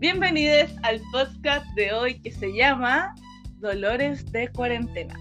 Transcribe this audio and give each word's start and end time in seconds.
Bienvenidos 0.00 0.70
al 0.82 0.98
podcast 1.12 1.66
de 1.74 1.92
hoy 1.92 2.18
que 2.22 2.32
se 2.32 2.50
llama 2.54 3.14
Dolores 3.58 4.24
de 4.32 4.48
Cuarentena. 4.48 5.14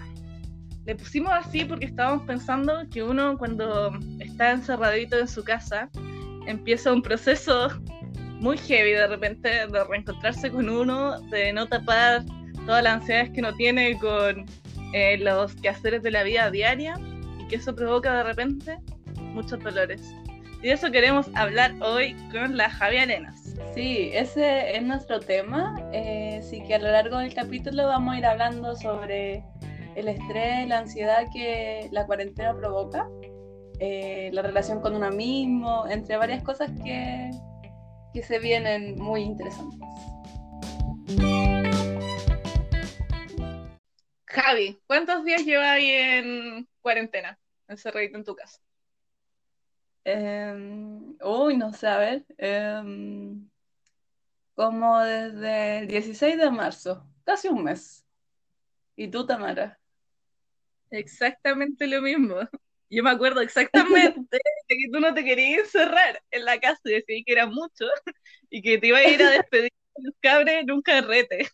Le 0.86 0.96
pusimos 0.96 1.34
así 1.34 1.66
porque 1.66 1.88
estábamos 1.88 2.26
pensando 2.26 2.88
que 2.90 3.04
uno 3.04 3.38
cuando 3.38 3.92
está 4.20 4.52
encerradito 4.52 5.20
en 5.20 5.28
su 5.28 5.44
casa 5.44 5.90
empieza 6.48 6.94
un 6.94 7.02
proceso 7.02 7.68
muy 8.40 8.58
heavy 8.58 8.92
de 8.92 9.08
repente 9.08 9.50
de 9.50 9.84
reencontrarse 9.84 10.50
con 10.50 10.70
uno, 10.70 11.20
de 11.24 11.52
no 11.52 11.68
tapar 11.68 12.24
todas 12.66 12.82
las 12.82 13.02
ansiedades 13.02 13.32
que 13.32 13.42
uno 13.42 13.54
tiene 13.56 14.00
con 14.00 14.46
eh, 14.94 15.18
los 15.18 15.56
quehaceres 15.56 16.04
de 16.04 16.12
la 16.12 16.24
vida 16.24 16.50
diaria 16.52 16.94
y 17.38 17.46
que 17.50 17.58
eso 17.58 17.76
provoca 17.76 18.16
de 18.16 18.24
repente 18.24 18.78
muchos 19.18 19.62
dolores. 19.62 20.16
Y 20.64 20.68
de 20.68 20.72
eso 20.72 20.90
queremos 20.90 21.28
hablar 21.36 21.76
hoy 21.82 22.16
con 22.32 22.56
la 22.56 22.70
Javi 22.70 22.96
Arenas. 22.96 23.39
Sí, 23.74 24.10
ese 24.14 24.76
es 24.76 24.84
nuestro 24.84 25.20
tema, 25.20 25.76
eh, 25.94 26.40
así 26.40 26.62
que 26.64 26.76
a 26.76 26.80
lo 26.80 26.92
largo 26.92 27.18
del 27.20 27.34
capítulo 27.34 27.88
vamos 27.88 28.16
a 28.16 28.18
ir 28.18 28.26
hablando 28.26 28.76
sobre 28.76 29.44
el 29.96 30.08
estrés, 30.08 30.68
la 30.68 30.80
ansiedad 30.80 31.28
que 31.34 31.88
la 31.92 32.06
cuarentena 32.06 32.56
provoca, 32.56 33.08
eh, 33.80 34.30
la 34.34 34.42
relación 34.42 34.82
con 34.82 34.96
uno 34.96 35.10
mismo, 35.12 35.88
entre 35.88 36.18
varias 36.18 36.44
cosas 36.44 36.72
que, 36.84 37.32
que 38.14 38.24
se 38.24 38.40
vienen 38.40 38.96
muy 39.00 39.22
interesantes. 39.22 39.80
Javi, 44.26 44.80
¿cuántos 44.88 45.24
días 45.26 45.42
ahí 45.42 45.90
en 45.90 46.68
cuarentena, 46.82 47.40
encerradito 47.68 48.18
en 48.18 48.24
tu 48.24 48.36
casa? 48.36 48.60
Em, 50.06 51.16
uy, 51.22 51.58
no 51.58 51.74
sé, 51.74 51.88
a 51.88 51.98
ver. 51.98 52.26
em, 52.38 53.49
como 54.60 55.00
desde 55.00 55.78
el 55.78 55.88
16 55.88 56.38
de 56.38 56.52
marzo, 56.52 57.08
casi 57.24 57.48
un 57.48 57.64
mes. 57.64 58.06
¿Y 58.98 59.08
tú, 59.08 59.26
Tamara? 59.26 59.80
Exactamente 60.92 61.88
lo 61.88 62.02
mismo. 62.02 62.36
Yo 62.90 63.02
me 63.02 63.10
acuerdo 63.10 63.40
exactamente 63.40 64.20
de 64.20 64.40
que 64.68 64.90
tú 64.92 65.00
no 65.00 65.14
te 65.14 65.24
querías 65.24 65.62
encerrar 65.62 66.22
en 66.30 66.44
la 66.44 66.60
casa 66.60 66.82
y 66.84 66.92
decís 66.92 67.24
que 67.26 67.32
era 67.32 67.46
mucho 67.46 67.86
y 68.50 68.62
que 68.62 68.78
te 68.78 68.88
iba 68.88 68.98
a 68.98 69.08
ir 69.08 69.24
a 69.24 69.30
despedir 69.30 69.72
de 69.96 70.04
los 70.04 70.16
cabres 70.20 70.64
en 70.64 70.72
un 70.72 70.82
carrete. 70.82 71.48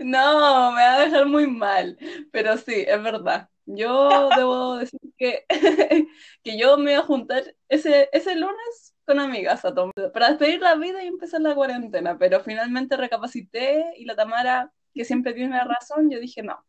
No, 0.00 0.72
me 0.72 0.80
va 0.80 0.94
a 0.94 1.04
dejar 1.04 1.26
muy 1.26 1.46
mal, 1.46 1.96
pero 2.32 2.56
sí, 2.56 2.84
es 2.86 3.00
verdad. 3.00 3.48
Yo 3.66 4.30
debo 4.36 4.78
decir 4.78 4.98
que, 5.16 5.44
que 6.42 6.58
yo 6.58 6.76
me 6.76 6.92
iba 6.92 7.02
a 7.02 7.06
juntar 7.06 7.54
ese, 7.68 8.08
ese 8.12 8.34
lunes 8.34 8.87
con 9.08 9.18
amigas 9.20 9.64
a 9.64 9.74
tomar, 9.74 10.12
para 10.12 10.28
despedir 10.28 10.60
la 10.60 10.74
vida 10.74 11.02
y 11.02 11.06
empezar 11.06 11.40
la 11.40 11.54
cuarentena, 11.54 12.18
pero 12.18 12.40
finalmente 12.40 12.94
recapacité 12.96 13.94
y 13.96 14.04
la 14.04 14.14
Tamara, 14.14 14.70
que 14.94 15.06
siempre 15.06 15.32
tiene 15.32 15.58
razón, 15.64 16.10
yo 16.10 16.20
dije 16.20 16.42
no, 16.42 16.62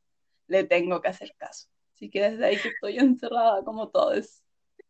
le 0.47 0.63
tengo 0.63 1.01
que 1.01 1.09
hacer 1.09 1.35
caso. 1.37 1.67
Así 1.93 2.09
que 2.09 2.21
desde 2.21 2.45
ahí 2.45 2.57
que 2.57 2.69
estoy 2.69 2.97
encerrada 2.97 3.61
como 3.65 3.89
todos. 3.89 4.41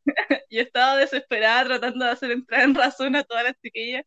Yo 0.52 0.62
estaba 0.62 0.96
desesperada 0.96 1.66
tratando 1.66 2.06
de 2.06 2.12
hacer 2.12 2.32
entrar 2.32 2.62
en 2.62 2.76
razón 2.76 3.16
a 3.16 3.24
todas 3.24 3.44
las 3.46 3.56
chiquillas. 3.62 4.04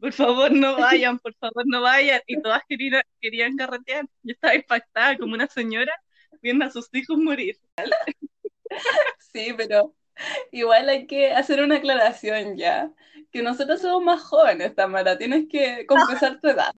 Por 0.00 0.14
favor, 0.14 0.50
no 0.50 0.76
vayan, 0.78 1.18
por 1.18 1.34
favor, 1.34 1.64
no 1.66 1.82
vayan. 1.82 2.22
Y 2.26 2.40
todas 2.40 2.62
querían, 2.66 3.02
querían 3.20 3.54
carretear. 3.54 4.06
Yo 4.22 4.32
estaba 4.32 4.54
impactada 4.54 5.18
como 5.18 5.34
una 5.34 5.46
señora 5.46 5.92
viendo 6.40 6.64
a 6.64 6.70
sus 6.70 6.88
hijos 6.94 7.18
morir. 7.18 7.58
Sí, 9.18 9.52
pero 9.56 9.94
igual 10.52 10.88
hay 10.88 11.06
que 11.06 11.32
hacer 11.32 11.62
una 11.62 11.76
aclaración 11.76 12.56
ya, 12.56 12.90
que 13.30 13.42
nosotros 13.42 13.80
somos 13.80 14.02
más 14.02 14.22
jóvenes, 14.22 14.74
Tamara, 14.74 15.18
tienes 15.18 15.46
que 15.48 15.86
confesar 15.86 16.40
tu 16.40 16.48
edad. 16.48 16.72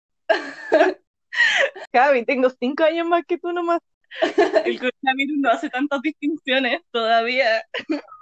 Javi, 1.92 2.24
tengo 2.24 2.50
cinco 2.50 2.84
años 2.84 3.06
más 3.06 3.24
que 3.26 3.38
tú 3.38 3.52
nomás. 3.52 3.80
El 4.64 4.78
coronavirus 4.78 5.38
no 5.38 5.50
hace 5.50 5.70
tantas 5.70 6.02
distinciones 6.02 6.80
todavía. 6.90 7.64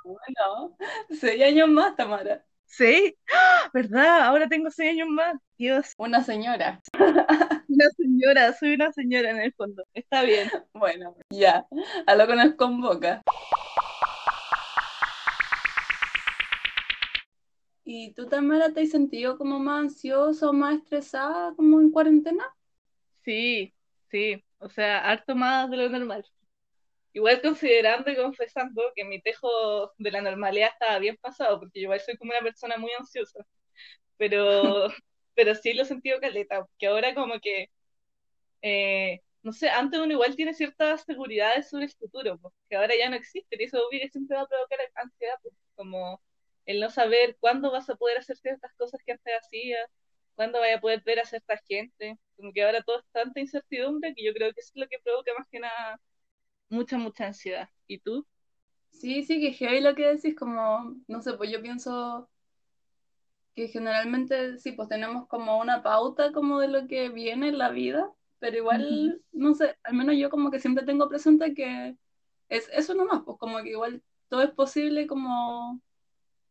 Bueno, 0.05 0.77
seis 1.11 1.43
años 1.43 1.69
más, 1.69 1.97
Tamara. 1.97 2.45
¿Sí? 2.67 3.17
¡Ah! 3.33 3.71
¿Verdad? 3.73 4.23
Ahora 4.23 4.49
tengo 4.49 4.71
seis 4.71 4.91
años 4.93 5.09
más. 5.09 5.37
Dios, 5.57 5.95
Una 5.97 6.23
señora. 6.23 6.81
una 7.69 7.91
señora, 7.97 8.53
soy 8.53 8.75
una 8.75 8.93
señora 8.93 9.31
en 9.31 9.41
el 9.41 9.53
fondo. 9.55 9.83
Está 9.95 10.23
bien. 10.23 10.51
Bueno, 10.73 11.17
ya, 11.31 11.67
a 12.07 12.15
lo 12.15 12.27
que 12.27 12.37
nos 12.37 12.55
convoca. 12.55 13.23
¿Y 17.91 18.13
tú, 18.13 18.27
Tamara, 18.29 18.75
te 18.75 18.83
has 18.83 18.91
sentido 18.91 19.39
como 19.39 19.59
más 19.59 19.81
ansiosa 19.81 20.51
o 20.51 20.53
más 20.53 20.77
estresada 20.77 21.55
como 21.57 21.81
en 21.81 21.91
cuarentena? 21.91 22.45
Sí, 23.25 23.75
sí. 24.11 24.45
O 24.59 24.69
sea, 24.69 25.11
harto 25.11 25.35
más 25.35 25.71
de 25.71 25.79
lo 25.79 25.89
normal. 25.89 26.23
Igual 27.15 27.41
considerando 27.41 28.11
y 28.11 28.17
confesando 28.17 28.83
que 28.95 29.07
mi 29.07 29.23
tejo 29.23 29.49
de 29.97 30.11
la 30.11 30.21
normalidad 30.21 30.69
estaba 30.71 30.99
bien 30.99 31.17
pasado, 31.17 31.61
porque 31.61 31.81
yo 31.81 31.85
igual 31.85 32.01
soy 32.01 32.19
como 32.19 32.33
una 32.33 32.43
persona 32.43 32.77
muy 32.77 32.91
ansiosa. 32.93 33.47
Pero, 34.19 34.89
pero 35.35 35.55
sí 35.55 35.73
lo 35.73 35.85
he 35.85 35.87
sentido 35.87 36.21
caleta, 36.21 36.67
porque 36.67 36.89
ahora 36.89 37.15
como 37.15 37.41
que, 37.41 37.71
eh, 38.63 39.21
no 39.43 39.53
sé, 39.53 39.71
antes 39.71 40.01
uno 40.01 40.13
igual 40.13 40.37
tiene 40.37 40.55
ciertas 40.55 41.05
seguridades 41.05 41.71
sobre 41.71 41.87
el 41.87 41.93
futuro, 41.93 42.39
pues, 42.39 42.55
que 42.69 42.77
ahora 42.77 42.95
ya 42.99 43.11
no 43.11 43.17
existen, 43.17 43.61
y 43.61 43.65
eso 43.65 43.79
obvio 43.87 44.01
que 44.01 44.11
siempre 44.11 44.37
va 44.37 44.43
a 44.43 44.49
provocar 44.49 44.79
ansiedad, 44.97 45.37
pues, 45.43 45.55
como 45.75 46.21
el 46.69 46.81
no 46.81 46.91
saber 46.91 47.37
cuándo 47.41 47.73
vas 47.73 47.89
a 47.91 47.97
poder 47.97 48.19
hacer 48.19 48.37
ciertas 48.37 48.73
cosas 48.75 49.01
que 49.05 49.13
antes 49.13 49.35
hacías, 49.41 49.89
cuándo 50.35 50.61
vaya 50.61 50.77
a 50.77 50.81
poder 50.81 51.03
ver 51.03 51.19
a 51.19 51.25
cierta 51.25 51.57
gente, 51.67 52.19
como 52.37 52.53
que 52.53 52.63
ahora 52.63 52.83
todo 52.83 53.01
es 53.01 53.07
tanta 53.11 53.41
incertidumbre 53.41 54.15
que 54.15 54.25
yo 54.25 54.35
creo 54.35 54.53
que 54.53 54.61
eso 54.61 54.73
es 54.75 54.81
lo 54.83 54.89
que 54.89 54.99
provoca 55.03 55.33
más 55.39 55.49
que 55.51 55.61
nada 55.61 55.99
mucha, 56.69 56.99
mucha 56.99 57.27
ansiedad. 57.27 57.71
¿Y 57.87 58.01
tú? 58.01 58.27
Sí, 58.91 59.23
sí, 59.23 59.41
que 59.41 59.53
heavy 59.55 59.81
lo 59.81 59.95
que 59.95 60.09
decís, 60.09 60.37
como, 60.37 60.95
no 61.07 61.23
sé, 61.23 61.33
pues 61.35 61.51
yo 61.51 61.63
pienso 61.63 62.29
que 63.55 63.69
generalmente 63.69 64.59
sí, 64.59 64.73
pues 64.73 64.91
tenemos 64.91 65.27
como 65.27 65.59
una 65.59 65.83
pauta 65.83 66.33
como 66.33 66.61
de 66.61 66.69
lo 66.69 66.87
que 66.87 67.09
viene 67.09 67.49
en 67.49 67.59
la 67.59 67.71
vida, 67.71 68.13
pero 68.41 68.59
igual, 68.59 69.23
no 69.33 69.55
sé, 69.55 69.77
al 69.85 69.95
menos 69.95 70.17
yo 70.17 70.29
como 70.29 70.51
que 70.51 70.61
siempre 70.61 70.85
tengo 70.85 71.09
presente 71.09 71.55
que 71.55 71.97
es 72.51 72.69
eso 72.73 72.95
nomás, 72.95 73.23
pues 73.25 73.39
como 73.39 73.63
que 73.63 73.71
igual 73.71 74.03
todo 74.29 74.43
es 74.43 74.51
posible 74.51 75.07
como 75.07 75.81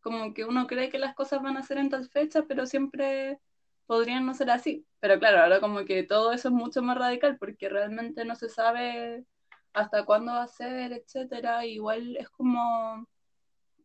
como 0.08 0.34
que 0.34 0.46
uno 0.46 0.68
cree 0.68 0.90
que 0.90 1.00
las 1.00 1.14
cosas 1.16 1.42
van 1.42 1.58
a 1.58 1.64
ser 1.64 1.78
en 1.80 1.90
tal 1.90 2.08
fecha, 2.10 2.44
pero 2.48 2.66
siempre 2.66 3.42
podrían 3.88 4.26
no 4.26 4.34
ser 4.34 4.50
así. 4.52 4.86
Pero 5.02 5.20
claro, 5.20 5.40
ahora 5.40 5.60
como 5.60 5.84
que 5.84 6.04
todo 6.04 6.32
eso 6.32 6.48
es 6.48 6.54
mucho 6.54 6.82
más 6.82 6.98
radical 6.98 7.38
porque 7.38 7.68
realmente 7.68 8.24
no 8.24 8.38
se 8.38 8.48
sabe 8.48 9.26
hasta 9.74 10.06
cuándo 10.06 10.32
va 10.32 10.44
a 10.44 10.48
ser, 10.48 10.94
etcétera. 10.94 11.66
Igual 11.66 12.16
es 12.16 12.30
como, 12.30 13.06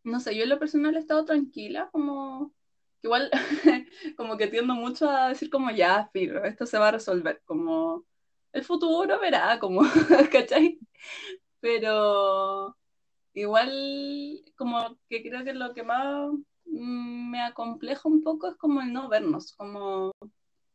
no 0.04 0.20
sé, 0.20 0.36
yo 0.36 0.44
en 0.44 0.50
lo 0.50 0.60
personal 0.60 0.94
he 0.94 1.00
estado 1.00 1.24
tranquila, 1.24 1.88
como 1.90 2.52
igual 3.02 3.28
como 4.16 4.36
que 4.36 4.46
tiendo 4.46 4.74
mucho 4.74 5.10
a 5.10 5.30
decir 5.30 5.50
como 5.50 5.72
ya, 5.72 6.08
filo, 6.12 6.44
esto 6.44 6.66
se 6.66 6.78
va 6.78 6.88
a 6.88 6.92
resolver, 6.92 7.42
como 7.44 8.04
el 8.52 8.64
futuro 8.64 9.18
verá, 9.20 9.58
como, 9.58 9.82
¿cachai? 10.32 10.78
Pero 11.60 12.76
Igual, 13.34 14.42
como 14.56 14.98
que 15.08 15.22
creo 15.22 15.44
que 15.44 15.54
lo 15.54 15.74
que 15.74 15.82
más 15.82 16.32
mm, 16.66 17.30
me 17.30 17.42
acompleja 17.42 18.08
un 18.08 18.22
poco 18.22 18.48
es 18.48 18.56
como 18.56 18.80
el 18.82 18.92
no 18.92 19.08
vernos, 19.08 19.52
como 19.54 20.12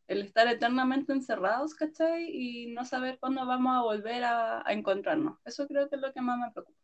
el 0.07 0.21
estar 0.23 0.47
eternamente 0.49 1.13
encerrados, 1.13 1.75
¿cachai? 1.75 2.29
Y 2.31 2.67
no 2.73 2.85
saber 2.85 3.19
cuándo 3.19 3.45
vamos 3.47 3.75
a 3.77 3.81
volver 3.83 4.23
a, 4.25 4.67
a 4.67 4.73
encontrarnos. 4.73 5.39
Eso 5.45 5.67
creo 5.67 5.89
que 5.89 5.95
es 5.97 6.01
lo 6.01 6.13
que 6.13 6.21
más 6.21 6.39
me 6.39 6.51
preocupa. 6.51 6.77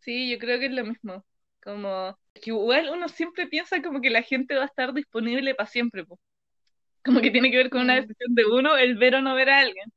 Sí, 0.00 0.30
yo 0.30 0.38
creo 0.38 0.58
que 0.58 0.66
es 0.66 0.72
lo 0.72 0.84
mismo. 0.84 1.24
Como 1.62 2.16
que 2.34 2.50
igual 2.50 2.90
uno 2.92 3.08
siempre 3.08 3.46
piensa 3.48 3.82
como 3.82 4.00
que 4.00 4.10
la 4.10 4.22
gente 4.22 4.54
va 4.56 4.62
a 4.64 4.66
estar 4.66 4.92
disponible 4.94 5.54
para 5.54 5.68
siempre, 5.68 6.04
po. 6.04 6.20
Como 7.04 7.20
que 7.22 7.30
tiene 7.30 7.50
que 7.50 7.58
ver 7.58 7.70
con 7.70 7.82
una 7.82 7.96
Mm, 7.96 8.02
decisión 8.02 8.34
de 8.34 8.46
uno, 8.46 8.76
el 8.76 8.96
ver 8.98 9.16
o 9.16 9.22
no 9.22 9.34
ver 9.34 9.50
a 9.50 9.60
alguien, 9.60 9.92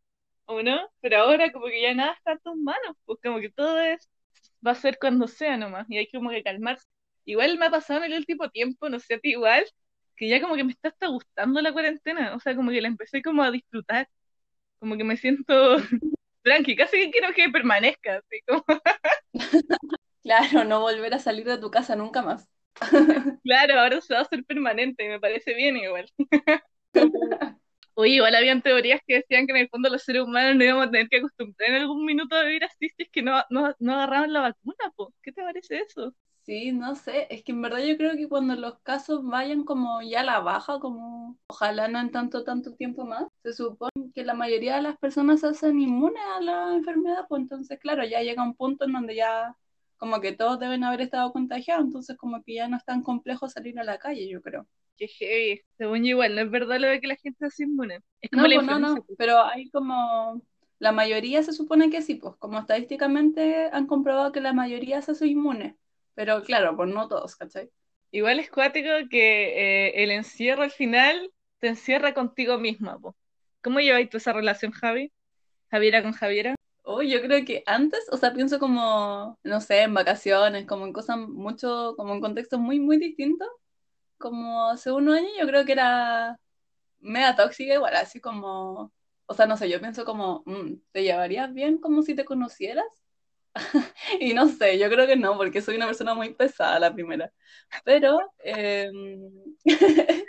¿o 0.45 0.63
no? 0.63 0.79
Pero 1.01 1.19
ahora 1.19 1.51
como 1.53 1.67
que 1.67 1.81
ya 1.81 1.94
nada 1.95 2.13
está 2.13 2.33
en 2.33 2.39
tus 2.41 2.57
manos, 2.57 2.97
pues 3.05 3.19
como 3.23 3.39
que 3.41 3.51
todo 3.51 3.79
es, 3.81 4.09
va 4.65 4.71
a 4.71 4.75
ser 4.75 4.97
cuando 5.00 5.27
sea 5.27 5.57
nomás, 5.57 5.85
y 5.89 5.97
hay 5.97 6.09
como 6.11 6.29
que 6.31 6.44
calmarse. 6.44 6.85
Igual 7.25 7.57
me 7.57 7.67
ha 7.67 7.71
pasado 7.71 8.03
en 8.03 8.11
el 8.13 8.19
último 8.19 8.50
tiempo, 8.50 8.89
no 8.89 9.00
sé 9.00 9.15
a 9.15 9.19
ti 9.19 9.31
igual, 9.31 9.65
que 10.15 10.27
ya 10.29 10.41
como 10.41 10.56
que 10.56 10.63
me 10.63 10.71
está 10.73 10.89
hasta 10.89 11.07
gustando 11.07 11.61
la 11.61 11.71
cuarentena, 11.73 12.35
o 12.35 12.39
sea, 12.39 12.56
como 12.56 12.71
que 12.71 12.81
la 12.81 12.88
empecé 12.88 13.21
como 13.21 13.44
a 13.44 13.51
disfrutar, 13.51 14.07
como 14.79 14.97
que 14.97 15.03
me 15.06 15.17
siento 15.17 15.77
tranqui, 16.44 16.75
casi 16.77 16.97
que 16.97 17.11
quiero 17.11 17.33
que 17.33 17.50
permanezca, 17.50 18.17
así 18.19 18.41
como, 18.47 18.65
Claro, 20.23 20.63
no 20.65 20.79
volver 20.81 21.13
a 21.13 21.19
salir 21.19 21.45
de 21.45 21.57
tu 21.57 21.69
casa 21.71 21.95
nunca 21.95 22.21
más. 22.21 22.47
claro, 23.44 23.79
ahora 23.79 24.01
se 24.01 24.13
va 24.13 24.19
a 24.19 24.23
hacer 24.23 24.44
permanente, 24.45 25.07
me 25.07 25.19
parece 25.19 25.53
bien 25.53 25.77
igual. 25.77 26.05
Oye, 28.00 28.13
igual 28.13 28.34
habían 28.34 28.62
teorías 28.62 29.01
que 29.06 29.16
decían 29.16 29.46
que 29.46 29.51
en 29.51 29.57
el 29.57 29.69
fondo 29.69 29.90
los 29.90 30.01
seres 30.04 30.24
humanos 30.24 30.56
no 30.56 30.63
íbamos 30.63 30.88
a 30.88 30.92
tener 30.92 31.10
que 31.10 31.18
acostumbrar 31.18 31.69
en 31.69 31.75
algún 31.81 32.06
minuto 32.06 32.34
a 32.34 32.44
vivir 32.44 32.63
así 32.63 32.88
es 32.98 33.10
que 33.12 33.22
no, 33.22 33.44
no, 33.50 33.75
no 33.78 34.07
la 34.28 34.40
vacuna, 34.40 34.94
po. 34.96 35.13
¿Qué 35.22 35.34
te 35.34 35.42
parece 35.44 35.80
eso? 35.80 36.16
Sí, 36.44 36.72
no 36.72 36.96
sé, 36.96 37.28
es 37.30 37.44
que 37.44 37.51
en 37.51 37.62
verdad 37.62 37.80
yo 37.80 37.98
creo 37.98 38.16
que 38.16 38.30
cuando 38.30 38.56
los 38.56 38.80
casos 38.84 39.22
vayan 39.25 39.66
como 39.66 40.01
ya 40.01 40.22
a 40.22 40.24
la 40.24 40.40
baja, 40.40 40.80
como 40.80 41.38
ojalá 41.50 41.90
no 41.90 42.00
en 42.00 42.10
tanto, 42.10 42.46
tanto 42.46 42.74
tiempo 42.75 43.04
más, 43.04 43.28
se 43.44 43.51
supone 43.51 43.92
que 44.16 44.24
la 44.24 44.34
mayoría 44.34 44.78
de 44.78 44.81
las 44.84 44.98
personas 44.98 45.42
se 45.42 45.48
hacen 45.48 45.78
inmunes 45.81 46.24
a 46.38 46.40
la 46.40 46.75
enfermedad, 46.75 47.25
pues 47.28 47.42
entonces 47.42 47.78
claro, 47.80 48.06
ya 48.06 48.22
llega 48.22 48.44
un 48.44 48.56
punto 48.56 48.86
en 48.86 48.94
donde 48.94 49.16
ya 49.16 49.57
como 49.98 50.22
que 50.22 50.31
todos 50.31 50.57
deben 50.57 50.86
haber 50.86 51.01
estado 51.01 51.34
contagiados, 51.34 51.84
entonces 51.84 52.16
como 52.16 52.42
que 52.44 52.54
ya 52.54 52.69
no 52.69 52.78
es 52.78 52.86
tan 52.86 53.04
complejo 53.04 53.50
salir 53.50 53.78
a 53.78 53.84
la 53.84 53.98
calle, 53.98 54.30
yo 54.30 54.42
creo. 54.42 54.66
Qué 55.00 55.07
heavy. 55.07 55.62
Según 55.78 56.04
yo 56.04 56.10
igual, 56.10 56.36
no 56.36 56.42
es 56.42 56.51
verdad 56.51 56.78
lo 56.78 56.88
de 56.88 57.00
que 57.00 57.07
la 57.07 57.16
gente 57.16 57.46
hace 57.46 57.63
inmune. 57.63 58.01
Es 58.22 58.31
No, 58.34 58.44
la 58.44 58.56
pues 58.56 58.68
no, 58.68 58.80
no, 58.80 58.96
pues. 58.96 59.18
pero 59.18 59.42
hay 59.42 59.69
como, 59.69 60.42
la 60.78 60.92
mayoría 60.92 61.42
se 61.42 61.54
supone 61.54 61.90
que 61.90 62.01
sí, 62.01 62.16
pues 62.16 62.36
como 62.36 62.60
estadísticamente 62.60 63.69
han 63.72 63.88
comprobado 63.88 64.34
que 64.34 64.42
la 64.42 64.51
mayoría 64.51 65.01
se 65.01 65.12
hace 65.12 65.28
inmune, 65.28 65.78
pero 66.16 66.44
claro, 66.44 66.75
pues 66.75 66.90
no 66.90 67.07
todos, 67.07 67.38
¿cachai? 67.38 67.69
Igual 68.12 68.40
es 68.40 68.50
cuático 68.51 68.90
que 69.10 69.88
eh, 69.88 70.04
el 70.04 70.12
encierro 70.12 70.63
al 70.63 70.72
final 70.72 71.31
te 71.60 71.69
encierra 71.69 72.13
contigo 72.13 72.57
misma, 72.57 73.00
po. 73.00 73.16
¿Cómo 73.62 73.80
lleváis 73.80 74.10
tú 74.10 74.18
esa 74.18 74.34
relación, 74.34 74.72
Javi? 74.72 75.12
Javiera 75.72 76.01
con 76.01 76.12
Javiera. 76.13 76.56
Oh, 76.84 77.04
yo 77.04 77.22
creo 77.22 77.46
que 77.46 77.63
antes, 77.68 78.06
o 78.12 78.18
sea, 78.18 78.34
pienso 78.34 78.57
como, 78.57 79.38
no 79.44 79.62
sé, 79.62 79.84
en 79.84 79.94
vacaciones, 79.94 80.66
como 80.66 80.86
en 80.88 80.94
cosas 80.94 81.18
mucho, 81.18 81.94
como 81.98 82.16
en 82.16 82.22
contextos 82.22 82.60
muy, 82.60 82.80
muy 82.80 82.98
distintos, 82.98 83.48
como 84.19 84.71
unos 84.71 85.18
años 85.18 85.31
yo 85.39 85.48
creo 85.48 85.66
que 85.66 85.74
era 85.74 86.39
mega 87.00 87.36
tóxica 87.36 87.75
igual, 87.75 87.95
así 87.95 88.21
como, 88.21 88.94
o 89.27 89.33
sea, 89.36 89.48
no 89.48 89.57
sé, 89.57 89.69
yo 89.69 89.80
pienso 89.81 90.06
como, 90.06 90.44
mm, 90.48 90.75
¿te 90.94 91.04
llevarías 91.04 91.54
bien 91.54 91.77
como 91.80 92.04
si 92.04 92.16
te 92.16 92.25
conocieras? 92.25 92.86
Y 94.19 94.33
no 94.33 94.48
sé, 94.50 94.77
yo 94.80 94.89
creo 94.89 95.07
que 95.07 95.16
no, 95.18 95.38
porque 95.38 95.62
soy 95.62 95.75
una 95.77 95.86
persona 95.88 96.13
muy 96.16 96.33
pesada 96.33 96.80
la 96.80 96.94
primera. 96.94 97.31
Pero, 97.86 98.19
eh, 98.44 98.89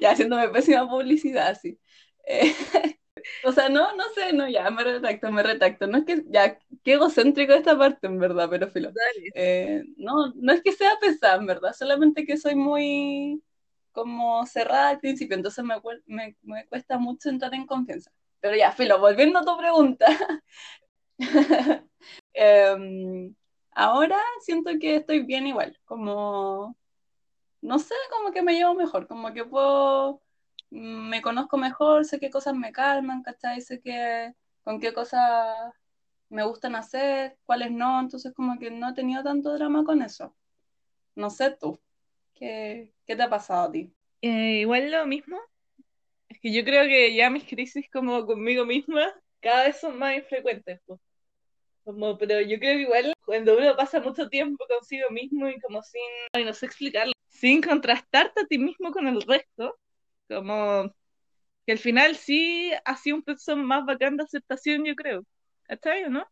ya 0.00 0.10
haciéndome 0.12 0.48
pésima 0.50 0.88
publicidad, 0.88 1.58
sí. 1.60 1.78
Eh, 2.26 2.54
o 3.44 3.52
sea, 3.52 3.68
no, 3.68 3.94
no 3.96 4.04
sé, 4.14 4.32
no, 4.32 4.48
ya, 4.48 4.70
me 4.70 4.84
retracto, 4.84 5.30
me 5.32 5.42
retracto. 5.42 5.86
No 5.86 5.98
es 5.98 6.04
que, 6.04 6.24
ya, 6.28 6.58
qué 6.84 6.94
egocéntrico 6.94 7.52
esta 7.52 7.76
parte, 7.78 8.06
en 8.06 8.18
verdad, 8.18 8.48
pero 8.50 8.68
filo. 8.70 8.90
Eh, 9.34 9.82
no, 9.96 10.32
no 10.36 10.52
es 10.52 10.62
que 10.62 10.72
sea 10.72 10.92
pesada, 11.00 11.36
en 11.36 11.46
verdad, 11.46 11.72
solamente 11.72 12.24
que 12.26 12.36
soy 12.36 12.54
muy 12.54 13.42
como 13.92 14.46
cerrada 14.46 14.90
al 14.90 15.00
principio, 15.00 15.36
entonces 15.36 15.64
me, 15.64 15.74
me, 16.06 16.36
me 16.42 16.66
cuesta 16.68 16.98
mucho 16.98 17.28
entrar 17.28 17.52
en 17.54 17.66
confianza. 17.66 18.10
Pero 18.40 18.56
ya, 18.56 18.72
filo, 18.72 18.98
volviendo 19.00 19.38
a 19.40 19.44
tu 19.44 19.56
pregunta. 19.58 20.06
Em, 22.34 23.34
ahora 23.72 24.18
siento 24.42 24.70
que 24.80 24.96
estoy 24.96 25.20
bien 25.24 25.46
igual, 25.46 25.78
como, 25.84 26.76
no 27.62 27.78
sé, 27.78 27.94
como 28.10 28.32
que 28.32 28.42
me 28.42 28.54
llevo 28.54 28.74
mejor, 28.74 29.06
como 29.08 29.32
que 29.34 29.44
puedo, 29.44 30.22
me 30.70 31.20
conozco 31.22 31.56
mejor, 31.56 32.04
sé 32.04 32.18
qué 32.20 32.30
cosas 32.30 32.54
me 32.54 32.72
calman, 32.72 33.22
¿cachai? 33.22 33.60
Sé 33.60 33.80
que, 33.80 34.32
con 34.62 34.80
qué 34.80 34.92
cosas 34.92 35.72
me 36.28 36.44
gustan 36.44 36.76
hacer, 36.76 37.36
cuáles 37.44 37.72
no, 37.72 38.00
entonces 38.00 38.32
como 38.32 38.58
que 38.58 38.70
no 38.70 38.90
he 38.90 38.94
tenido 38.94 39.22
tanto 39.22 39.52
drama 39.52 39.84
con 39.84 40.02
eso. 40.02 40.34
No 41.16 41.28
sé 41.28 41.56
tú, 41.58 41.80
¿qué, 42.34 42.92
qué 43.04 43.16
te 43.16 43.22
ha 43.22 43.30
pasado 43.30 43.68
a 43.68 43.72
ti? 43.72 43.92
Eh, 44.22 44.60
igual 44.60 44.90
lo 44.90 45.06
mismo. 45.06 45.38
Es 46.28 46.38
que 46.40 46.52
yo 46.52 46.64
creo 46.64 46.84
que 46.84 47.14
ya 47.14 47.30
mis 47.30 47.44
crisis 47.44 47.88
como 47.92 48.24
conmigo 48.24 48.64
misma 48.64 49.12
cada 49.40 49.64
vez 49.64 49.80
son 49.80 49.98
más 49.98 50.16
infrecuentes. 50.16 50.80
Como, 51.84 52.16
pero 52.18 52.40
yo 52.40 52.58
creo 52.58 52.76
que 52.76 52.82
igual 52.82 53.12
cuando 53.24 53.56
uno 53.56 53.74
pasa 53.76 54.00
mucho 54.00 54.28
tiempo 54.28 54.64
consigo 54.68 55.10
mismo 55.10 55.48
y 55.48 55.58
como 55.60 55.82
sin, 55.82 56.44
no 56.44 56.52
sé 56.52 56.66
explicarlo, 56.66 57.12
sin 57.28 57.60
contrastarte 57.60 58.42
a 58.42 58.46
ti 58.46 58.58
mismo 58.58 58.92
con 58.92 59.08
el 59.08 59.20
resto, 59.22 59.76
como 60.30 60.94
que 61.66 61.72
al 61.72 61.78
final 61.78 62.16
sí 62.16 62.72
ha 62.84 62.96
sido 62.96 63.16
un 63.18 63.22
proceso 63.24 63.56
más 63.56 63.84
bacán 63.86 64.16
de 64.16 64.24
aceptación, 64.24 64.84
yo 64.84 64.94
creo. 64.96 65.24
¿Cachai 65.64 66.04
o 66.04 66.10
no? 66.10 66.26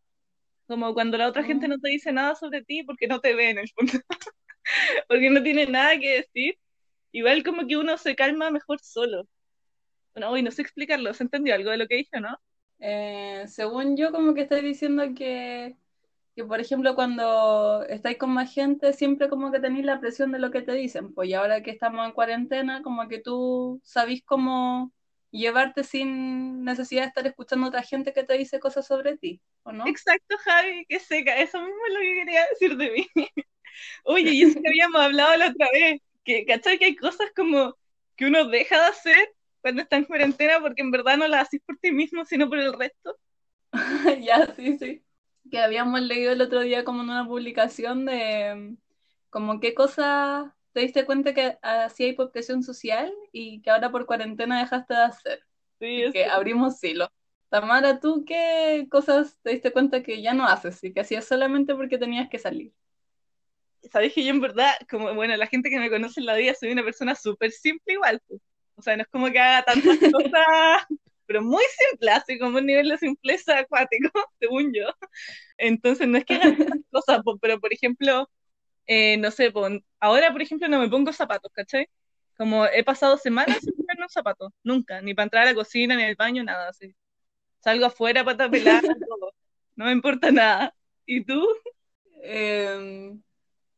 Como 0.68 0.94
cuando 0.94 1.18
la 1.18 1.28
otra 1.28 1.44
gente 1.44 1.66
Mm, 1.66 1.68
no 1.68 1.78
te 1.78 1.90
dice 1.90 2.12
nada 2.12 2.34
sobre 2.36 2.64
ti 2.64 2.84
porque 2.84 3.08
no 3.08 3.20
te 3.20 3.34
ve 3.34 3.50
en 3.50 3.58
el 3.60 3.68
fondo, 3.70 3.92
porque 5.08 5.30
no 5.30 5.42
tiene 5.42 5.66
nada 5.66 5.98
que 5.98 6.16
decir. 6.18 6.58
Igual 7.12 7.44
como 7.44 7.66
que 7.66 7.76
uno 7.76 7.98
se 7.98 8.16
calma 8.16 8.50
mejor 8.50 8.80
solo. 8.82 9.24
Bueno, 10.14 10.30
hoy 10.32 10.42
no 10.42 10.50
sé 10.52 10.62
explicarlo, 10.62 11.14
¿se 11.14 11.24
entendió 11.24 11.54
algo 11.54 11.70
de 11.70 11.78
lo 11.78 11.88
que 11.88 11.96
dije, 11.96 12.20
no? 12.20 12.38
eh, 12.80 13.44
según 13.48 13.96
yo, 13.96 14.12
como 14.12 14.34
que 14.34 14.42
estoy 14.42 14.62
diciendo 14.62 15.02
que 15.16 15.76
que 16.38 16.44
por 16.44 16.60
ejemplo 16.60 16.94
cuando 16.94 17.82
estáis 17.88 18.16
con 18.16 18.30
más 18.30 18.54
gente 18.54 18.92
siempre 18.92 19.28
como 19.28 19.50
que 19.50 19.58
tenéis 19.58 19.84
la 19.84 19.98
presión 19.98 20.30
de 20.30 20.38
lo 20.38 20.52
que 20.52 20.62
te 20.62 20.72
dicen, 20.72 21.12
pues 21.12 21.28
y 21.28 21.34
ahora 21.34 21.64
que 21.64 21.72
estamos 21.72 22.06
en 22.06 22.12
cuarentena 22.12 22.80
como 22.82 23.08
que 23.08 23.18
tú 23.18 23.80
sabís 23.82 24.22
cómo 24.24 24.92
llevarte 25.32 25.82
sin 25.82 26.62
necesidad 26.62 27.02
de 27.02 27.08
estar 27.08 27.26
escuchando 27.26 27.66
a 27.66 27.68
otra 27.70 27.82
gente 27.82 28.12
que 28.12 28.22
te 28.22 28.34
dice 28.38 28.60
cosas 28.60 28.86
sobre 28.86 29.16
ti, 29.18 29.40
¿o 29.64 29.72
no? 29.72 29.84
Exacto, 29.88 30.36
Javi, 30.38 30.86
que 30.86 31.00
seca, 31.00 31.36
eso 31.38 31.60
mismo 31.60 31.80
es 31.88 31.94
lo 31.94 32.00
que 32.00 32.14
quería 32.14 32.46
decir 32.50 32.76
de 32.76 32.90
mí. 32.92 33.08
Oye, 34.04 34.32
y 34.32 34.42
eso 34.44 34.60
que 34.62 34.68
habíamos 34.68 35.00
hablado 35.02 35.36
la 35.38 35.48
otra 35.50 35.68
vez, 35.72 36.00
que, 36.24 36.46
¿cachai? 36.46 36.78
Que 36.78 36.86
hay 36.86 36.96
cosas 36.96 37.30
como 37.36 37.76
que 38.16 38.26
uno 38.26 38.46
deja 38.48 38.76
de 38.80 38.86
hacer 38.88 39.34
cuando 39.60 39.82
está 39.82 39.96
en 39.96 40.04
cuarentena 40.04 40.60
porque 40.60 40.82
en 40.82 40.92
verdad 40.92 41.16
no 41.18 41.28
las 41.28 41.42
haces 41.48 41.60
por 41.66 41.78
ti 41.78 41.92
mismo, 41.92 42.24
sino 42.24 42.48
por 42.48 42.58
el 42.60 42.72
resto. 42.74 43.18
Ya, 44.24 44.46
sí, 44.54 44.78
sí. 44.78 45.02
Que 45.50 45.60
habíamos 45.60 46.00
leído 46.00 46.32
el 46.32 46.40
otro 46.40 46.60
día 46.60 46.84
como 46.84 47.02
en 47.02 47.10
una 47.10 47.26
publicación 47.26 48.04
de 48.04 48.76
como 49.30 49.60
qué 49.60 49.74
cosas 49.74 50.52
te 50.72 50.80
diste 50.80 51.04
cuenta 51.04 51.34
que 51.34 51.58
hacías 51.62 52.14
por 52.14 52.30
presión 52.30 52.62
social 52.62 53.12
y 53.32 53.60
que 53.62 53.70
ahora 53.70 53.90
por 53.90 54.06
cuarentena 54.06 54.60
dejaste 54.60 54.94
de 54.94 55.02
hacer. 55.02 55.40
Sí, 55.78 56.04
y 56.04 56.12
que 56.12 56.26
abrimos 56.26 56.82
hilo. 56.84 57.08
Tamara, 57.48 57.98
¿tú 57.98 58.24
qué 58.26 58.86
cosas 58.90 59.38
te 59.42 59.50
diste 59.50 59.72
cuenta 59.72 60.02
que 60.02 60.20
ya 60.20 60.34
no 60.34 60.44
haces 60.44 60.82
y 60.84 60.92
que 60.92 61.00
hacías 61.00 61.24
solamente 61.24 61.74
porque 61.74 61.98
tenías 61.98 62.28
que 62.28 62.38
salir? 62.38 62.72
Sabes 63.90 64.12
que 64.12 64.22
yo 64.22 64.30
en 64.30 64.40
verdad, 64.40 64.72
como, 64.90 65.14
bueno, 65.14 65.36
la 65.36 65.46
gente 65.46 65.70
que 65.70 65.78
me 65.78 65.88
conoce 65.88 66.20
en 66.20 66.26
la 66.26 66.34
vida, 66.34 66.54
soy 66.54 66.72
una 66.72 66.82
persona 66.82 67.14
súper 67.14 67.50
simple 67.52 67.94
igual, 67.94 68.20
pues. 68.26 68.40
O 68.76 68.82
sea, 68.82 68.96
no 68.96 69.02
es 69.02 69.08
como 69.08 69.30
que 69.30 69.38
haga 69.38 69.64
tantas 69.64 69.98
cosas, 70.12 70.86
pero 71.28 71.42
muy 71.42 71.62
simple, 71.90 72.10
así 72.10 72.38
como 72.38 72.58
un 72.58 72.66
nivel 72.66 72.88
de 72.88 72.98
simpleza 72.98 73.58
acuático, 73.58 74.10
según 74.40 74.72
yo. 74.74 74.86
Entonces, 75.58 76.08
no 76.08 76.18
es 76.18 76.24
que 76.24 76.34
haga 76.34 76.56
tantas 76.56 76.80
cosas, 76.90 77.20
pero 77.40 77.60
por 77.60 77.72
ejemplo, 77.72 78.30
eh, 78.86 79.18
no 79.18 79.30
sé, 79.30 79.52
ahora, 80.00 80.32
por 80.32 80.42
ejemplo, 80.42 80.68
no 80.68 80.80
me 80.80 80.88
pongo 80.88 81.12
zapatos, 81.12 81.52
¿cachai? 81.54 81.88
Como 82.38 82.66
he 82.66 82.82
pasado 82.84 83.18
semanas 83.18 83.58
sin 83.60 83.74
ponerme 83.74 84.04
un 84.04 84.10
zapato, 84.10 84.54
nunca, 84.64 85.02
ni 85.02 85.14
para 85.14 85.24
entrar 85.24 85.42
a 85.44 85.50
la 85.50 85.54
cocina, 85.54 85.96
ni 85.96 86.04
al 86.04 86.16
baño, 86.16 86.42
nada, 86.44 86.70
así. 86.70 86.94
Salgo 87.60 87.86
afuera, 87.86 88.24
pata 88.24 88.50
pelada, 88.50 88.80
todo. 89.08 89.34
No 89.76 89.86
me 89.86 89.92
importa 89.92 90.30
nada. 90.32 90.74
¿Y 91.06 91.24
tú? 91.24 91.46
Eh, 92.22 93.12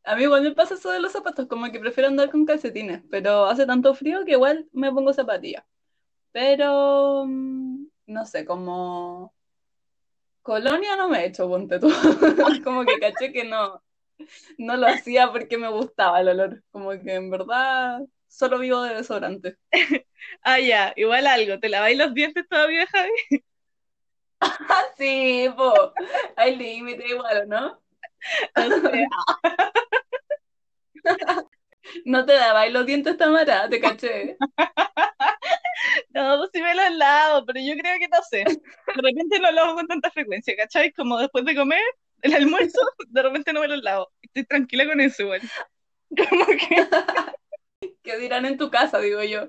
a 0.04 0.16
mí 0.16 0.22
igual 0.22 0.42
me 0.42 0.52
pasa 0.52 0.74
eso 0.74 0.90
de 0.90 1.00
los 1.00 1.12
zapatos, 1.12 1.46
como 1.46 1.70
que 1.72 1.80
prefiero 1.80 2.08
andar 2.08 2.30
con 2.30 2.44
calcetines, 2.44 3.02
pero 3.10 3.46
hace 3.46 3.66
tanto 3.66 3.94
frío 3.94 4.24
que 4.24 4.32
igual 4.32 4.68
me 4.72 4.92
pongo 4.92 5.12
zapatillas. 5.12 5.64
Pero, 6.32 7.24
mm, 7.26 7.86
no 8.06 8.26
sé, 8.26 8.44
como 8.44 9.34
colonia 10.42 10.96
no 10.96 11.08
me 11.08 11.20
he 11.20 11.26
hecho, 11.26 11.48
ponte 11.48 11.78
tú. 11.78 11.88
Como 12.64 12.84
que 12.84 12.98
caché 12.98 13.32
que 13.32 13.44
no, 13.44 13.82
no 14.58 14.76
lo 14.76 14.86
hacía 14.88 15.30
porque 15.32 15.58
me 15.58 15.68
gustaba 15.70 16.20
el 16.20 16.28
olor. 16.28 16.62
Como 16.70 16.90
que 16.92 17.14
en 17.14 17.30
verdad 17.30 18.00
solo 18.28 18.58
vivo 18.58 18.82
de 18.82 18.96
desodorante. 18.96 19.56
Ah, 20.42 20.60
ya, 20.60 20.92
igual 20.96 21.26
algo. 21.26 21.58
¿Te 21.60 21.70
laváis 21.70 21.96
los 21.96 22.12
dientes 22.12 22.46
todavía, 22.48 22.86
Javi? 22.86 23.10
Ah, 24.40 24.82
sí, 24.98 25.48
po. 25.56 25.94
Hay 26.36 26.56
límite 26.56 27.06
igual, 27.08 27.42
¿o 27.42 27.46
¿no? 27.46 27.82
No 28.56 28.90
sé. 28.90 29.06
No 32.04 32.24
te 32.26 32.34
dabais 32.34 32.72
los 32.72 32.86
dientes, 32.86 33.16
Tamara, 33.16 33.68
te 33.68 33.80
caché. 33.80 34.36
No, 36.14 36.38
pues 36.38 36.50
sí 36.52 36.62
me 36.62 36.74
los 36.74 36.90
lavo, 36.96 37.46
pero 37.46 37.60
yo 37.60 37.74
creo 37.80 37.98
que 37.98 38.08
no 38.08 38.18
sé. 38.28 38.38
De 38.92 39.02
repente 39.02 39.38
no 39.40 39.50
lo 39.52 39.60
hago 39.62 39.74
con 39.76 39.86
tanta 39.86 40.10
frecuencia, 40.10 40.56
¿cachai? 40.56 40.92
Como 40.92 41.18
después 41.18 41.44
de 41.44 41.54
comer, 41.56 41.82
el 42.22 42.34
almuerzo, 42.34 42.80
de 43.08 43.22
repente 43.22 43.52
no 43.52 43.60
me 43.60 43.68
los 43.68 43.82
lavo. 43.82 44.10
Estoy 44.22 44.44
tranquila 44.46 44.86
con 44.86 45.00
eso 45.00 45.22
igual. 45.22 45.42
Como 46.30 46.46
que 46.46 46.88
¿Qué 48.02 48.18
dirán 48.18 48.44
en 48.46 48.58
tu 48.58 48.70
casa, 48.70 48.98
digo 49.00 49.22
yo? 49.22 49.48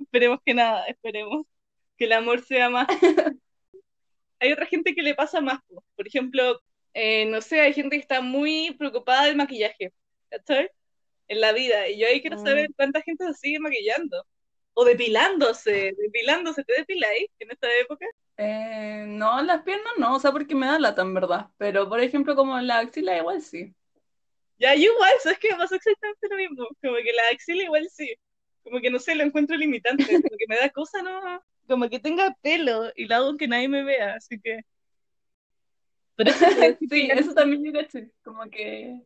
esperemos 0.00 0.40
que 0.44 0.54
nada, 0.54 0.84
esperemos 0.86 1.46
que 1.96 2.04
el 2.06 2.12
amor 2.12 2.42
sea 2.44 2.70
más. 2.70 2.88
Hay 4.40 4.52
otra 4.52 4.66
gente 4.66 4.94
que 4.94 5.02
le 5.02 5.14
pasa 5.14 5.40
más, 5.40 5.60
po. 5.68 5.82
por 5.96 6.06
ejemplo, 6.06 6.60
eh, 6.94 7.26
no 7.26 7.40
sé, 7.40 7.60
hay 7.60 7.72
gente 7.74 7.96
que 7.96 8.02
está 8.02 8.20
muy 8.20 8.74
preocupada 8.78 9.26
del 9.26 9.36
maquillaje, 9.36 9.92
¿cachai? 10.30 10.70
En 11.28 11.40
la 11.40 11.52
vida. 11.52 11.88
Y 11.88 11.98
yo 12.00 12.06
ahí 12.08 12.20
quiero 12.22 12.38
saber 12.38 12.68
Mm, 12.68 12.74
cuánta 12.76 13.02
gente 13.02 13.26
se 13.28 13.34
sigue 13.34 13.60
maquillando. 13.60 14.26
O 14.74 14.84
depilándose, 14.84 15.94
depilándose, 15.98 16.64
¿te 16.64 16.74
depiláis 16.74 17.28
en 17.40 17.50
esta 17.50 17.68
época? 17.80 18.06
eh, 18.36 19.04
no, 19.08 19.42
las 19.42 19.62
piernas 19.62 19.92
no, 19.98 20.16
o 20.16 20.20
sea, 20.20 20.32
porque 20.32 20.54
me 20.54 20.66
da 20.66 20.78
lata, 20.78 21.02
en 21.02 21.14
verdad. 21.14 21.50
Pero, 21.58 21.88
por 21.88 22.00
ejemplo, 22.00 22.34
como 22.36 22.58
en 22.58 22.66
la 22.66 22.78
axila, 22.80 23.16
igual 23.16 23.42
sí. 23.42 23.74
Ya, 24.58 24.74
igual, 24.74 25.12
¿sabes 25.22 25.38
qué? 25.38 25.50
Me 25.50 25.56
pasó 25.58 25.74
exactamente 25.74 26.28
lo 26.30 26.36
mismo. 26.36 26.68
Como 26.82 26.96
que 26.96 27.12
la 27.12 27.22
axila 27.32 27.62
igual 27.64 27.88
sí. 27.90 28.14
Como 28.62 28.80
que 28.80 28.90
no 28.90 28.98
sé, 28.98 29.14
lo 29.14 29.24
encuentro 29.24 29.56
limitante. 29.56 30.20
Como 30.22 30.36
que 30.38 30.46
me 30.48 30.56
da 30.56 30.70
cosa, 30.70 31.02
¿no? 31.02 31.42
Como 31.68 31.88
que 31.90 31.98
tenga 32.00 32.34
pelo 32.42 32.90
y 32.96 33.06
lo 33.06 33.14
hago 33.16 33.26
aunque 33.26 33.48
nadie 33.48 33.68
me 33.68 33.84
vea, 33.84 34.14
así 34.14 34.40
que. 34.40 34.60
Pero 36.16 36.30
eso, 36.30 36.46
sí, 36.90 37.08
eso 37.12 37.34
también 37.34 37.64
yo 37.64 37.72
caché. 37.72 38.10
Como 38.22 38.48
que 38.50 39.02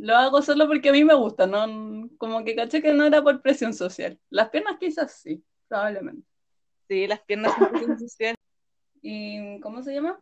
lo 0.00 0.16
hago 0.16 0.40
solo 0.40 0.66
porque 0.66 0.88
a 0.88 0.92
mí 0.92 1.04
me 1.04 1.14
gusta, 1.14 1.46
¿no? 1.46 2.08
Como 2.16 2.42
que 2.42 2.56
caché 2.56 2.80
que 2.80 2.94
no 2.94 3.04
era 3.04 3.22
por 3.22 3.42
presión 3.42 3.74
social. 3.74 4.18
Las 4.30 4.48
piernas 4.48 4.78
quizás 4.80 5.20
sí, 5.20 5.44
probablemente. 5.68 6.26
Sí, 6.88 7.06
las 7.06 7.20
piernas 7.20 7.54
son 7.54 7.68
presión 7.68 7.98
social. 7.98 8.34
¿Y 9.02 9.60
cómo 9.60 9.82
se 9.82 9.92
llama? 9.92 10.18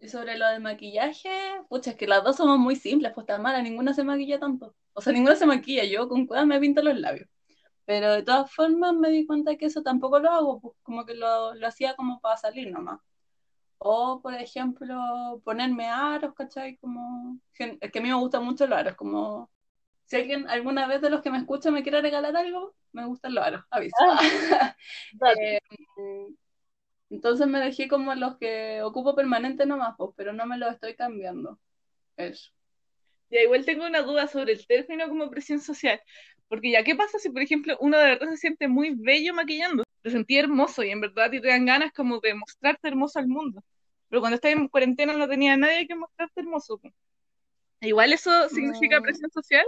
Y 0.00 0.08
sobre 0.08 0.36
lo 0.36 0.46
del 0.48 0.60
maquillaje, 0.60 1.30
pucha, 1.70 1.92
es 1.92 1.96
que 1.96 2.06
las 2.06 2.22
dos 2.22 2.36
somos 2.36 2.58
muy 2.58 2.76
simples, 2.76 3.12
pues 3.14 3.24
está 3.24 3.38
mala, 3.38 3.62
ninguna 3.62 3.94
se 3.94 4.04
maquilla 4.04 4.38
tanto. 4.38 4.74
O 4.92 5.00
sea, 5.00 5.12
ninguna 5.14 5.36
se 5.36 5.46
maquilla, 5.46 5.84
yo 5.84 6.06
con 6.06 6.26
cuerdas 6.26 6.46
me 6.46 6.60
pinto 6.60 6.82
los 6.82 6.98
labios. 6.98 7.28
Pero 7.86 8.12
de 8.12 8.22
todas 8.22 8.52
formas 8.52 8.94
me 8.94 9.08
di 9.08 9.26
cuenta 9.26 9.56
que 9.56 9.66
eso 9.66 9.82
tampoco 9.82 10.18
lo 10.18 10.30
hago, 10.30 10.60
pues 10.60 10.74
como 10.82 11.06
que 11.06 11.14
lo, 11.14 11.54
lo 11.54 11.66
hacía 11.66 11.96
como 11.96 12.20
para 12.20 12.36
salir 12.36 12.70
nomás. 12.70 13.00
O, 13.86 14.18
por 14.22 14.32
ejemplo, 14.32 15.42
ponerme 15.44 15.86
aros, 15.88 16.32
¿cachai? 16.34 16.78
Como... 16.78 17.38
Es 17.52 17.90
que 17.90 17.98
a 17.98 18.02
mí 18.02 18.08
me 18.08 18.14
gustan 18.14 18.42
mucho 18.42 18.66
los 18.66 18.78
aros, 18.78 18.94
como... 18.96 19.50
Si 20.06 20.16
alguien 20.16 20.48
alguna 20.48 20.86
vez 20.86 21.02
de 21.02 21.10
los 21.10 21.20
que 21.20 21.30
me 21.30 21.36
escucha 21.36 21.70
me 21.70 21.82
quiere 21.82 22.00
regalar 22.00 22.34
algo, 22.34 22.74
me 22.92 23.04
gustan 23.04 23.34
los 23.34 23.44
aros, 23.44 23.62
aviso. 23.70 23.94
Ah, 24.00 24.20
eh, 25.38 25.58
entonces 27.10 27.46
me 27.46 27.60
dejé 27.60 27.86
como 27.86 28.14
los 28.14 28.38
que 28.38 28.80
ocupo 28.82 29.14
permanente 29.14 29.66
nomás, 29.66 29.94
pues, 29.98 30.12
pero 30.16 30.32
no 30.32 30.46
me 30.46 30.56
los 30.56 30.72
estoy 30.72 30.96
cambiando. 30.96 31.58
Eso. 32.16 32.52
Ya, 33.28 33.42
igual 33.42 33.66
tengo 33.66 33.84
una 33.84 34.00
duda 34.00 34.28
sobre 34.28 34.54
el 34.54 34.66
término 34.66 35.08
como 35.10 35.30
presión 35.30 35.60
social. 35.60 36.00
Porque 36.48 36.70
ya, 36.70 36.84
¿qué 36.84 36.96
pasa 36.96 37.18
si, 37.18 37.28
por 37.28 37.42
ejemplo, 37.42 37.76
uno 37.80 37.98
de 37.98 38.04
verdad 38.04 38.30
se 38.30 38.38
siente 38.38 38.66
muy 38.66 38.94
bello 38.96 39.34
maquillando? 39.34 39.84
Te 40.00 40.10
sentí 40.10 40.38
hermoso 40.38 40.82
y 40.82 40.90
en 40.90 41.02
verdad 41.02 41.30
te 41.30 41.40
dan 41.40 41.66
ganas 41.66 41.92
como 41.92 42.20
de 42.20 42.34
mostrarte 42.34 42.88
hermoso 42.88 43.18
al 43.18 43.28
mundo. 43.28 43.62
Pero 44.14 44.20
cuando 44.20 44.36
estás 44.36 44.52
en 44.52 44.68
cuarentena 44.68 45.12
no 45.12 45.26
tenía 45.26 45.56
nadie 45.56 45.88
que 45.88 45.96
mostrarte 45.96 46.40
hermoso. 46.40 46.80
¿Igual 47.80 48.12
eso 48.12 48.48
significa 48.48 49.00
presión 49.00 49.28
social? 49.32 49.66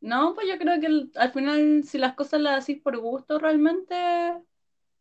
No, 0.00 0.34
pues 0.34 0.48
yo 0.48 0.56
creo 0.56 0.80
que 0.80 1.10
al 1.14 1.32
final, 1.34 1.84
si 1.84 1.98
las 1.98 2.14
cosas 2.14 2.40
las 2.40 2.56
haces 2.56 2.80
por 2.80 2.96
gusto, 2.96 3.38
realmente 3.38 3.94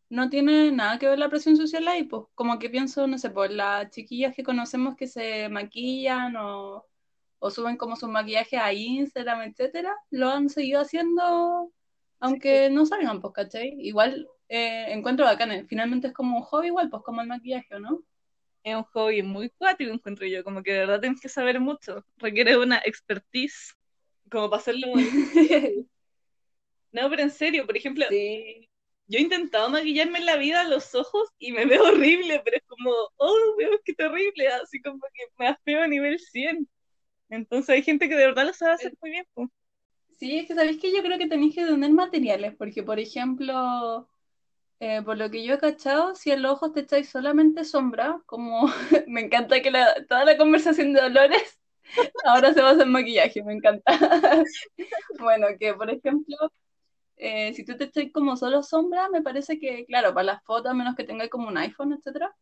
no 0.10 0.30
tiene 0.30 0.74
nada 0.74 1.00
que 1.00 1.08
ver 1.08 1.18
la 1.18 1.30
presión 1.30 1.56
social 1.56 1.88
ahí, 1.88 2.04
pues 2.04 2.24
como 2.36 2.60
que 2.60 2.70
pienso, 2.70 3.08
no 3.08 3.18
sé, 3.18 3.30
por 3.30 3.50
las 3.50 3.92
chiquillas 3.92 4.36
que 4.36 4.44
conocemos 4.44 4.98
que 4.98 5.08
se 5.08 5.48
maquillan 5.48 6.36
o, 6.36 6.86
suben 7.50 7.78
como 7.78 7.96
sus 7.96 8.10
maquillajes 8.10 8.60
a 8.60 8.74
Instagram, 8.74 9.44
etcétera, 9.44 9.96
lo 10.10 10.32
han 10.32 10.50
seguido 10.50 10.82
haciendo 10.82 11.72
aunque 12.20 12.70
no 12.70 12.86
salgan, 12.86 13.22
pues, 13.22 13.34
¿cachai? 13.34 13.74
Igual 13.80 14.28
eh, 14.50 14.88
encuentro 14.90 15.24
bacán, 15.24 15.66
finalmente 15.66 16.08
es 16.08 16.14
como 16.14 16.40
un 16.40 16.44
hobby 16.44 16.68
igual, 16.68 16.90
pues 16.90 17.04
como 17.04 17.22
el 17.22 17.28
maquillaje, 17.30 17.80
¿no? 17.80 18.04
Es 18.66 18.76
un 18.76 18.84
hobby 18.84 19.24
muy 19.24 19.50
cuático, 19.52 19.94
encuentro 19.94 20.28
yo, 20.28 20.44
como 20.44 20.62
que 20.62 20.74
de 20.74 20.80
verdad 20.80 21.00
tienes 21.00 21.22
que 21.22 21.30
saber 21.30 21.62
mucho, 21.62 22.06
requiere 22.18 22.58
una 22.58 22.80
expertise 22.80 23.74
como 24.30 24.50
para 24.50 24.60
hacerlo 24.60 24.88
muy... 24.88 25.04
no, 26.92 27.10
pero 27.10 27.22
en 27.22 27.32
serio, 27.32 27.66
por 27.66 27.78
ejemplo, 27.78 28.06
sí 28.10 28.68
yo 29.08 29.20
he 29.20 29.22
intentado 29.22 29.70
maquillarme 29.70 30.20
en 30.20 30.26
la 30.26 30.38
vida 30.38 30.64
los 30.64 30.96
ojos 30.96 31.30
y 31.38 31.52
me 31.52 31.66
veo 31.66 31.84
horrible, 31.84 32.42
pero 32.44 32.58
es 32.58 32.64
como, 32.68 32.92
oh, 33.18 33.56
veo 33.58 33.80
que 33.84 33.94
terrible, 33.94 34.48
así 34.48 34.82
como 34.82 35.00
que 35.14 35.24
me 35.38 35.56
feo 35.64 35.84
a 35.84 35.88
nivel 35.88 36.20
100. 36.20 36.68
Entonces 37.30 37.70
hay 37.70 37.84
gente 37.84 38.10
que 38.10 38.16
de 38.16 38.26
verdad 38.26 38.46
lo 38.46 38.54
sabe 38.54 38.74
hacer 38.74 38.94
muy 39.02 39.12
bien. 39.12 39.26
Sí, 40.18 40.40
es 40.40 40.48
que 40.48 40.56
sabéis 40.56 40.80
que 40.80 40.92
yo 40.92 41.04
creo 41.04 41.18
que 41.18 41.28
tenéis 41.28 41.54
que 41.54 41.66
tener 41.66 41.92
materiales, 41.92 42.56
porque 42.56 42.84
por 42.84 43.00
ejemplo, 43.00 44.08
eh, 44.80 45.02
por 45.04 45.18
lo 45.18 45.30
que 45.32 45.44
yo 45.44 45.56
he 45.56 45.60
cachado, 45.60 46.16
si 46.16 46.32
en 46.32 46.42
los 46.42 46.54
ojos 46.54 46.74
te 46.74 46.82
echáis 46.82 47.10
solamente 47.10 47.64
sombra, 47.64 48.22
como 48.26 48.68
me 49.08 49.22
encanta 49.22 49.62
que 49.62 49.72
toda 50.08 50.26
la 50.26 50.38
conversación 50.38 50.94
de 50.94 51.02
dolores 51.02 51.60
ahora 52.26 52.54
se 52.54 52.62
basa 52.62 52.84
en 52.84 52.92
maquillaje, 52.92 53.44
me 53.44 53.54
encanta. 53.54 53.84
bueno, 55.20 55.48
que 55.60 55.74
por 55.74 55.90
ejemplo, 55.90 56.36
eh, 57.18 57.54
si 57.54 57.66
tú 57.66 57.78
te 57.78 57.86
echas 57.86 58.06
como 58.14 58.36
solo 58.38 58.64
sombra, 58.64 59.10
me 59.10 59.22
parece 59.22 59.60
que, 59.60 59.86
claro, 59.86 60.14
para 60.14 60.26
las 60.26 60.44
fotos, 60.44 60.72
a 60.72 60.74
menos 60.74 60.96
que 60.96 61.04
tengáis 61.06 61.30
como 61.30 61.48
un 61.48 61.58
iPhone, 61.58 61.94
etcétera, 61.94 62.36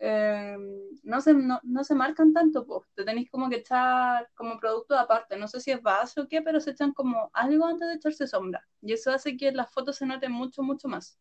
eh, 0.00 0.56
no, 1.02 1.20
se, 1.20 1.34
no, 1.34 1.60
se 1.84 1.94
marcan 1.94 2.32
tanto, 2.32 2.64
pues. 2.66 2.82
Te 2.94 3.04
tenéis 3.04 3.30
como 3.30 3.48
que 3.48 3.56
echar 3.56 4.28
como 4.34 4.58
producto 4.58 4.96
aparte. 4.98 5.36
No 5.36 5.48
sé 5.48 5.60
si 5.60 5.70
es 5.72 5.82
base 5.82 6.20
o 6.20 6.28
qué, 6.28 6.42
pero 6.42 6.60
se 6.60 6.70
echan 6.72 6.92
como 6.92 7.30
algo 7.32 7.66
antes 7.66 7.88
de 7.88 7.94
echarse 7.94 8.26
sombra. 8.26 8.66
Y 8.82 8.92
eso 8.92 9.10
hace 9.10 9.36
que 9.36 9.52
las 9.52 9.70
fotos 9.72 9.96
se 9.96 10.06
noten 10.06 10.32
mucho, 10.32 10.62
mucho 10.62 10.88
más. 10.88 11.18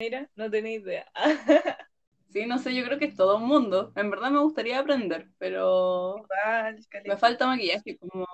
Mira, 0.00 0.30
no 0.36 0.48
tenía 0.48 0.74
idea. 0.78 1.06
sí, 2.30 2.46
no 2.46 2.58
sé, 2.58 2.72
yo 2.72 2.84
creo 2.84 2.98
que 3.00 3.06
es 3.06 3.16
todo 3.16 3.36
un 3.36 3.46
mundo. 3.46 3.92
En 3.96 4.10
verdad 4.10 4.30
me 4.30 4.38
gustaría 4.38 4.78
aprender, 4.78 5.28
pero 5.38 6.24
me 7.04 7.16
falta 7.16 7.48
maquillaje, 7.48 7.98
como, 7.98 8.26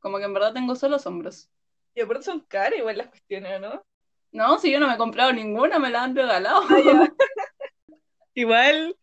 como 0.00 0.16
que 0.18 0.24
en 0.24 0.32
verdad 0.32 0.54
tengo 0.54 0.74
solo 0.74 0.98
sombras. 0.98 1.50
Y 1.94 2.00
aparte 2.00 2.22
son 2.24 2.40
caras 2.40 2.78
igual 2.78 2.96
las 2.96 3.08
cuestiones, 3.08 3.60
¿no? 3.60 3.84
No, 4.32 4.58
si 4.58 4.72
yo 4.72 4.80
no 4.80 4.86
me 4.88 4.94
he 4.94 4.96
comprado 4.96 5.34
ninguna, 5.34 5.78
me 5.78 5.90
la 5.90 6.04
han 6.04 6.16
regalado. 6.16 6.62
Ah, 6.70 7.10
igual, 8.34 8.96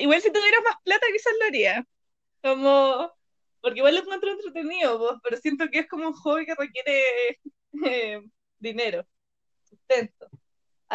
igual 0.00 0.20
si 0.20 0.32
tuvieras 0.32 0.64
más 0.64 0.76
plata 0.82 1.06
quizás 1.12 1.32
lo 1.40 1.46
haría. 1.46 1.86
Como, 2.42 3.12
porque 3.60 3.78
igual 3.78 3.94
lo 3.94 4.00
encuentro 4.00 4.32
entretenido, 4.32 5.20
pero 5.22 5.36
siento 5.36 5.68
que 5.70 5.80
es 5.80 5.88
como 5.88 6.08
un 6.08 6.14
hobby 6.14 6.44
que 6.44 6.56
requiere 6.56 7.38
eh, 7.86 8.20
dinero, 8.58 9.06
sustento. 9.62 10.28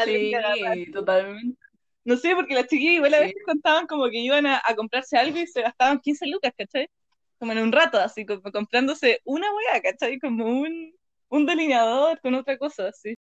Sí, 0.06 0.92
totalmente. 0.92 1.58
No 2.04 2.18
sé, 2.18 2.34
porque 2.36 2.56
las 2.56 2.68
chiquillas 2.68 2.96
igual 2.96 3.14
a 3.14 3.20
veces 3.20 3.42
contaban 3.46 3.86
como 3.86 4.10
que 4.10 4.18
iban 4.18 4.48
a, 4.48 4.62
a, 4.66 4.76
comprarse 4.76 5.18
algo 5.18 5.38
y 5.38 5.46
se 5.46 5.62
gastaban 5.62 6.00
15 6.00 6.28
lucas, 6.28 6.52
¿cachai? 6.58 6.90
Como 7.38 7.52
en 7.52 7.60
un 7.60 7.72
rato, 7.72 8.00
así 8.00 8.26
como 8.26 8.42
comprándose 8.52 9.20
una 9.24 9.48
weá, 9.54 9.82
¿cachai? 9.82 10.20
Como 10.20 10.46
un, 10.46 10.94
un 11.30 11.46
delineador 11.46 12.20
con 12.22 12.34
otra 12.34 12.58
cosa, 12.58 12.88
así. 12.88 13.16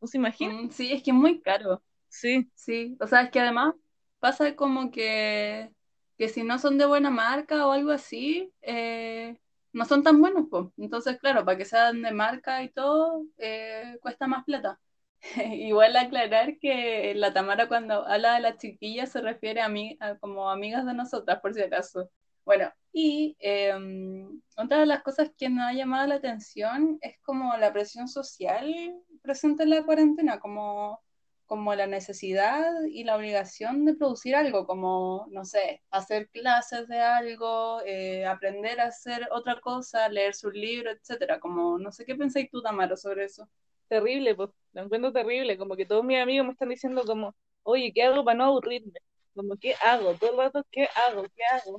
¿No 0.00 0.08
se 0.08 0.18
imagina? 0.18 0.54
Mm, 0.54 0.70
sí, 0.70 0.92
es 0.92 1.02
que 1.02 1.10
es 1.10 1.16
muy 1.16 1.40
caro. 1.40 1.82
Sí. 2.08 2.50
Sí, 2.54 2.96
o 3.00 3.06
sea, 3.06 3.22
es 3.22 3.30
que 3.30 3.40
además 3.40 3.74
pasa 4.18 4.54
como 4.54 4.90
que, 4.90 5.70
que 6.18 6.28
si 6.28 6.42
no 6.42 6.58
son 6.58 6.78
de 6.78 6.86
buena 6.86 7.10
marca 7.10 7.66
o 7.66 7.72
algo 7.72 7.90
así, 7.90 8.52
eh, 8.60 9.38
no 9.72 9.84
son 9.86 10.02
tan 10.02 10.20
buenos, 10.20 10.46
pues. 10.50 10.66
Entonces, 10.76 11.18
claro, 11.18 11.44
para 11.44 11.56
que 11.56 11.64
sean 11.64 12.02
de 12.02 12.12
marca 12.12 12.62
y 12.62 12.68
todo, 12.70 13.24
eh, 13.38 13.98
cuesta 14.00 14.26
más 14.26 14.44
plata. 14.44 14.78
Igual 15.52 15.96
aclarar 15.96 16.58
que 16.58 17.14
la 17.14 17.32
Tamara 17.32 17.68
cuando 17.68 18.06
habla 18.06 18.34
de 18.34 18.40
las 18.40 18.58
chiquillas 18.58 19.10
se 19.12 19.20
refiere 19.20 19.60
a 19.60 19.68
mí 19.68 19.96
a 20.00 20.16
como 20.18 20.50
amigas 20.50 20.86
de 20.86 20.94
nosotras, 20.94 21.40
por 21.40 21.54
si 21.54 21.62
acaso. 21.62 22.10
Bueno, 22.44 22.72
y 22.92 23.36
em, 23.40 24.40
otra 24.56 24.78
de 24.80 24.86
las 24.86 25.02
cosas 25.02 25.30
que 25.36 25.50
me 25.50 25.62
ha 25.62 25.72
llamado 25.72 26.06
la 26.06 26.16
atención 26.16 26.98
es 27.02 27.16
como 27.22 27.56
la 27.56 27.72
presión 27.72 28.08
social 28.08 28.74
presente 29.22 29.64
en 29.64 29.70
la 29.70 29.84
cuarentena, 29.84 30.40
como, 30.40 31.02
como 31.46 31.74
la 31.74 31.86
necesidad 31.86 32.64
y 32.90 33.04
la 33.04 33.16
obligación 33.16 33.84
de 33.84 33.94
producir 33.94 34.34
algo, 34.36 34.66
como, 34.66 35.26
no 35.30 35.44
sé, 35.44 35.82
hacer 35.90 36.28
clases 36.30 36.88
de 36.88 37.00
algo, 37.00 37.82
eh, 37.84 38.24
aprender 38.26 38.80
a 38.80 38.86
hacer 38.86 39.28
otra 39.32 39.60
cosa, 39.60 40.08
leer 40.08 40.34
su 40.34 40.50
libro, 40.50 40.90
etcétera. 40.90 41.38
Como, 41.40 41.78
no 41.78 41.92
sé 41.92 42.04
qué 42.06 42.14
pensáis 42.14 42.50
tú, 42.50 42.62
Tamara, 42.62 42.96
sobre 42.96 43.24
eso. 43.24 43.48
Terrible, 43.88 44.34
pues, 44.34 44.50
lo 44.72 44.82
encuentro 44.82 45.12
terrible, 45.12 45.56
como 45.58 45.76
que 45.76 45.86
todos 45.86 46.04
mis 46.04 46.18
amigos 46.18 46.46
me 46.46 46.52
están 46.52 46.68
diciendo 46.68 47.02
como, 47.04 47.34
oye, 47.62 47.92
¿qué 47.94 48.02
hago 48.04 48.24
para 48.24 48.36
no 48.38 48.44
aburrirme? 48.44 48.92
Como, 49.34 49.56
¿qué 49.56 49.74
hago? 49.82 50.14
Todo 50.14 50.32
el 50.32 50.36
rato, 50.38 50.66
¿qué 50.70 50.88
hago? 50.94 51.22
¿Qué 51.34 51.44
hago? 51.44 51.78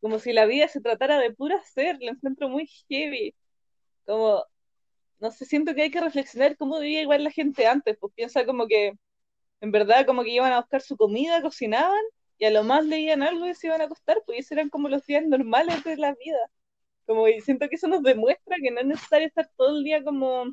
como 0.00 0.18
si 0.18 0.32
la 0.32 0.46
vida 0.46 0.68
se 0.68 0.80
tratara 0.80 1.18
de 1.18 1.32
pura 1.32 1.56
hacer, 1.58 1.98
lo 2.00 2.10
encuentro 2.12 2.48
muy 2.48 2.66
heavy. 2.88 3.34
Como, 4.06 4.44
no 5.20 5.30
sé, 5.32 5.46
siento 5.46 5.74
que 5.74 5.82
hay 5.84 5.90
que 5.90 6.00
reflexionar 6.00 6.56
cómo 6.56 6.80
vivía 6.80 7.02
igual 7.02 7.24
la 7.24 7.30
gente 7.32 7.66
antes, 7.66 7.96
pues 8.00 8.12
piensa 8.14 8.46
como 8.46 8.66
que, 8.68 8.94
en 9.60 9.72
verdad, 9.72 10.06
como 10.06 10.24
que 10.24 10.30
iban 10.30 10.52
a 10.52 10.60
buscar 10.60 10.82
su 10.82 10.96
comida, 10.96 11.42
cocinaban, 11.42 12.02
y 12.38 12.46
a 12.46 12.50
lo 12.50 12.64
más 12.64 12.84
leían 12.86 13.22
algo 13.22 13.46
y 13.46 13.54
se 13.54 13.68
iban 13.68 13.82
a 13.82 13.84
acostar, 13.84 14.22
pues 14.26 14.40
esos 14.40 14.52
eran 14.52 14.70
como 14.70 14.88
los 14.88 15.06
días 15.06 15.24
normales 15.26 15.84
de 15.84 15.96
la 15.96 16.14
vida. 16.14 16.38
Como 17.06 17.28
y 17.28 17.40
siento 17.42 17.68
que 17.68 17.76
eso 17.76 17.88
nos 17.88 18.02
demuestra 18.02 18.56
que 18.62 18.70
no 18.70 18.80
es 18.80 18.86
necesario 18.86 19.28
estar 19.28 19.50
todo 19.56 19.78
el 19.78 19.84
día 19.84 20.04
como 20.04 20.46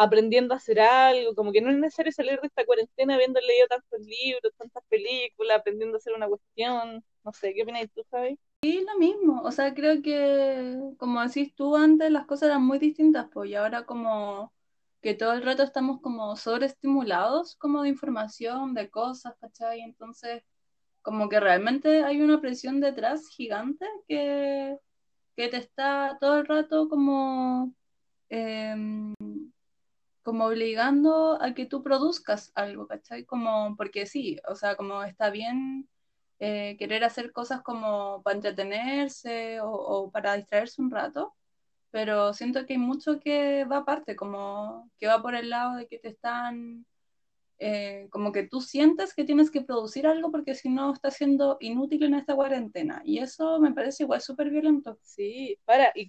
aprendiendo 0.00 0.54
a 0.54 0.56
hacer 0.56 0.80
algo, 0.80 1.34
como 1.34 1.52
que 1.52 1.60
no 1.60 1.70
es 1.70 1.76
necesario 1.76 2.10
salir 2.10 2.40
de 2.40 2.46
esta 2.46 2.64
cuarentena 2.64 3.16
habiendo 3.16 3.38
leído 3.38 3.66
tantos 3.68 4.00
libros, 4.00 4.54
tantas 4.56 4.82
películas, 4.88 5.58
aprendiendo 5.58 5.96
a 5.96 5.98
hacer 5.98 6.14
una 6.14 6.26
cuestión. 6.26 7.04
No 7.22 7.32
sé, 7.34 7.52
¿qué 7.52 7.64
opinas 7.64 7.86
tú, 7.94 8.02
Javi? 8.10 8.38
Sí, 8.62 8.82
lo 8.90 8.98
mismo. 8.98 9.42
O 9.42 9.52
sea, 9.52 9.74
creo 9.74 10.00
que, 10.02 10.78
como 10.96 11.20
decís 11.20 11.54
tú 11.54 11.76
antes, 11.76 12.10
las 12.10 12.24
cosas 12.24 12.48
eran 12.48 12.64
muy 12.64 12.78
distintas, 12.78 13.28
pues, 13.30 13.50
y 13.50 13.54
ahora 13.56 13.84
como 13.84 14.54
que 15.02 15.12
todo 15.14 15.34
el 15.34 15.42
rato 15.42 15.62
estamos 15.64 16.00
como 16.00 16.34
sobreestimulados 16.34 17.56
como 17.56 17.82
de 17.82 17.90
información, 17.90 18.72
de 18.72 18.88
cosas, 18.88 19.34
¿cachai? 19.38 19.82
Entonces, 19.82 20.42
como 21.02 21.28
que 21.28 21.40
realmente 21.40 22.04
hay 22.04 22.22
una 22.22 22.40
presión 22.40 22.80
detrás 22.80 23.28
gigante 23.28 23.84
que, 24.08 24.78
que 25.36 25.48
te 25.48 25.58
está 25.58 26.16
todo 26.20 26.38
el 26.38 26.46
rato 26.46 26.88
como, 26.88 27.74
em, 28.30 29.14
como 30.30 30.46
obligando 30.46 31.42
a 31.42 31.54
que 31.54 31.66
tú 31.66 31.82
produzcas 31.82 32.52
algo, 32.54 32.86
¿cachai? 32.86 33.24
Como, 33.24 33.74
porque 33.76 34.06
sí, 34.06 34.38
o 34.48 34.54
sea, 34.54 34.76
como 34.76 35.02
está 35.02 35.28
bien 35.30 35.88
eh, 36.38 36.76
querer 36.78 37.02
hacer 37.02 37.32
cosas 37.32 37.62
como 37.62 38.22
para 38.22 38.36
entretenerse 38.36 39.58
o, 39.60 40.08
para 40.12 40.36
distraerse 40.36 40.80
un 40.82 40.92
rato, 40.92 41.34
pero 41.90 42.32
siento 42.32 42.64
que 42.64 42.74
hay 42.74 42.78
mucho 42.78 43.18
que 43.18 43.64
va 43.64 43.78
aparte, 43.78 44.14
como 44.14 44.88
que 45.00 45.08
va 45.08 45.20
por 45.20 45.34
el 45.34 45.50
lado 45.50 45.74
de 45.78 45.88
que 45.88 45.98
te 45.98 46.10
están, 46.10 46.86
eh, 47.58 48.06
como 48.10 48.30
que 48.30 48.44
tú 48.44 48.60
sientes 48.60 49.14
que 49.14 49.24
tienes 49.24 49.50
que 49.50 49.62
producir 49.62 50.06
algo 50.06 50.30
porque 50.30 50.54
si 50.54 50.68
no 50.68 50.92
está 50.92 51.10
siendo 51.10 51.56
inútil 51.60 52.04
en 52.04 52.14
esta 52.14 52.36
cuarentena. 52.36 53.02
Y 53.04 53.18
eso 53.18 53.58
me 53.60 53.72
parece 53.72 54.04
igual 54.04 54.20
súper 54.20 54.50
violento. 54.50 54.96
Sí, 55.02 55.58
para, 55.64 55.90
y 55.96 56.08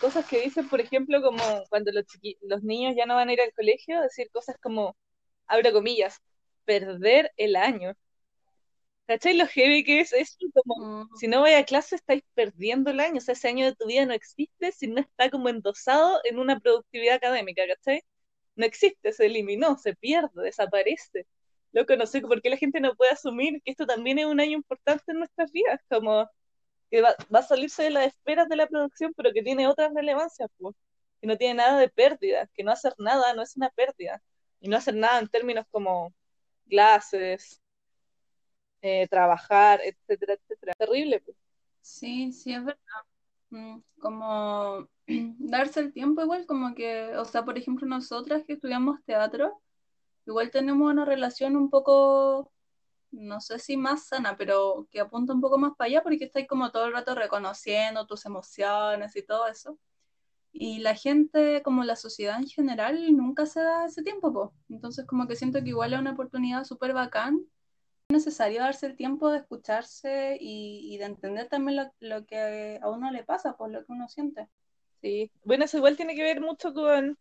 cosas 0.00 0.26
que 0.26 0.40
dicen, 0.42 0.68
por 0.68 0.80
ejemplo, 0.80 1.22
como 1.22 1.42
cuando 1.70 1.92
los, 1.92 2.04
los 2.42 2.62
niños 2.62 2.94
ya 2.96 3.06
no 3.06 3.14
van 3.14 3.28
a 3.28 3.32
ir 3.32 3.40
al 3.40 3.52
colegio, 3.52 4.00
decir 4.00 4.30
cosas 4.30 4.56
como, 4.60 4.96
abro 5.46 5.72
comillas, 5.72 6.20
perder 6.64 7.32
el 7.36 7.56
año. 7.56 7.94
¿Cachai 9.06 9.36
lo 9.36 9.46
heavy 9.46 9.84
que 9.84 10.00
es 10.00 10.12
eso? 10.12 10.36
Como, 10.52 11.04
mm. 11.04 11.16
si 11.16 11.28
no 11.28 11.40
voy 11.40 11.52
a 11.52 11.64
clase 11.64 11.94
estáis 11.96 12.22
perdiendo 12.34 12.90
el 12.90 13.00
año, 13.00 13.18
o 13.18 13.20
sea, 13.20 13.34
ese 13.34 13.48
año 13.48 13.64
de 13.66 13.74
tu 13.76 13.86
vida 13.86 14.04
no 14.04 14.12
existe 14.14 14.72
si 14.72 14.88
no 14.88 15.00
está 15.00 15.30
como 15.30 15.48
endosado 15.48 16.20
en 16.24 16.38
una 16.38 16.58
productividad 16.58 17.16
académica, 17.16 17.62
¿cachai? 17.68 18.02
No 18.56 18.66
existe, 18.66 19.12
se 19.12 19.26
eliminó, 19.26 19.78
se 19.78 19.94
pierde, 19.94 20.42
desaparece. 20.42 21.26
Loco, 21.72 21.96
no 21.96 22.06
sé 22.06 22.20
por 22.22 22.42
qué 22.42 22.50
la 22.50 22.56
gente 22.56 22.80
no 22.80 22.94
puede 22.96 23.12
asumir 23.12 23.62
que 23.62 23.70
esto 23.72 23.86
también 23.86 24.18
es 24.18 24.26
un 24.26 24.40
año 24.40 24.52
importante 24.56 25.12
en 25.12 25.18
nuestras 25.18 25.52
vidas, 25.52 25.80
como 25.88 26.28
que 26.90 27.02
va, 27.02 27.14
a 27.32 27.42
salirse 27.42 27.84
de 27.84 27.90
las 27.90 28.06
esperas 28.06 28.48
de 28.48 28.56
la 28.56 28.66
producción, 28.66 29.12
pero 29.16 29.32
que 29.32 29.42
tiene 29.42 29.68
otras 29.68 29.92
relevancias, 29.94 30.48
pues, 30.58 30.74
que 31.20 31.26
no 31.26 31.36
tiene 31.36 31.54
nada 31.54 31.78
de 31.78 31.88
pérdida, 31.88 32.48
que 32.54 32.64
no 32.64 32.72
hacer 32.72 32.94
nada 32.98 33.34
no 33.34 33.42
es 33.42 33.56
una 33.56 33.70
pérdida, 33.70 34.22
y 34.60 34.68
no 34.68 34.76
hacer 34.76 34.94
nada 34.94 35.18
en 35.18 35.28
términos 35.28 35.66
como 35.70 36.14
clases, 36.68 37.60
eh, 38.82 39.06
trabajar, 39.08 39.80
etcétera, 39.84 40.34
etcétera. 40.34 40.72
Terrible. 40.78 41.20
Pues. 41.20 41.36
Sí, 41.80 42.32
sí, 42.32 42.52
es 42.52 42.64
verdad. 42.64 43.02
Mm, 43.50 43.78
como 44.00 44.88
darse 45.06 45.80
el 45.80 45.92
tiempo 45.92 46.22
igual, 46.22 46.46
como 46.46 46.74
que, 46.74 47.16
o 47.16 47.24
sea, 47.24 47.44
por 47.44 47.58
ejemplo, 47.58 47.86
nosotras 47.86 48.44
que 48.46 48.54
estudiamos 48.54 49.02
teatro, 49.04 49.60
igual 50.26 50.50
tenemos 50.50 50.90
una 50.90 51.04
relación 51.04 51.56
un 51.56 51.70
poco, 51.70 52.52
no 53.16 53.40
sé 53.40 53.58
si 53.58 53.76
más 53.76 54.08
sana, 54.08 54.36
pero 54.36 54.86
que 54.90 55.00
apunta 55.00 55.32
un 55.32 55.40
poco 55.40 55.58
más 55.58 55.72
para 55.76 55.88
allá 55.88 56.02
porque 56.02 56.24
estáis 56.24 56.46
como 56.46 56.70
todo 56.70 56.86
el 56.86 56.92
rato 56.92 57.14
reconociendo 57.14 58.06
tus 58.06 58.26
emociones 58.26 59.16
y 59.16 59.22
todo 59.22 59.48
eso. 59.48 59.78
Y 60.52 60.78
la 60.80 60.94
gente, 60.94 61.62
como 61.62 61.84
la 61.84 61.96
sociedad 61.96 62.38
en 62.38 62.46
general, 62.46 63.14
nunca 63.16 63.46
se 63.46 63.60
da 63.60 63.86
ese 63.86 64.02
tiempo, 64.02 64.32
pues. 64.32 64.50
Entonces, 64.70 65.06
como 65.06 65.26
que 65.26 65.36
siento 65.36 65.62
que 65.62 65.70
igual 65.70 65.92
es 65.92 66.00
una 66.00 66.12
oportunidad 66.12 66.64
súper 66.64 66.94
bacán 66.94 67.44
necesario 68.08 68.60
darse 68.60 68.86
el 68.86 68.96
tiempo 68.96 69.30
de 69.30 69.38
escucharse 69.38 70.38
y, 70.40 70.96
de 70.98 71.04
entender 71.04 71.48
también 71.48 71.90
lo, 72.00 72.26
que 72.26 72.78
a 72.80 72.88
uno 72.88 73.10
le 73.10 73.24
pasa, 73.24 73.56
por 73.56 73.70
lo 73.70 73.84
que 73.84 73.92
uno 73.92 74.08
siente. 74.08 74.48
Sí, 75.02 75.30
bueno, 75.44 75.64
eso 75.64 75.76
igual 75.76 75.96
tiene 75.96 76.14
que 76.14 76.22
ver 76.22 76.40
mucho 76.40 76.72
con, 76.72 77.18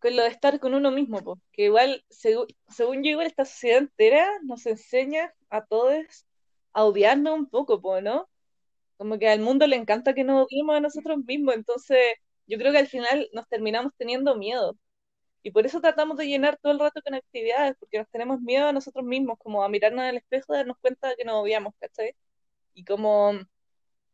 con 0.00 0.16
lo 0.16 0.22
de 0.22 0.28
estar 0.28 0.60
con 0.60 0.74
uno 0.74 0.90
mismo, 0.90 1.22
pues 1.22 1.40
que 1.52 1.64
igual, 1.64 2.04
según 2.08 3.02
yo, 3.04 3.10
igual 3.10 3.26
esta 3.26 3.44
sociedad 3.44 3.78
entera 3.78 4.28
nos 4.44 4.66
enseña 4.66 5.34
a 5.50 5.64
todos 5.64 6.26
a 6.72 6.84
odiarnos 6.84 7.34
un 7.34 7.46
poco, 7.48 7.80
pues 7.80 8.02
¿no? 8.04 8.28
Como 8.98 9.18
que 9.18 9.28
al 9.28 9.40
mundo 9.40 9.66
le 9.66 9.76
encanta 9.76 10.14
que 10.14 10.24
nos 10.24 10.46
odiemos 10.46 10.76
a 10.76 10.80
nosotros 10.80 11.18
mismos, 11.26 11.54
entonces 11.56 11.98
yo 12.46 12.58
creo 12.58 12.72
que 12.72 12.78
al 12.78 12.88
final 12.88 13.28
nos 13.32 13.48
terminamos 13.48 13.92
teniendo 13.98 14.36
miedo 14.36 14.76
y 15.42 15.50
por 15.50 15.66
eso 15.66 15.80
tratamos 15.80 16.16
de 16.18 16.26
llenar 16.26 16.58
todo 16.60 16.72
el 16.72 16.80
rato 16.80 17.00
con 17.02 17.14
actividades, 17.14 17.76
porque 17.78 17.98
nos 17.98 18.08
tenemos 18.10 18.40
miedo 18.40 18.66
a 18.66 18.72
nosotros 18.72 19.04
mismos, 19.04 19.38
como 19.38 19.64
a 19.64 19.68
mirarnos 19.68 20.02
en 20.02 20.10
el 20.10 20.16
espejo 20.18 20.52
y 20.54 20.56
darnos 20.58 20.78
cuenta 20.80 21.08
de 21.08 21.16
que 21.16 21.24
nos 21.24 21.36
odiamos, 21.42 21.74
¿cachai? 21.80 22.14
Y 22.74 22.84
como 22.84 23.32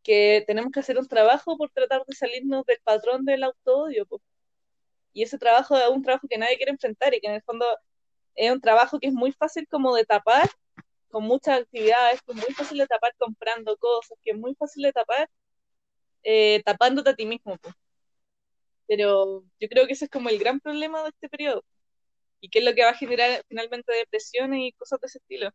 que 0.02 0.44
tenemos 0.46 0.72
que 0.72 0.80
hacer 0.80 0.98
un 0.98 1.08
trabajo 1.08 1.56
por 1.58 1.70
tratar 1.70 2.04
de 2.06 2.14
salirnos 2.14 2.64
del 2.66 2.78
patrón 2.84 3.24
del 3.24 3.44
auto-odio. 3.44 4.06
Y 5.14 5.22
ese 5.22 5.38
trabajo 5.38 5.76
es 5.78 5.88
un 5.88 6.02
trabajo 6.02 6.28
que 6.28 6.38
nadie 6.38 6.56
quiere 6.56 6.72
enfrentar 6.72 7.14
y 7.14 7.20
que 7.20 7.28
en 7.28 7.34
el 7.34 7.42
fondo 7.42 7.64
es 8.34 8.50
un 8.52 8.60
trabajo 8.60 8.98
que 9.00 9.08
es 9.08 9.14
muy 9.14 9.32
fácil 9.32 9.66
como 9.68 9.94
de 9.94 10.04
tapar 10.04 10.50
con 11.08 11.24
muchas 11.24 11.60
actividades, 11.62 12.20
que 12.22 12.32
es 12.32 12.38
muy 12.38 12.54
fácil 12.54 12.78
de 12.78 12.86
tapar 12.88 13.14
comprando 13.18 13.76
cosas, 13.78 14.18
que 14.22 14.32
es 14.32 14.36
muy 14.36 14.54
fácil 14.56 14.82
de 14.82 14.92
tapar 14.92 15.30
eh, 16.24 16.62
tapándote 16.64 17.10
a 17.10 17.14
ti 17.14 17.26
mismo. 17.26 17.56
Pues. 17.58 17.74
Pero 18.88 19.44
yo 19.60 19.68
creo 19.68 19.86
que 19.86 19.92
ese 19.94 20.06
es 20.06 20.10
como 20.10 20.28
el 20.28 20.38
gran 20.38 20.60
problema 20.60 21.02
de 21.04 21.10
este 21.10 21.28
periodo. 21.28 21.64
¿Y 22.40 22.50
qué 22.50 22.58
es 22.58 22.64
lo 22.64 22.74
que 22.74 22.84
va 22.84 22.90
a 22.90 22.94
generar 22.94 23.42
finalmente 23.48 23.92
depresión 23.92 24.54
y 24.54 24.72
cosas 24.72 25.00
de 25.00 25.06
ese 25.06 25.18
estilo? 25.18 25.50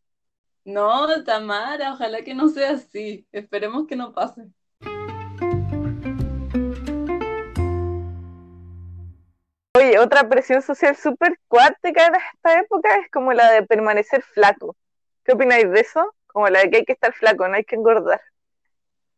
No, 0.64 1.24
Tamara, 1.24 1.94
ojalá 1.94 2.24
que 2.24 2.34
no 2.34 2.48
sea 2.48 2.72
así. 2.72 3.28
Esperemos 3.32 3.88
que 3.88 3.96
no 3.96 4.14
pase. 4.14 4.44
Otra 9.98 10.28
presión 10.30 10.62
social 10.62 10.96
súper 10.96 11.40
cuártica 11.48 12.08
en 12.08 12.16
esta 12.16 12.60
época 12.60 12.96
es 12.98 13.10
como 13.12 13.34
la 13.34 13.52
de 13.52 13.64
permanecer 13.64 14.22
flaco. 14.24 14.76
¿Qué 15.24 15.34
opináis 15.34 15.70
de 15.72 15.80
eso? 15.82 16.14
Como 16.28 16.48
la 16.50 16.60
de 16.62 16.70
que 16.70 16.78
hay 16.78 16.86
que 16.86 16.94
estar 16.94 17.14
flaco, 17.14 17.48
no 17.48 17.56
hay 17.56 17.64
que 17.66 17.76
engordar 17.76 18.22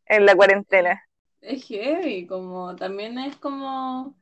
en 0.06 0.26
la 0.26 0.36
cuarentena 0.36 1.04
es 1.42 1.66
heavy, 1.66 2.28
como 2.28 2.76
también 2.76 3.18
es 3.20 3.36
como 3.38 4.16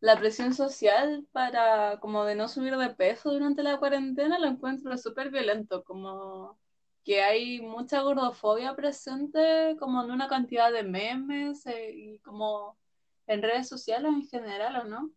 la 0.00 0.18
presión 0.18 0.54
social 0.54 1.26
para 1.32 2.00
como 2.00 2.24
de 2.24 2.34
no 2.36 2.48
subir 2.48 2.76
de 2.76 2.90
peso 2.90 3.32
durante 3.32 3.62
la 3.62 3.78
cuarentena 3.78 4.38
lo 4.38 4.48
encuentro 4.48 4.96
súper 4.98 5.30
violento, 5.30 5.84
como 5.84 6.58
que 7.04 7.22
hay 7.22 7.60
mucha 7.62 8.02
gordofobia 8.02 8.76
presente 8.76 9.76
como 9.78 10.02
en 10.04 10.10
una 10.12 10.28
cantidad 10.28 10.72
de 10.72 10.84
memes 10.84 11.66
eh, 11.66 11.92
y 11.94 12.18
como 12.20 12.78
en 13.26 13.42
redes 13.42 13.68
sociales 13.68 14.12
en 14.12 14.28
general, 14.28 14.76
¿o 14.82 14.84
no? 14.84 15.10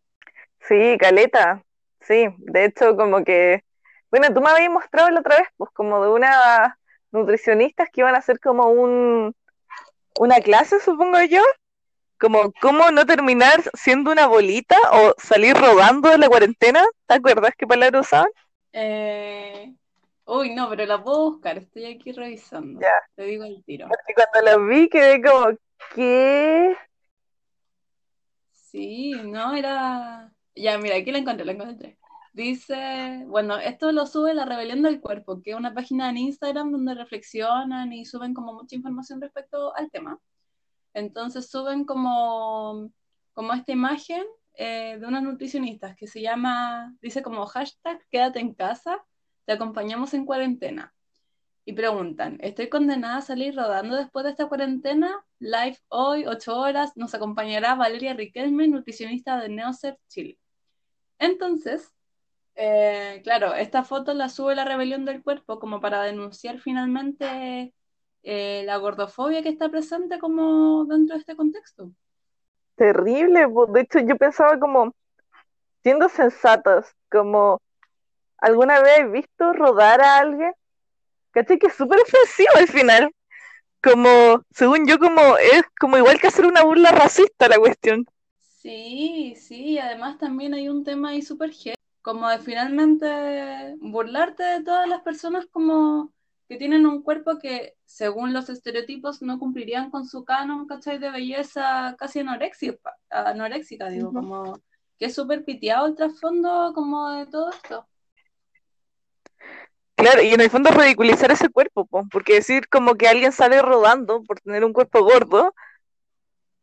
Sí, 0.67 0.97
Caleta, 0.99 1.63
sí, 2.01 2.27
de 2.37 2.65
hecho 2.65 2.95
como 2.95 3.23
que, 3.23 3.63
bueno, 4.09 4.33
tú 4.33 4.41
me 4.41 4.49
habías 4.49 4.71
mostrado 4.71 5.09
la 5.11 5.19
otra 5.19 5.37
vez, 5.37 5.47
pues 5.57 5.69
como 5.73 6.03
de 6.03 6.09
una 6.09 6.79
nutricionistas 7.11 7.89
que 7.91 8.01
iban 8.01 8.15
a 8.15 8.19
hacer 8.19 8.39
como 8.39 8.69
un 8.69 9.35
una 10.19 10.39
clase, 10.39 10.79
supongo 10.79 11.21
yo, 11.23 11.41
como 12.19 12.51
cómo 12.61 12.89
no 12.91 13.05
terminar 13.05 13.61
siendo 13.73 14.11
una 14.11 14.27
bolita 14.27 14.77
o 14.91 15.13
salir 15.17 15.55
rodando 15.55 16.09
de 16.09 16.17
la 16.17 16.29
cuarentena. 16.29 16.83
¿Te 17.05 17.15
acuerdas 17.15 17.51
qué 17.57 17.67
palabra 17.67 17.99
usaban? 17.99 18.29
Eh... 18.71 19.73
Uy, 20.27 20.55
no, 20.55 20.67
pero 20.69 20.85
la 20.87 21.03
puedo 21.03 21.31
buscar, 21.31 21.59
estoy 21.59 21.85
aquí 21.85 22.11
revisando. 22.11 22.81
Ya. 22.81 22.93
Te 23.15 23.23
digo 23.23 23.43
el 23.43 23.63
tiro. 23.63 23.87
Porque 23.87 24.13
cuando 24.15 24.41
la 24.41 24.57
vi 24.57 24.89
quedé 24.89 25.21
como, 25.21 25.55
¿qué? 25.93 26.75
Sí, 28.51 29.13
no, 29.23 29.53
era... 29.53 30.31
Ya, 30.55 30.77
mira, 30.77 30.95
aquí 30.95 31.11
la 31.11 31.19
encontré, 31.19 31.45
la 31.45 31.51
encontré. 31.51 31.97
Dice, 32.33 33.23
bueno, 33.27 33.57
esto 33.57 33.91
lo 33.91 34.05
sube 34.05 34.33
La 34.33 34.45
Rebelión 34.45 34.81
del 34.81 34.99
Cuerpo, 35.01 35.41
que 35.41 35.51
es 35.51 35.57
una 35.57 35.73
página 35.73 36.09
en 36.09 36.17
Instagram 36.17 36.71
donde 36.71 36.93
reflexionan 36.93 37.93
y 37.93 38.05
suben 38.05 38.33
como 38.33 38.53
mucha 38.53 38.75
información 38.75 39.21
respecto 39.21 39.75
al 39.75 39.89
tema. 39.91 40.19
Entonces 40.93 41.49
suben 41.49 41.85
como, 41.85 42.91
como 43.33 43.53
esta 43.53 43.71
imagen 43.71 44.23
eh, 44.55 44.97
de 44.99 45.05
unas 45.07 45.23
nutricionistas 45.23 45.95
que 45.95 46.07
se 46.07 46.21
llama, 46.21 46.95
dice 47.01 47.21
como 47.21 47.45
hashtag 47.45 48.01
quédate 48.09 48.39
en 48.39 48.53
casa, 48.53 49.03
te 49.45 49.53
acompañamos 49.53 50.13
en 50.13 50.25
cuarentena. 50.25 50.93
Y 51.65 51.73
preguntan, 51.73 52.37
¿estoy 52.41 52.69
condenada 52.69 53.17
a 53.17 53.21
salir 53.21 53.55
rodando 53.55 53.95
después 53.95 54.23
de 54.23 54.31
esta 54.31 54.47
cuarentena? 54.47 55.25
Live 55.39 55.79
hoy, 55.89 56.25
8 56.27 56.59
horas, 56.59 56.95
nos 56.95 57.15
acompañará 57.15 57.75
Valeria 57.75 58.13
Riquelme, 58.13 58.67
nutricionista 58.67 59.39
de 59.39 59.49
Neocer 59.49 59.97
Chile. 60.07 60.37
Entonces, 61.19 61.91
eh, 62.55 63.21
claro, 63.23 63.53
esta 63.53 63.83
foto 63.83 64.13
la 64.13 64.29
sube 64.29 64.55
la 64.55 64.65
rebelión 64.65 65.05
del 65.05 65.21
cuerpo 65.21 65.59
como 65.59 65.81
para 65.81 66.01
denunciar 66.03 66.59
finalmente 66.59 67.73
eh, 68.23 68.63
la 68.65 68.77
gordofobia 68.77 69.43
que 69.43 69.49
está 69.49 69.69
presente 69.69 70.19
como 70.19 70.85
dentro 70.85 71.15
de 71.15 71.19
este 71.19 71.35
contexto. 71.35 71.91
Terrible, 72.75 73.47
de 73.69 73.81
hecho 73.81 73.99
yo 73.99 74.17
pensaba 74.17 74.59
como, 74.59 74.93
siendo 75.83 76.09
sensatas, 76.09 76.93
como, 77.11 77.61
¿alguna 78.37 78.81
vez 78.81 78.99
he 78.99 79.05
visto 79.05 79.53
rodar 79.53 80.01
a 80.01 80.17
alguien? 80.17 80.53
¿Cachai? 81.31 81.59
Que 81.59 81.67
es 81.67 81.75
súper 81.75 81.99
ofensivo 81.99 82.51
al 82.55 82.67
final. 82.67 83.11
Como, 83.83 84.41
según 84.51 84.87
yo, 84.87 84.97
como 84.97 85.37
es 85.37 85.63
como 85.79 85.97
igual 85.97 86.19
que 86.19 86.27
hacer 86.27 86.45
una 86.45 86.63
burla 86.63 86.91
racista 86.91 87.47
la 87.47 87.59
cuestión. 87.59 88.05
Sí, 88.65 89.35
sí, 89.37 89.77
además 89.77 90.17
también 90.17 90.55
hay 90.55 90.69
un 90.69 90.83
tema 90.83 91.09
ahí 91.09 91.21
súper 91.21 91.51
como 92.01 92.27
de 92.27 92.39
finalmente 92.39 93.75
burlarte 93.79 94.41
de 94.41 94.63
todas 94.63 94.89
las 94.89 95.01
personas 95.01 95.45
como 95.51 96.11
que 96.49 96.57
tienen 96.57 96.87
un 96.87 97.03
cuerpo 97.03 97.37
que, 97.37 97.75
según 97.85 98.33
los 98.33 98.49
estereotipos, 98.49 99.21
no 99.21 99.37
cumplirían 99.37 99.91
con 99.91 100.07
su 100.07 100.25
canon, 100.25 100.65
¿cachai? 100.65 100.97
De 100.97 101.11
belleza 101.11 101.95
casi 101.99 102.21
anoréxica, 102.21 102.97
anoréxica 103.11 103.89
digo, 103.89 104.11
como 104.11 104.59
que 104.97 105.05
es 105.05 105.13
súper 105.13 105.45
piteado 105.45 105.85
el 105.85 105.95
trasfondo 105.95 106.71
como 106.73 107.11
de 107.11 107.27
todo 107.27 107.51
esto. 107.51 107.87
Claro, 109.93 110.23
y 110.23 110.29
en 110.29 110.41
el 110.41 110.49
fondo 110.49 110.71
ridiculizar 110.71 111.31
ese 111.31 111.49
cuerpo, 111.49 111.87
porque 112.11 112.33
decir 112.33 112.67
como 112.67 112.95
que 112.95 113.07
alguien 113.07 113.31
sale 113.31 113.61
rodando 113.61 114.23
por 114.23 114.39
tener 114.39 114.65
un 114.65 114.73
cuerpo 114.73 115.03
gordo, 115.03 115.53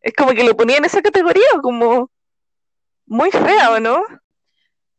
es 0.02 0.12
como 0.14 0.32
que 0.32 0.44
lo 0.44 0.56
ponía 0.56 0.76
en 0.76 0.84
esa 0.84 1.02
categoría, 1.02 1.46
como 1.62 2.10
muy 3.06 3.30
fea, 3.30 3.72
¿o 3.72 3.80
no? 3.80 4.02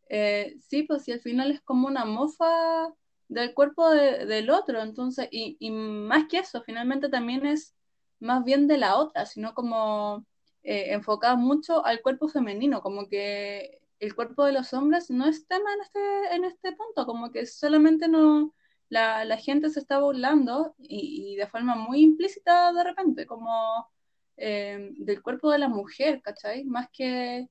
Eh, 0.10 0.56
sí, 0.68 0.84
pues 0.84 1.04
si 1.04 1.12
al 1.12 1.22
final 1.22 1.52
es 1.52 1.62
como 1.62 1.88
una 1.88 2.06
mofa 2.06 2.89
del 3.28 3.54
cuerpo 3.54 3.89
del 3.89 4.50
otro, 4.50 4.82
entonces, 4.82 5.28
y, 5.32 5.58
y, 5.60 5.72
más 5.72 6.26
que 6.28 6.39
eso, 6.39 6.62
finalmente 6.62 7.10
también 7.10 7.46
es 7.46 7.76
más 8.20 8.44
bien 8.44 8.68
de 8.68 8.78
la 8.78 8.98
otra, 8.98 9.26
sino 9.26 9.54
como 9.54 10.26
eh, 10.63 10.94
enfocada 10.94 11.36
mucho 11.36 11.86
al 11.86 12.02
cuerpo 12.02 12.28
femenino, 12.28 12.82
como 12.82 13.08
que 13.10 13.82
el 14.00 14.16
cuerpo 14.16 14.46
de 14.46 14.54
los 14.54 14.74
hombres 14.74 15.10
no 15.10 15.26
es 15.28 15.48
tema 15.48 15.74
en 15.74 15.82
este, 15.82 16.36
en 16.36 16.44
este 16.46 16.72
punto, 16.74 17.06
como 17.06 17.32
que 17.32 17.46
solamente 17.46 18.08
no, 18.08 18.54
la, 18.89 19.26
la 19.26 19.38
gente 19.38 19.70
se 19.70 19.80
está 19.80 20.00
burlando 20.00 20.76
y, 20.78 21.36
de 21.36 21.48
forma 21.48 21.76
muy 21.76 22.02
implícita 22.02 22.72
de 22.74 22.84
repente, 22.84 23.26
como 23.26 23.89
eh, 24.38 24.89
del 24.98 25.22
cuerpo 25.22 25.52
de 25.52 25.60
la 25.60 25.67
mujer, 25.67 26.22
¿cachai? 26.22 26.63
Más 26.65 26.88
que, 26.91 27.48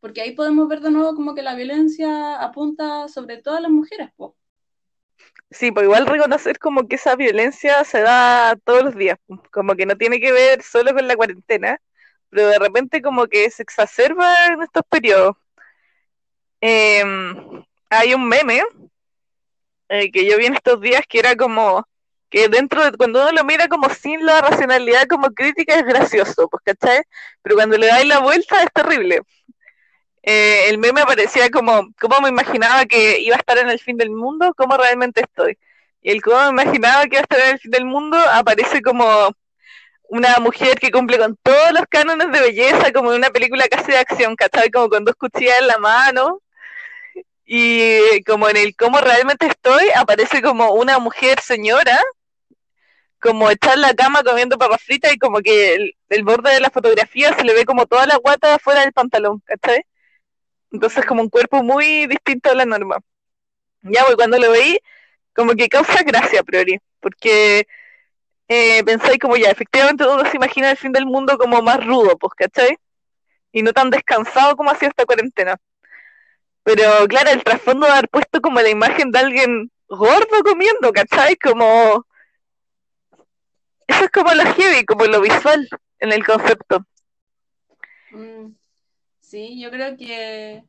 porque 0.00 0.20
ahí 0.20 0.32
podemos 0.32 0.68
ver 0.68 0.80
de 0.80 0.90
nuevo 0.90 1.14
como 1.14 1.34
que 1.34 1.42
la 1.42 1.54
violencia 1.54 2.40
apunta 2.40 3.08
sobre 3.08 3.38
todo 3.38 3.56
a 3.56 3.60
las 3.60 3.70
mujeres. 3.70 4.10
Sí, 5.50 5.72
pues 5.72 5.84
igual 5.84 6.06
reconocer 6.06 6.58
como 6.58 6.86
que 6.86 6.96
esa 6.96 7.16
violencia 7.16 7.82
se 7.84 8.00
da 8.02 8.56
todos 8.64 8.82
los 8.84 8.94
días, 8.94 9.18
como 9.50 9.74
que 9.74 9.86
no 9.86 9.96
tiene 9.96 10.20
que 10.20 10.32
ver 10.32 10.62
solo 10.62 10.92
con 10.94 11.08
la 11.08 11.16
cuarentena, 11.16 11.80
pero 12.30 12.48
de 12.48 12.58
repente 12.58 13.00
como 13.00 13.26
que 13.26 13.50
se 13.50 13.62
exacerba 13.62 14.46
en 14.46 14.62
estos 14.62 14.82
periodos. 14.88 15.36
Eh, 16.60 17.02
hay 17.90 18.14
un 18.14 18.28
meme 18.28 18.62
eh, 19.88 20.10
que 20.10 20.26
yo 20.26 20.36
vi 20.36 20.46
en 20.46 20.54
estos 20.54 20.80
días 20.80 21.02
que 21.08 21.20
era 21.20 21.34
como 21.36 21.86
que 22.30 22.48
dentro 22.48 22.84
de 22.84 22.96
cuando 22.96 23.22
uno 23.22 23.32
lo 23.32 23.44
mira 23.44 23.68
como 23.68 23.88
sin 23.90 24.24
la 24.24 24.40
racionalidad 24.40 25.06
como 25.08 25.30
crítica 25.30 25.74
es 25.74 25.84
gracioso, 25.84 26.48
pues, 26.48 26.62
¿cachai? 26.64 27.02
Pero 27.42 27.56
cuando 27.56 27.78
le 27.78 27.86
dais 27.86 28.06
la 28.06 28.20
vuelta 28.20 28.62
es 28.62 28.72
terrible. 28.72 29.22
Eh, 30.22 30.68
el 30.68 30.78
meme 30.78 31.00
aparecía 31.00 31.50
como 31.50 31.88
cómo 32.00 32.20
me 32.20 32.28
imaginaba 32.28 32.84
que 32.86 33.20
iba 33.20 33.36
a 33.36 33.38
estar 33.38 33.58
en 33.58 33.70
el 33.70 33.78
fin 33.80 33.96
del 33.96 34.10
mundo, 34.10 34.52
cómo 34.56 34.76
realmente 34.76 35.22
estoy. 35.22 35.58
Y 36.02 36.10
el 36.10 36.22
cómo 36.22 36.52
me 36.52 36.62
imaginaba 36.62 37.06
que 37.06 37.16
iba 37.16 37.20
a 37.20 37.22
estar 37.22 37.40
en 37.40 37.50
el 37.54 37.58
fin 37.60 37.70
del 37.70 37.84
mundo 37.86 38.18
aparece 38.32 38.82
como 38.82 39.32
una 40.10 40.38
mujer 40.38 40.78
que 40.80 40.90
cumple 40.90 41.18
con 41.18 41.36
todos 41.42 41.72
los 41.72 41.82
cánones 41.88 42.30
de 42.32 42.40
belleza, 42.40 42.92
como 42.92 43.12
en 43.12 43.18
una 43.18 43.30
película 43.30 43.68
casi 43.68 43.92
de 43.92 43.98
acción, 43.98 44.36
¿cachai? 44.36 44.70
Como 44.70 44.88
con 44.88 45.04
dos 45.04 45.14
cuchillas 45.16 45.60
en 45.60 45.66
la 45.68 45.78
mano, 45.78 46.40
y 47.50 48.22
como 48.24 48.48
en 48.50 48.58
el 48.58 48.76
cómo 48.76 49.00
realmente 49.00 49.46
estoy, 49.46 49.88
aparece 49.94 50.42
como 50.42 50.72
una 50.72 50.98
mujer 50.98 51.40
señora, 51.40 51.98
como 53.20 53.50
echar 53.50 53.78
la 53.78 53.94
cama 53.94 54.22
comiendo 54.22 54.58
papas 54.58 54.82
fritas 54.82 55.12
y 55.12 55.18
como 55.18 55.40
que 55.40 55.94
el, 56.08 56.24
borde 56.24 56.52
de 56.52 56.60
la 56.60 56.70
fotografía 56.70 57.34
se 57.34 57.44
le 57.44 57.54
ve 57.54 57.64
como 57.64 57.86
toda 57.86 58.06
la 58.06 58.16
guata 58.16 58.58
fuera 58.58 58.82
del 58.82 58.92
pantalón, 58.92 59.40
¿cachai? 59.44 59.84
Entonces 60.72 61.04
como 61.06 61.22
un 61.22 61.30
cuerpo 61.30 61.62
muy 61.62 62.06
distinto 62.06 62.50
a 62.50 62.54
la 62.54 62.66
norma. 62.66 62.98
Ya, 63.82 64.04
pues 64.04 64.16
cuando 64.16 64.38
lo 64.38 64.50
veí, 64.52 64.78
como 65.34 65.54
que 65.54 65.68
causa 65.68 66.02
gracia 66.02 66.40
a 66.40 66.42
priori, 66.44 66.80
porque 67.00 67.66
eh, 68.48 68.82
pensáis 68.84 69.18
como 69.18 69.36
ya, 69.36 69.50
efectivamente 69.50 70.06
uno 70.06 70.24
se 70.30 70.36
imagina 70.36 70.70
el 70.70 70.76
fin 70.76 70.92
del 70.92 71.06
mundo 71.06 71.38
como 71.38 71.62
más 71.62 71.84
rudo, 71.84 72.16
pues, 72.18 72.32
¿cachai? 72.36 72.78
Y 73.52 73.62
no 73.62 73.72
tan 73.72 73.90
descansado 73.90 74.56
como 74.56 74.70
hacía 74.70 74.88
esta 74.88 75.06
cuarentena. 75.06 75.56
Pero 76.64 77.06
claro, 77.08 77.30
el 77.30 77.42
trasfondo 77.44 77.86
de 77.86 77.92
haber 77.92 78.08
puesto 78.10 78.40
como 78.40 78.60
la 78.60 78.68
imagen 78.68 79.10
de 79.10 79.18
alguien 79.18 79.70
gordo 79.88 80.42
comiendo, 80.44 80.92
¿cachai? 80.92 81.36
Como... 81.36 82.06
Eso 83.88 84.04
es 84.04 84.10
como 84.10 84.32
lo 84.32 84.44
heavy, 84.44 84.84
como 84.84 85.06
lo 85.06 85.20
visual 85.20 85.68
en 85.98 86.12
el 86.12 86.24
concepto. 86.24 86.84
Mm, 88.12 88.54
sí, 89.18 89.60
yo 89.60 89.70
creo 89.70 89.96
que, 89.96 90.62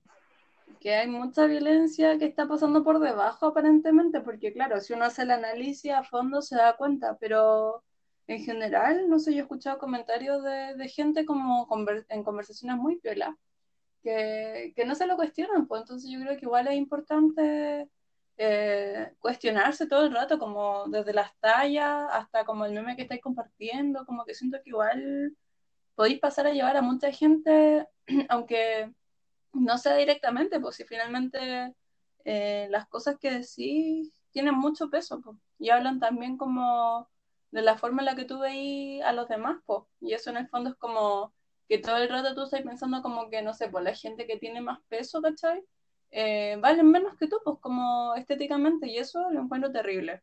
que 0.79 0.95
hay 0.95 1.07
mucha 1.07 1.45
violencia 1.45 2.17
que 2.17 2.25
está 2.25 2.47
pasando 2.47 2.83
por 2.83 2.99
debajo 2.99 3.47
aparentemente, 3.47 4.21
porque 4.21 4.53
claro, 4.53 4.79
si 4.79 4.93
uno 4.93 5.05
hace 5.05 5.23
el 5.23 5.31
análisis 5.31 5.91
a 5.91 6.03
fondo 6.03 6.41
se 6.41 6.55
da 6.55 6.77
cuenta, 6.77 7.17
pero 7.19 7.83
en 8.27 8.43
general, 8.43 9.09
no 9.09 9.19
sé, 9.19 9.33
yo 9.33 9.39
he 9.39 9.41
escuchado 9.41 9.79
comentarios 9.79 10.41
de, 10.43 10.87
gente 10.89 11.25
como 11.25 11.67
en 12.09 12.23
conversaciones 12.23 12.77
muy 12.77 12.97
piolas 12.99 13.35
que, 14.01 14.71
que 14.75 14.85
no 14.85 14.95
se 14.95 15.07
lo 15.07 15.17
cuestionan, 15.17 15.67
pues 15.67 15.81
entonces 15.81 16.09
yo 16.09 16.19
creo 16.21 16.37
que 16.37 16.45
igual 16.45 16.67
es 16.67 16.75
importante 16.75 17.89
eh, 18.41 19.13
cuestionarse 19.19 19.85
todo 19.87 20.05
el 20.05 20.13
rato, 20.13 20.39
como 20.39 20.87
desde 20.87 21.13
las 21.13 21.37
tallas 21.41 22.07
hasta 22.11 22.45
como 22.45 22.65
el 22.65 22.73
meme 22.73 22.95
que 22.95 23.01
estáis 23.03 23.21
compartiendo, 23.21 24.05
como 24.05 24.23
que 24.25 24.33
siento 24.33 24.59
que 24.63 24.69
igual 24.69 25.35
podéis 25.95 26.19
pasar 26.21 26.47
a 26.47 26.53
llevar 26.53 26.77
a 26.77 26.81
mucha 26.81 27.11
gente, 27.11 27.87
aunque 28.29 28.93
no 29.53 29.77
sea 29.77 29.95
directamente, 29.95 30.59
pues 30.61 30.77
si 30.77 30.85
finalmente 30.85 31.75
eh, 32.25 32.67
las 32.71 32.87
cosas 32.87 33.17
que 33.19 33.31
decís 33.31 34.13
tienen 34.31 34.55
mucho 34.55 34.89
peso, 34.89 35.21
pues, 35.21 35.37
y 35.59 35.69
hablan 35.71 35.99
también 35.99 36.37
como 36.37 37.09
de 37.51 37.61
la 37.63 37.77
forma 37.77 38.01
en 38.03 38.05
la 38.07 38.15
que 38.15 38.25
tú 38.25 38.39
veis 38.39 39.03
a 39.03 39.11
los 39.13 39.27
demás, 39.27 39.57
pues, 39.65 39.83
y 40.01 40.13
eso 40.13 40.29
en 40.29 40.37
el 40.37 40.47
fondo 40.49 40.69
es 40.71 40.75
como 40.77 41.33
que 41.67 41.79
todo 41.79 41.97
el 41.97 42.09
rato 42.09 42.35
tú 42.35 42.43
estás 42.43 42.61
pensando 42.61 43.01
como 43.01 43.29
que, 43.29 43.41
no 43.41 43.53
sé, 43.53 43.69
pues 43.69 43.83
la 43.83 43.95
gente 43.95 44.27
que 44.27 44.37
tiene 44.37 44.61
más 44.61 44.79
peso, 44.89 45.21
¿cachai? 45.21 45.63
Eh, 46.11 46.57
valen 46.59 46.89
menos 46.89 47.15
que 47.17 47.27
tú, 47.27 47.39
pues 47.43 47.57
como 47.59 48.15
estéticamente, 48.15 48.87
y 48.87 48.97
eso 48.97 49.29
lo 49.31 49.41
encuentro 49.41 49.71
terrible. 49.71 50.21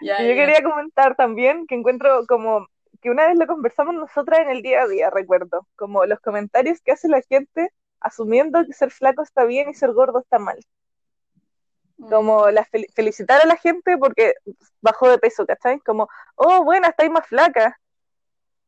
Ya, 0.00 0.22
yo 0.22 0.34
quería 0.34 0.62
comentar 0.62 1.16
también 1.16 1.66
que 1.66 1.74
encuentro 1.74 2.26
como 2.26 2.66
que 3.00 3.10
una 3.10 3.26
vez 3.26 3.38
lo 3.38 3.46
conversamos 3.46 3.94
nosotras 3.94 4.40
en 4.40 4.50
el 4.50 4.62
día 4.62 4.82
a 4.82 4.88
día, 4.88 5.10
recuerdo, 5.10 5.66
como 5.76 6.06
los 6.06 6.20
comentarios 6.20 6.80
que 6.80 6.92
hace 6.92 7.08
la 7.08 7.20
gente 7.22 7.70
asumiendo 8.00 8.64
que 8.64 8.72
ser 8.72 8.90
flaco 8.90 9.22
está 9.22 9.44
bien 9.44 9.68
y 9.70 9.74
ser 9.74 9.92
gordo 9.92 10.20
está 10.20 10.38
mal. 10.38 10.58
Como 12.10 12.46
mm. 12.46 12.50
la 12.50 12.66
felicitar 12.94 13.40
a 13.40 13.46
la 13.46 13.56
gente 13.56 13.96
porque 13.98 14.34
bajó 14.80 15.08
de 15.08 15.18
peso, 15.18 15.46
¿cachai? 15.46 15.78
Como, 15.80 16.08
oh, 16.34 16.64
bueno, 16.64 16.88
estáis 16.88 17.10
más 17.10 17.26
flaca 17.26 17.78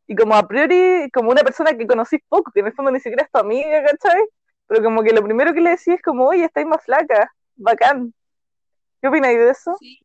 y 0.06 0.16
como 0.16 0.34
a 0.34 0.46
priori, 0.48 1.10
como 1.12 1.30
una 1.30 1.42
persona 1.42 1.74
que 1.76 1.86
conocís 1.86 2.20
poco, 2.28 2.50
que 2.50 2.60
en 2.60 2.66
el 2.66 2.72
fondo 2.72 2.90
ni 2.90 3.00
siquiera 3.00 3.24
es 3.24 3.30
tu 3.30 3.38
amiga, 3.38 3.82
¿cachai? 3.84 4.22
Pero 4.68 4.84
como 4.84 5.02
que 5.02 5.12
lo 5.12 5.22
primero 5.24 5.52
que 5.52 5.60
le 5.60 5.70
decís 5.70 5.88
es 5.88 6.02
como, 6.02 6.26
oye, 6.26 6.44
estáis 6.44 6.66
más 6.66 6.84
flaca, 6.84 7.32
bacán. 7.56 8.14
¿Qué 9.00 9.08
opináis 9.08 9.38
de 9.38 9.50
eso? 9.50 9.76
Sí, 9.78 10.00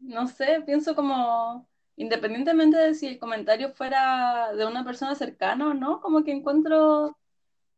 no 0.00 0.26
sé, 0.28 0.62
pienso 0.64 0.94
como, 0.94 1.66
independientemente 1.96 2.76
de 2.76 2.94
si 2.94 3.06
el 3.08 3.18
comentario 3.18 3.72
fuera 3.72 4.52
de 4.54 4.66
una 4.66 4.84
persona 4.84 5.14
cercana 5.14 5.68
o 5.68 5.74
no, 5.74 6.00
como 6.00 6.24
que 6.24 6.32
encuentro 6.32 7.16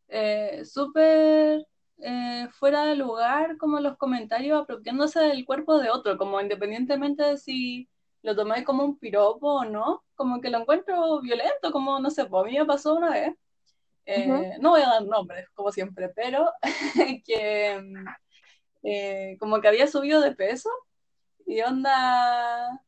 eh, 0.09 0.65
súper 0.65 1.67
eh, 1.99 2.49
fuera 2.53 2.85
de 2.85 2.97
lugar 2.97 3.57
como 3.59 3.81
los 3.81 3.97
comentarios 3.97 4.61
apropiándose 4.63 5.21
del 5.21 5.47
cuerpo 5.47 5.79
de 5.79 5.91
otro, 5.91 6.19
como 6.19 6.41
independientemente 6.41 7.23
de 7.23 7.37
si 7.39 7.89
lo 8.23 8.37
tomáis 8.37 8.65
como 8.65 8.85
un 8.85 8.99
piropo 8.99 9.55
o 9.61 9.65
no, 9.65 10.05
como 10.15 10.41
que 10.41 10.51
lo 10.51 10.59
encuentro 10.59 11.21
violento, 11.21 11.73
como 11.73 12.01
no 12.01 12.11
sé, 12.11 12.27
pues 12.27 12.45
a 12.45 12.47
mí 12.47 12.59
me 12.59 12.65
pasó 12.67 12.95
una 12.97 13.11
vez, 13.11 13.35
eh, 14.07 14.57
no 14.61 14.71
voy 14.71 14.83
a 14.83 14.89
dar 14.89 15.05
nombres, 15.05 15.49
como 15.51 15.73
siempre, 15.73 16.09
pero 16.11 16.51
que 17.27 17.83
eh, 18.83 19.37
como 19.41 19.61
que 19.61 19.69
había 19.69 19.89
subido 19.89 20.21
de 20.21 20.35
peso 20.35 20.71
y 21.45 21.61
onda 21.61 22.81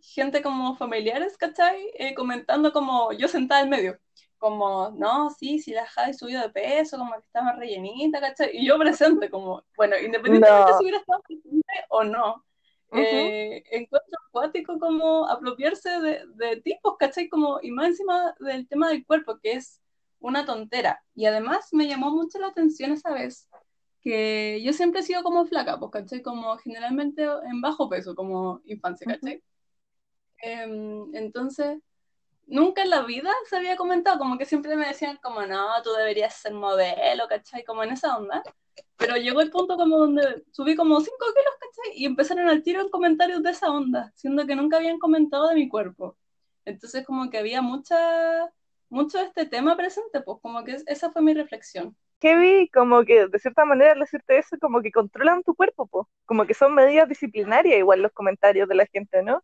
gente 0.00 0.42
como 0.42 0.76
familiares, 0.76 1.36
¿cachai? 1.36 1.90
Eh, 1.94 2.14
comentando 2.14 2.72
como 2.72 3.12
yo 3.12 3.26
sentada 3.26 3.62
en 3.62 3.68
medio, 3.68 3.98
como, 4.38 4.90
no, 4.90 5.30
sí, 5.30 5.58
si 5.58 5.72
la 5.72 5.86
Jade 5.86 6.14
subido 6.14 6.40
de 6.40 6.50
peso, 6.50 6.98
como 6.98 7.12
que 7.14 7.40
más 7.40 7.58
rellenita, 7.58 8.20
¿cachai? 8.20 8.50
Y 8.52 8.66
yo 8.66 8.78
presente, 8.78 9.28
como, 9.28 9.64
bueno, 9.76 9.96
independientemente 9.98 10.72
si 10.74 10.82
hubiera 10.84 10.98
estado 10.98 11.20
presente 11.22 11.72
o 11.88 12.04
no, 12.04 12.44
eh, 12.92 13.62
encuentro 13.70 14.18
acuático 14.28 14.78
como 14.78 15.28
apropiarse 15.28 15.90
de, 16.00 16.22
de, 16.34 16.60
tipos, 16.60 16.96
¿cachai? 16.96 17.28
Como, 17.28 17.60
y 17.62 17.70
más 17.70 17.88
encima 17.88 18.34
del 18.40 18.66
tema 18.68 18.88
del 18.88 19.04
cuerpo, 19.04 19.38
que 19.40 19.52
es 19.52 19.79
una 20.20 20.44
tontera. 20.46 21.02
Y 21.14 21.26
además 21.26 21.68
me 21.72 21.88
llamó 21.88 22.10
mucho 22.10 22.38
la 22.38 22.48
atención 22.48 22.92
esa 22.92 23.12
vez 23.12 23.48
que 24.02 24.62
yo 24.62 24.72
siempre 24.72 25.00
he 25.00 25.02
sido 25.04 25.22
como 25.22 25.46
flaca, 25.46 25.78
pues, 25.78 25.90
¿cachai? 25.92 26.22
Como 26.22 26.56
generalmente 26.58 27.24
en 27.24 27.60
bajo 27.60 27.88
peso, 27.88 28.14
como 28.14 28.62
infancia, 28.64 29.06
¿cachai? 29.06 29.42
Em, 30.42 31.14
entonces, 31.14 31.78
nunca 32.46 32.82
en 32.82 32.90
la 32.90 33.02
vida 33.02 33.30
se 33.48 33.56
había 33.56 33.76
comentado, 33.76 34.18
como 34.18 34.38
que 34.38 34.46
siempre 34.46 34.76
me 34.76 34.86
decían 34.88 35.18
como, 35.22 35.42
no, 35.46 35.82
tú 35.82 35.92
deberías 35.92 36.34
ser 36.34 36.54
modelo, 36.54 37.28
¿cachai? 37.28 37.64
Como 37.64 37.82
en 37.84 37.92
esa 37.92 38.16
onda. 38.16 38.42
pero 38.96 39.16
llegó 39.16 39.40
el 39.42 39.50
punto 39.50 39.76
como 39.76 39.98
donde 39.98 40.44
subí 40.52 40.76
como 40.76 41.00
5 41.00 41.16
kilos, 41.34 41.54
¿cachai? 41.60 41.98
Y 42.02 42.06
empezaron 42.06 42.48
al 42.48 42.62
tiro 42.62 42.82
en 42.82 42.90
comentarios 42.90 43.42
de 43.42 43.50
esa 43.50 43.70
onda, 43.70 44.12
siendo 44.16 44.46
que 44.46 44.56
nunca 44.56 44.78
habían 44.78 44.98
comentado 44.98 45.48
de 45.48 45.54
mi 45.56 45.68
cuerpo. 45.68 46.16
Entonces 46.64 47.06
como 47.06 47.30
que 47.30 47.38
había 47.38 47.62
mucha, 47.62 48.52
mucho 48.90 49.18
de 49.18 49.24
este 49.24 49.46
tema 49.46 49.76
presente, 49.76 50.20
pues 50.20 50.38
como 50.42 50.62
que 50.64 50.76
esa 50.86 51.10
fue 51.10 51.22
mi 51.22 51.32
reflexión. 51.32 51.96
vi 52.20 52.68
como 52.68 53.04
que 53.04 53.28
de 53.28 53.38
cierta 53.38 53.64
manera 53.64 53.92
al 53.92 54.00
decirte 54.00 54.38
eso, 54.38 54.56
como 54.60 54.82
que 54.82 54.92
controlan 54.92 55.42
tu 55.42 55.54
cuerpo, 55.54 55.86
pues 55.86 56.06
como 56.26 56.44
que 56.44 56.54
son 56.54 56.74
medidas 56.74 57.08
disciplinarias 57.08 57.78
igual 57.78 58.02
los 58.02 58.12
comentarios 58.12 58.68
de 58.68 58.74
la 58.74 58.86
gente, 58.86 59.22
¿no? 59.22 59.42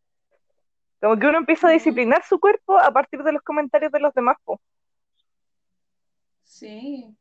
Como 1.00 1.18
que 1.18 1.26
uno 1.26 1.38
empieza 1.38 1.68
a 1.68 1.72
disciplinar 1.72 2.24
su 2.24 2.40
cuerpo 2.40 2.78
a 2.78 2.90
partir 2.92 3.22
de 3.22 3.32
los 3.32 3.42
comentarios 3.42 3.92
de 3.92 4.00
los 4.00 4.12
demás, 4.12 4.36
pues. 4.44 4.58
Sí, 6.44 7.16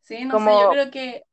sí, 0.00 0.24
no 0.24 0.38
sé, 0.38 0.50
yo 0.60 0.70
creo 0.70 0.90
que 0.90 1.24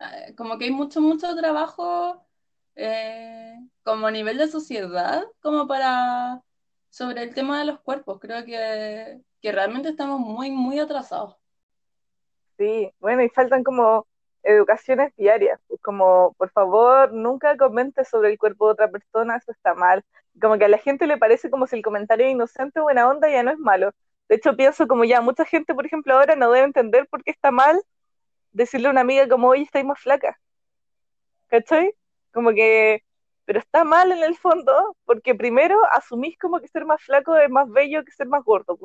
eh, 0.00 0.34
como 0.36 0.58
que 0.58 0.66
hay 0.66 0.70
mucho, 0.70 1.00
mucho 1.00 1.34
trabajo 1.36 2.26
eh, 2.74 3.54
como 3.82 4.06
a 4.06 4.10
nivel 4.10 4.38
de 4.38 4.48
sociedad, 4.48 5.24
como 5.40 5.66
para 5.66 6.42
sobre 6.90 7.22
el 7.22 7.34
tema 7.34 7.58
de 7.60 7.66
los 7.66 7.80
cuerpos. 7.80 8.18
Creo 8.20 8.44
que, 8.44 9.20
que 9.42 9.52
realmente 9.52 9.90
estamos 9.90 10.20
muy, 10.20 10.50
muy 10.50 10.78
atrasados. 10.78 11.36
Sí, 12.56 12.92
bueno, 13.00 13.22
y 13.22 13.28
faltan 13.28 13.64
como 13.64 14.06
educaciones 14.44 15.14
diarias, 15.16 15.60
pues 15.68 15.80
como 15.82 16.34
por 16.38 16.50
favor 16.50 17.12
nunca 17.12 17.56
comentes 17.56 18.08
sobre 18.08 18.30
el 18.30 18.38
cuerpo 18.38 18.66
de 18.66 18.72
otra 18.72 18.88
persona, 18.88 19.36
eso 19.36 19.52
está 19.52 19.74
mal. 19.74 20.04
Como 20.40 20.58
que 20.58 20.64
a 20.64 20.68
la 20.68 20.78
gente 20.78 21.06
le 21.06 21.18
parece 21.18 21.50
como 21.50 21.66
si 21.66 21.76
el 21.76 21.82
comentario 21.82 22.28
inocente 22.28 22.80
o 22.80 22.84
buena 22.84 23.08
onda 23.08 23.28
ya 23.28 23.42
no 23.42 23.50
es 23.50 23.58
malo. 23.58 23.92
De 24.28 24.36
hecho 24.36 24.56
pienso 24.56 24.86
como 24.86 25.04
ya 25.04 25.20
mucha 25.20 25.44
gente, 25.44 25.74
por 25.74 25.86
ejemplo, 25.86 26.14
ahora 26.14 26.36
no 26.36 26.50
debe 26.50 26.66
entender 26.66 27.08
por 27.08 27.22
qué 27.24 27.32
está 27.32 27.50
mal 27.50 27.82
decirle 28.52 28.88
a 28.88 28.90
una 28.92 29.00
amiga 29.02 29.28
como, 29.28 29.48
oye, 29.48 29.62
estáis 29.62 29.84
más 29.84 30.00
flaca. 30.00 30.38
¿Cachai? 31.48 31.94
Como 32.32 32.50
que, 32.52 33.02
pero 33.44 33.58
está 33.58 33.84
mal 33.84 34.12
en 34.12 34.22
el 34.22 34.36
fondo, 34.36 34.96
porque 35.04 35.34
primero 35.34 35.78
asumís 35.90 36.38
como 36.38 36.60
que 36.60 36.68
ser 36.68 36.84
más 36.86 37.02
flaco 37.02 37.36
es 37.36 37.50
más 37.50 37.68
bello 37.70 38.04
que 38.04 38.12
ser 38.12 38.26
más 38.28 38.44
gordo. 38.44 38.78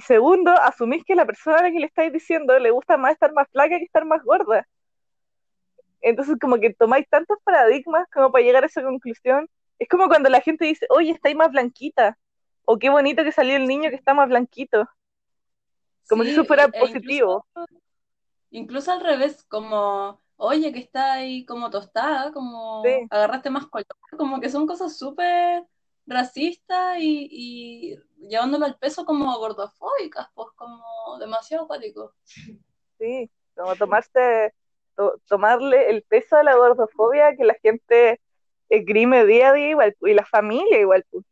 Y 0.00 0.02
segundo, 0.02 0.50
asumís 0.52 1.04
que 1.04 1.14
la 1.14 1.26
persona 1.26 1.58
a 1.58 1.62
la 1.64 1.70
que 1.70 1.78
le 1.78 1.84
estáis 1.84 2.10
diciendo 2.10 2.58
le 2.58 2.70
gusta 2.70 2.96
más 2.96 3.12
estar 3.12 3.34
más 3.34 3.46
flaca 3.50 3.76
que 3.76 3.84
estar 3.84 4.06
más 4.06 4.24
gorda. 4.24 4.66
Entonces 6.00 6.38
como 6.40 6.56
que 6.56 6.72
tomáis 6.72 7.06
tantos 7.10 7.36
paradigmas 7.44 8.08
como 8.10 8.32
para 8.32 8.42
llegar 8.42 8.62
a 8.62 8.66
esa 8.66 8.82
conclusión. 8.82 9.46
Es 9.78 9.88
como 9.90 10.08
cuando 10.08 10.30
la 10.30 10.40
gente 10.40 10.64
dice, 10.64 10.86
oye, 10.88 11.10
estáis 11.10 11.36
más 11.36 11.50
blanquita. 11.50 12.16
O 12.64 12.78
qué 12.78 12.88
bonito 12.88 13.24
que 13.24 13.30
salió 13.30 13.56
el 13.56 13.66
niño 13.66 13.90
que 13.90 13.96
está 13.96 14.14
más 14.14 14.30
blanquito. 14.30 14.88
Como 16.08 16.24
si 16.24 16.30
eso 16.30 16.46
fuera 16.46 16.64
e 16.64 16.80
positivo 16.80 17.44
incluso 18.50 18.90
al 18.90 19.02
revés, 19.02 19.44
como, 19.44 20.18
oye, 20.36 20.72
que 20.72 20.78
está 20.78 21.12
ahí 21.12 21.44
como 21.44 21.68
tostada, 21.68 22.32
como 22.32 22.82
agarraste 23.10 23.50
más 23.50 23.66
color, 23.66 23.84
como 24.16 24.40
que 24.40 24.48
son 24.48 24.66
cosas 24.66 24.96
súper 24.96 25.62
racistas 26.10 26.98
y, 27.00 27.96
llevándolo 28.18 28.66
al 28.66 28.76
peso 28.78 29.04
como 29.04 29.38
gordofóbicas, 29.38 30.28
pues 30.34 30.48
como 30.56 31.18
demasiado 31.18 31.64
acuático. 31.64 32.14
Sí, 32.98 33.30
como 33.56 33.76
tomarse, 33.76 34.52
tomarle 35.26 35.90
el 35.90 36.02
peso 36.02 36.36
a 36.36 36.42
la 36.42 36.54
gordofobia 36.56 37.34
que 37.36 37.44
la 37.44 37.56
gente 37.62 38.20
esgrime 38.68 39.24
día 39.24 39.50
a 39.50 39.52
día 39.52 39.70
igual, 39.70 39.96
y 40.02 40.14
la 40.14 40.26
familia 40.26 40.78
igual. 40.78 41.04
Pues. 41.10 41.24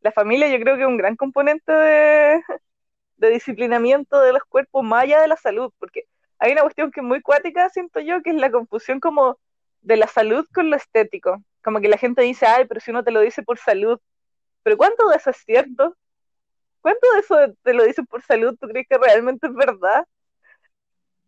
La 0.00 0.12
familia 0.12 0.48
yo 0.48 0.60
creo 0.60 0.76
que 0.76 0.82
es 0.82 0.88
un 0.88 0.96
gran 0.96 1.16
componente 1.16 1.72
de, 1.72 2.42
de 3.16 3.30
disciplinamiento 3.30 4.20
de 4.20 4.32
los 4.32 4.44
cuerpos 4.44 4.84
más 4.84 5.02
allá 5.02 5.20
de 5.20 5.28
la 5.28 5.36
salud, 5.36 5.72
porque 5.78 6.04
hay 6.38 6.52
una 6.52 6.62
cuestión 6.62 6.90
que 6.90 7.00
es 7.00 7.06
muy 7.06 7.20
cuática, 7.20 7.68
siento 7.70 8.00
yo, 8.00 8.22
que 8.22 8.30
es 8.30 8.36
la 8.36 8.50
confusión 8.50 9.00
como 9.00 9.38
de 9.80 9.96
la 9.96 10.06
salud 10.06 10.46
con 10.54 10.70
lo 10.70 10.76
estético. 10.76 11.42
Como 11.62 11.80
que 11.80 11.88
la 11.88 11.98
gente 11.98 12.22
dice, 12.22 12.46
ay, 12.46 12.66
pero 12.66 12.80
si 12.80 12.90
uno 12.90 13.02
te 13.04 13.10
lo 13.10 13.20
dice 13.20 13.42
por 13.42 13.58
salud. 13.58 14.00
Pero 14.68 14.76
¿cuánto 14.76 15.08
de 15.08 15.16
eso 15.16 15.30
es 15.30 15.38
cierto? 15.38 15.96
¿Cuánto 16.82 17.10
de 17.14 17.20
eso 17.20 17.36
te 17.62 17.72
lo 17.72 17.84
dicen 17.84 18.04
por 18.04 18.20
salud 18.22 18.54
tú 18.60 18.68
crees 18.68 18.86
que 18.86 18.98
realmente 18.98 19.46
es 19.46 19.54
verdad? 19.54 20.06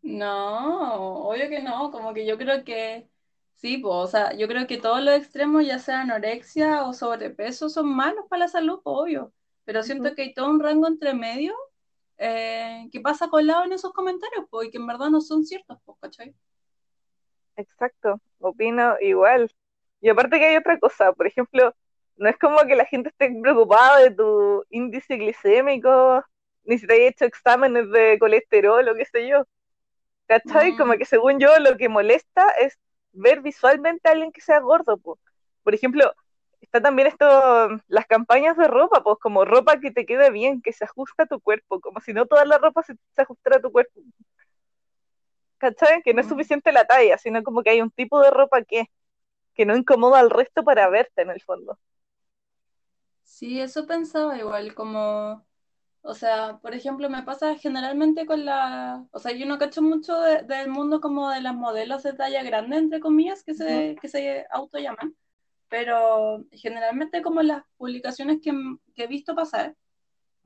No, 0.03 1.21
obvio 1.27 1.49
que 1.49 1.63
no, 1.63 1.91
como 1.91 2.13
que 2.13 2.27
yo 2.27 2.37
creo 2.37 2.65
que 2.65 3.09
sí, 3.55 3.79
pues, 3.79 3.95
o 3.95 4.07
sea, 4.09 4.35
yo 4.35 4.47
creo 4.47 4.67
que 4.67 4.77
todos 4.77 5.03
los 5.03 5.15
extremos, 5.15 5.67
ya 5.67 5.79
sea 5.79 6.03
anorexia 6.03 6.85
o 6.85 6.93
sobrepeso, 6.93 7.71
son 7.71 7.89
malos 7.89 8.27
para 8.29 8.41
la 8.41 8.49
salud, 8.49 8.81
obvio, 8.85 9.33
pero 9.65 9.83
siento 9.83 10.15
que 10.15 10.21
hay 10.23 10.35
todo 10.35 10.51
un 10.51 10.61
rango 10.61 10.87
entre 10.87 11.15
medio 11.15 11.55
eh, 12.19 12.91
que 12.93 13.01
pasa 13.01 13.29
colado 13.31 13.65
en 13.65 13.73
esos 13.73 13.95
comentarios, 13.95 14.45
pues, 14.51 14.69
y 14.69 14.71
que 14.71 14.77
en 14.79 14.87
verdad 14.87 15.09
no 15.09 15.23
son 15.23 15.47
ciertos, 15.47 15.79
pues, 15.87 15.97
¿cachai? 15.99 16.35
Exacto, 17.57 18.21
opino 18.39 18.97
igual. 19.01 19.51
Y 20.03 20.11
aparte 20.11 20.39
que 20.39 20.47
hay 20.47 20.57
otra 20.57 20.79
cosa, 20.79 21.15
por 21.15 21.27
ejemplo, 21.27 21.75
no 22.21 22.29
es 22.29 22.37
como 22.37 22.59
que 22.67 22.77
la 22.77 22.85
gente 22.85 23.09
esté 23.09 23.35
preocupada 23.41 24.01
de 24.01 24.11
tu 24.11 24.63
índice 24.69 25.17
glicémico, 25.17 26.23
ni 26.65 26.79
si 26.79 26.87
te 26.87 26.93
hay 26.95 27.03
hecho 27.07 27.25
exámenes 27.25 27.91
de 27.91 28.19
colesterol 28.19 28.87
o 28.89 28.95
qué 28.95 29.07
sé 29.07 29.27
yo. 29.27 29.47
¿Cachai? 30.27 30.77
Como 30.77 30.95
mm. 30.95 30.99
que 30.99 31.07
según 31.07 31.41
yo 31.41 31.59
lo 31.59 31.79
que 31.79 31.89
molesta 31.89 32.47
es 32.61 32.79
ver 33.13 33.41
visualmente 33.41 34.07
a 34.09 34.13
alguien 34.13 34.33
que 34.33 34.43
sea 34.43 34.61
gordo. 34.61 34.99
pues. 34.99 35.19
Por 35.63 35.75
ejemplo, 35.75 36.13
está 36.61 36.83
también 36.83 37.09
esto, 37.09 37.27
las 37.89 38.07
campañas 38.07 38.55
de 38.59 38.69
ropa, 38.69 39.03
pues 39.03 39.17
como 39.19 39.47
ropa 39.47 39.81
que 39.81 39.91
te 39.91 40.05
quede 40.05 40.31
bien, 40.31 40.61
que 40.61 40.75
se 40.75 40.85
ajusta 40.85 41.23
a 41.23 41.27
tu 41.27 41.41
cuerpo, 41.41 41.81
como 41.81 42.01
si 42.01 42.13
no 42.13 42.27
toda 42.27 42.45
la 42.45 42.59
ropa 42.59 42.83
se, 42.83 42.97
ajustara 43.17 43.57
a 43.57 43.61
tu 43.63 43.73
cuerpo. 43.73 43.99
¿Cachai? 45.57 46.03
Que 46.03 46.13
no 46.13 46.21
es 46.21 46.27
mm. 46.27 46.31
suficiente 46.31 46.71
la 46.71 46.85
talla, 46.85 47.17
sino 47.17 47.43
como 47.43 47.63
que 47.63 47.71
hay 47.71 47.81
un 47.81 47.91
tipo 47.91 48.21
de 48.21 48.31
ropa 48.31 48.63
que, 48.63 48.91
que 49.55 49.65
no 49.65 49.75
incomoda 49.75 50.21
al 50.21 50.29
resto 50.29 50.63
para 50.65 50.87
verte 50.91 51.23
en 51.23 51.31
el 51.31 51.41
fondo. 51.41 51.79
Sí, 53.31 53.61
eso 53.61 53.87
pensaba 53.87 54.37
igual, 54.39 54.75
como, 54.75 55.47
o 56.03 56.15
sea, 56.15 56.59
por 56.61 56.75
ejemplo, 56.75 57.09
me 57.09 57.23
pasa 57.23 57.57
generalmente 57.57 58.27
con 58.27 58.45
la, 58.45 59.07
o 59.13 59.19
sea, 59.21 59.33
yo 59.33 59.47
no 59.47 59.59
cacho 59.59 59.83
mucho 59.83 60.21
del 60.21 60.69
mundo 60.69 61.01
como 61.01 61.31
de 61.31 61.41
las 61.41 61.55
modelos 61.55 62.03
de 62.03 62.13
talla 62.15 62.43
grande, 62.43 62.77
entre 62.77 63.01
comillas, 63.01 63.45
que 63.45 63.55
se, 63.55 63.97
que 64.01 64.09
se 64.09 64.47
auto 64.51 64.79
llaman 64.79 65.17
pero 65.71 66.45
generalmente 66.53 67.23
como 67.23 67.43
las 67.43 67.63
publicaciones 67.79 68.41
que, 68.43 68.53
he 68.97 69.07
visto 69.07 69.35
pasar, 69.37 69.77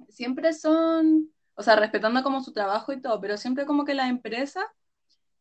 siempre 0.09 0.53
son, 0.53 1.33
o 1.55 1.63
sea, 1.63 1.77
respetando 1.77 2.23
como 2.23 2.43
su 2.43 2.53
trabajo 2.53 2.93
y 2.93 3.01
todo, 3.01 3.21
pero 3.21 3.39
siempre 3.39 3.67
como 3.67 3.87
que 3.87 3.95
las 3.95 4.11
empresas 4.11 4.65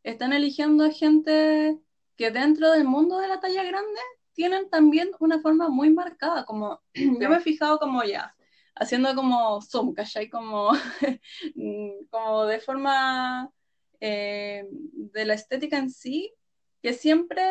están 0.03 0.33
eligiendo 0.33 0.89
gente 0.89 1.79
que 2.15 2.31
dentro 2.31 2.71
del 2.71 2.85
mundo 2.85 3.19
de 3.19 3.27
la 3.27 3.41
talla 3.41 3.63
grande 3.63 3.99
tienen 4.33 4.69
también 4.69 5.11
una 5.19 5.39
forma 5.39 5.69
muy 5.69 5.89
marcada, 5.89 6.45
como 6.45 6.81
yo 6.93 7.29
me 7.29 7.37
he 7.37 7.39
fijado 7.39 7.79
como 7.79 8.03
ya, 8.03 8.35
haciendo 8.75 9.15
como 9.15 9.61
zoom, 9.61 9.93
¿cachai? 9.93 10.29
Como, 10.29 10.71
como 12.09 12.45
de 12.45 12.59
forma 12.59 13.51
eh, 13.99 14.65
de 14.69 15.25
la 15.25 15.33
estética 15.33 15.77
en 15.77 15.89
sí, 15.89 16.33
que 16.81 16.93
siempre 16.93 17.43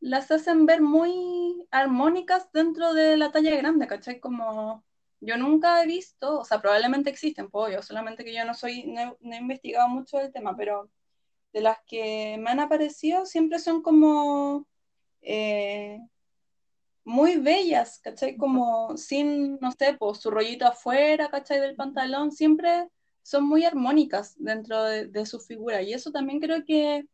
las 0.00 0.30
hacen 0.30 0.66
ver 0.66 0.80
muy 0.80 1.66
armónicas 1.70 2.50
dentro 2.52 2.94
de 2.94 3.16
la 3.16 3.32
talla 3.32 3.56
grande, 3.56 3.86
¿cachai? 3.86 4.20
Como 4.20 4.84
yo 5.20 5.36
nunca 5.36 5.82
he 5.82 5.86
visto, 5.86 6.40
o 6.40 6.44
sea, 6.44 6.60
probablemente 6.60 7.10
existen 7.10 7.50
pollos, 7.50 7.86
solamente 7.86 8.24
que 8.24 8.34
yo 8.34 8.44
no 8.44 8.54
soy, 8.54 8.84
no, 8.86 9.18
he 9.20 9.36
investigado 9.36 9.88
mucho 9.88 10.18
el 10.20 10.32
tema, 10.32 10.56
pero 10.56 10.90
de 11.52 11.60
las 11.60 11.78
que 11.86 12.36
me 12.38 12.50
han 12.50 12.60
aparecido 12.60 13.26
siempre 13.26 13.58
son 13.58 13.82
como 13.82 14.66
eh, 15.22 16.00
muy 17.04 17.36
bellas, 17.36 18.00
¿cachai? 18.02 18.36
Como 18.36 18.96
sin, 18.96 19.58
no 19.60 19.72
sé, 19.72 19.94
pues 19.98 20.18
su 20.18 20.30
rollito 20.30 20.66
afuera, 20.66 21.28
¿cachai? 21.30 21.60
Del 21.60 21.76
pantalón, 21.76 22.32
siempre 22.32 22.88
son 23.22 23.44
muy 23.44 23.64
armónicas 23.64 24.34
dentro 24.38 24.82
de, 24.84 25.06
de 25.08 25.26
su 25.26 25.40
figura. 25.40 25.82
Y 25.82 25.92
eso 25.92 26.10
también 26.10 26.40
creo 26.40 26.64
que 26.64 27.04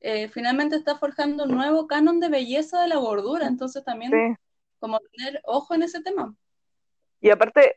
eh, 0.00 0.28
finalmente 0.28 0.76
está 0.76 0.96
forjando 0.96 1.44
un 1.44 1.50
nuevo 1.50 1.86
canon 1.86 2.20
de 2.20 2.30
belleza 2.30 2.80
de 2.80 2.88
la 2.88 2.96
gordura, 2.96 3.46
entonces 3.46 3.84
también 3.84 4.36
como 4.78 4.98
tener 5.12 5.40
ojo 5.44 5.74
en 5.74 5.82
ese 5.82 6.02
tema. 6.02 6.34
Y 7.20 7.28
aparte, 7.28 7.76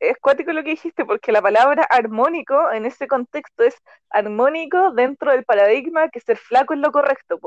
es 0.00 0.16
cuático 0.18 0.52
lo 0.52 0.64
que 0.64 0.70
dijiste, 0.70 1.04
porque 1.04 1.30
la 1.30 1.42
palabra 1.42 1.82
armónico 1.82 2.72
en 2.72 2.86
ese 2.86 3.06
contexto 3.06 3.64
es 3.64 3.76
armónico 4.08 4.92
dentro 4.92 5.32
del 5.32 5.44
paradigma 5.44 6.08
que 6.08 6.20
ser 6.20 6.38
flaco 6.38 6.72
es 6.72 6.80
lo 6.80 6.90
correcto. 6.90 7.38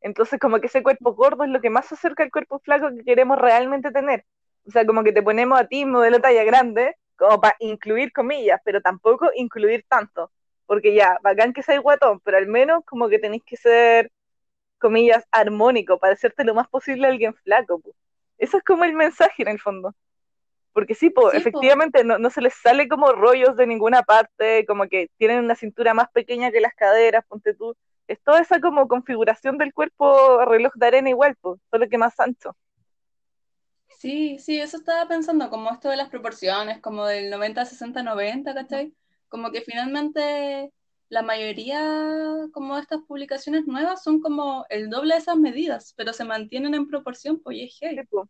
Entonces, 0.00 0.38
como 0.40 0.60
que 0.60 0.66
ese 0.68 0.82
cuerpo 0.82 1.14
gordo 1.14 1.44
es 1.44 1.50
lo 1.50 1.60
que 1.60 1.70
más 1.70 1.86
se 1.86 1.94
acerca 1.94 2.22
al 2.22 2.30
cuerpo 2.30 2.58
flaco 2.60 2.90
que 2.90 3.04
queremos 3.04 3.38
realmente 3.38 3.90
tener. 3.90 4.24
O 4.66 4.70
sea, 4.70 4.86
como 4.86 5.04
que 5.04 5.12
te 5.12 5.22
ponemos 5.22 5.58
a 5.60 5.66
ti 5.66 5.84
modelo 5.84 6.20
talla 6.20 6.44
grande, 6.44 6.96
como 7.16 7.40
para 7.40 7.56
incluir 7.60 8.12
comillas, 8.12 8.60
pero 8.64 8.80
tampoco 8.80 9.30
incluir 9.34 9.84
tanto 9.88 10.30
porque 10.70 10.94
ya, 10.94 11.18
bacán 11.20 11.52
que 11.52 11.64
seas 11.64 11.82
guatón, 11.82 12.20
pero 12.20 12.36
al 12.36 12.46
menos 12.46 12.84
como 12.84 13.08
que 13.08 13.18
tenéis 13.18 13.42
que 13.44 13.56
ser, 13.56 14.12
comillas, 14.78 15.26
armónico, 15.32 15.98
parecerte 15.98 16.44
lo 16.44 16.54
más 16.54 16.68
posible 16.68 17.08
a 17.08 17.10
alguien 17.10 17.34
flaco. 17.34 17.82
Eso 18.38 18.58
es 18.58 18.62
como 18.62 18.84
el 18.84 18.92
mensaje 18.94 19.42
en 19.42 19.48
el 19.48 19.58
fondo. 19.60 19.96
Porque 20.72 20.94
sí, 20.94 21.10
pues 21.10 21.34
efectivamente 21.34 22.04
No, 22.04 22.30
se 22.30 22.40
les 22.40 22.54
sale 22.54 22.86
como 22.86 23.10
rollos 23.10 23.56
de 23.56 23.66
ninguna 23.66 24.04
parte, 24.04 24.64
como 24.64 24.86
que 24.86 25.10
tienen 25.18 25.44
una 25.44 25.56
cintura 25.56 25.92
más 25.92 26.08
pequeña 26.12 26.52
que 26.52 26.60
las 26.60 26.74
caderas, 26.76 27.24
ponte 27.26 27.52
tú. 27.52 27.74
Es 28.10 28.20
toda 28.24 28.40
esa 28.40 28.60
como 28.60 28.88
configuración 28.88 29.56
del 29.56 29.72
cuerpo 29.72 30.44
reloj 30.44 30.72
de 30.74 30.86
arena 30.86 31.10
igual, 31.10 31.36
pues, 31.40 31.60
solo 31.70 31.88
que 31.88 31.96
más 31.96 32.18
ancho. 32.18 32.56
Sí, 33.86 34.36
sí, 34.40 34.58
eso 34.58 34.78
estaba 34.78 35.06
pensando, 35.06 35.48
como 35.48 35.70
esto 35.70 35.88
de 35.88 35.96
las 35.96 36.08
proporciones, 36.08 36.80
como 36.80 37.06
del 37.06 37.30
90, 37.30 37.64
60, 37.64 38.02
90, 38.02 38.52
¿cachai? 38.52 38.92
Como 39.28 39.52
que 39.52 39.60
finalmente 39.60 40.72
la 41.08 41.22
mayoría 41.22 42.48
como 42.52 42.74
de 42.74 42.82
estas 42.82 43.00
publicaciones 43.02 43.68
nuevas 43.68 44.02
son 44.02 44.20
como 44.20 44.66
el 44.70 44.90
doble 44.90 45.14
de 45.14 45.20
esas 45.20 45.36
medidas, 45.36 45.94
pero 45.96 46.12
se 46.12 46.24
mantienen 46.24 46.74
en 46.74 46.88
proporción, 46.88 47.38
pues 47.38 47.58
y 47.58 47.62
es 47.62 48.08
po. 48.08 48.28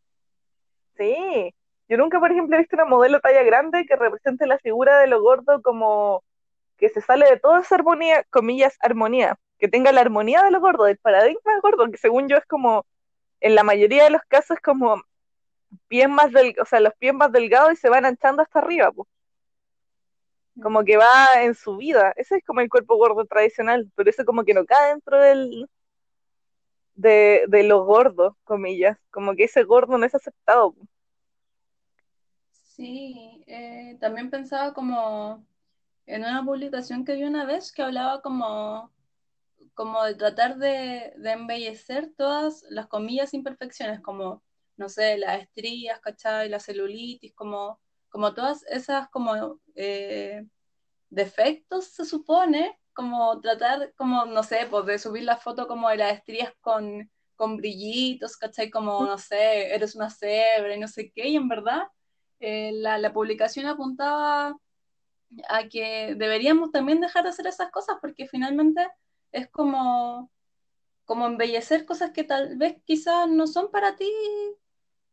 Sí. 0.99 1.55
Yo 1.89 1.97
nunca, 1.97 2.21
por 2.21 2.31
ejemplo, 2.33 2.55
he 2.55 2.59
visto 2.59 2.77
una 2.77 2.85
modelo 2.85 3.19
talla 3.21 3.43
grande 3.45 3.87
que 3.87 3.97
represente 3.97 4.47
la 4.47 4.59
figura 4.59 4.99
de 4.99 5.07
lo 5.07 5.23
gordo 5.23 5.63
como 5.63 6.23
que 6.77 6.91
se 6.91 7.01
sale 7.01 7.25
de 7.31 7.39
toda 7.39 7.61
esa 7.61 7.77
armonía, 7.77 8.25
comillas, 8.25 8.77
armonía, 8.81 9.39
que 9.61 9.69
tenga 9.69 9.93
la 9.93 10.01
armonía 10.01 10.43
de 10.43 10.51
lo 10.51 10.61
gordo, 10.61 10.85
del 10.85 10.99
paradigma 10.99 11.53
del 11.53 11.61
gordo, 11.61 11.91
que 11.91 11.99
según 11.99 12.29
yo 12.29 12.37
es 12.37 12.47
como, 12.47 12.87
en 13.41 13.55
la 13.55 13.63
mayoría 13.65 14.05
de 14.05 14.11
los 14.11 14.23
casos, 14.29 14.57
es 14.57 14.63
como 14.63 15.03
pies 15.89 16.09
más 16.09 16.33
del, 16.33 16.55
o 16.61 16.65
sea, 16.65 16.81
los 16.81 16.95
pies 16.97 17.15
más 17.15 17.33
delgados 17.33 17.73
y 17.73 17.77
se 17.77 17.91
van 17.91 18.05
anchando 18.07 18.43
hasta 18.43 18.61
arriba, 18.61 18.93
pues. 18.93 19.09
Como 20.63 20.85
que 20.85 20.97
va 20.97 21.43
en 21.43 21.55
su 21.55 21.77
vida. 21.77 22.13
Ese 22.17 22.37
es 22.37 22.45
como 22.45 22.61
el 22.61 22.69
cuerpo 22.69 22.97
gordo 22.97 23.25
tradicional, 23.25 23.91
pero 23.95 24.11
eso 24.11 24.25
como 24.25 24.45
que 24.45 24.55
no 24.55 24.65
cae 24.67 24.91
dentro 24.91 25.19
del 25.21 25.69
de, 26.95 27.45
de 27.49 27.63
lo 27.65 27.85
gordo, 27.85 28.37
comillas. 28.45 28.99
Como 29.11 29.35
que 29.35 29.45
ese 29.45 29.63
gordo 29.65 29.97
no 29.99 30.07
es 30.07 30.15
aceptado. 30.15 30.73
po. 30.73 30.87
Sí, 32.51 33.45
eh, 33.47 33.97
también 34.01 34.31
pensaba 34.31 34.73
como 34.75 35.45
en 36.07 36.23
una 36.23 36.45
publicación 36.45 37.05
que 37.05 37.15
vi 37.15 37.25
una 37.25 37.45
vez 37.45 37.73
que 37.73 37.83
hablaba 37.83 38.23
como, 38.23 38.91
como 39.75 40.05
de 40.05 40.15
tratar 40.15 40.59
de, 40.59 41.13
de 41.17 41.31
embellecer 41.33 42.13
todas 42.17 42.65
las 42.71 42.87
comillas 42.87 43.35
imperfecciones, 43.35 44.01
como, 44.01 44.43
no 44.77 44.89
sé, 44.89 45.19
las 45.19 45.43
estrías, 45.43 46.01
¿cachai? 46.01 46.49
La 46.49 46.61
celulitis, 46.61 47.35
como, 47.35 47.81
como 48.09 48.35
todas 48.35 48.65
esas 48.69 49.09
como 49.11 49.61
eh, 49.75 50.45
defectos 51.11 51.87
se 51.87 52.05
supone, 52.05 52.79
como 52.93 53.41
tratar, 53.41 53.93
como, 53.97 54.27
no 54.27 54.43
sé, 54.43 54.67
pues 54.71 54.87
de 54.87 54.99
subir 54.99 55.25
la 55.25 55.37
foto 55.37 55.67
como 55.69 55.89
de 55.89 55.97
las 55.97 56.15
estrías 56.15 56.53
con, 56.61 57.11
con 57.37 57.57
brillitos, 57.57 58.37
¿cachai? 58.37 58.71
Como, 58.71 59.05
no 59.07 59.19
sé, 59.19 59.75
eres 59.75 59.95
una 59.95 60.11
cebra 60.11 60.75
y 60.75 60.81
no 60.81 60.89
sé 60.89 61.11
qué, 61.15 61.29
y 61.29 61.37
en 61.37 61.49
verdad 61.49 61.85
eh, 62.41 62.73
la, 62.75 62.99
la 62.99 63.13
publicación 63.13 63.67
apuntaba 63.67 64.57
a 65.49 65.69
que 65.69 66.15
deberíamos 66.17 66.73
también 66.73 67.01
dejar 67.01 67.25
de 67.25 67.31
hacer 67.31 67.47
esas 67.47 67.71
cosas 67.71 67.97
porque 68.01 68.27
finalmente 68.27 68.89
es 69.33 69.49
como, 69.51 70.31
como 71.07 71.27
embellecer 71.27 71.87
cosas 71.87 72.13
que 72.13 72.25
tal 72.25 72.57
vez 72.59 72.77
quizás 72.87 73.29
no 73.29 73.47
son 73.47 73.71
para 73.73 73.97
ti 73.97 74.07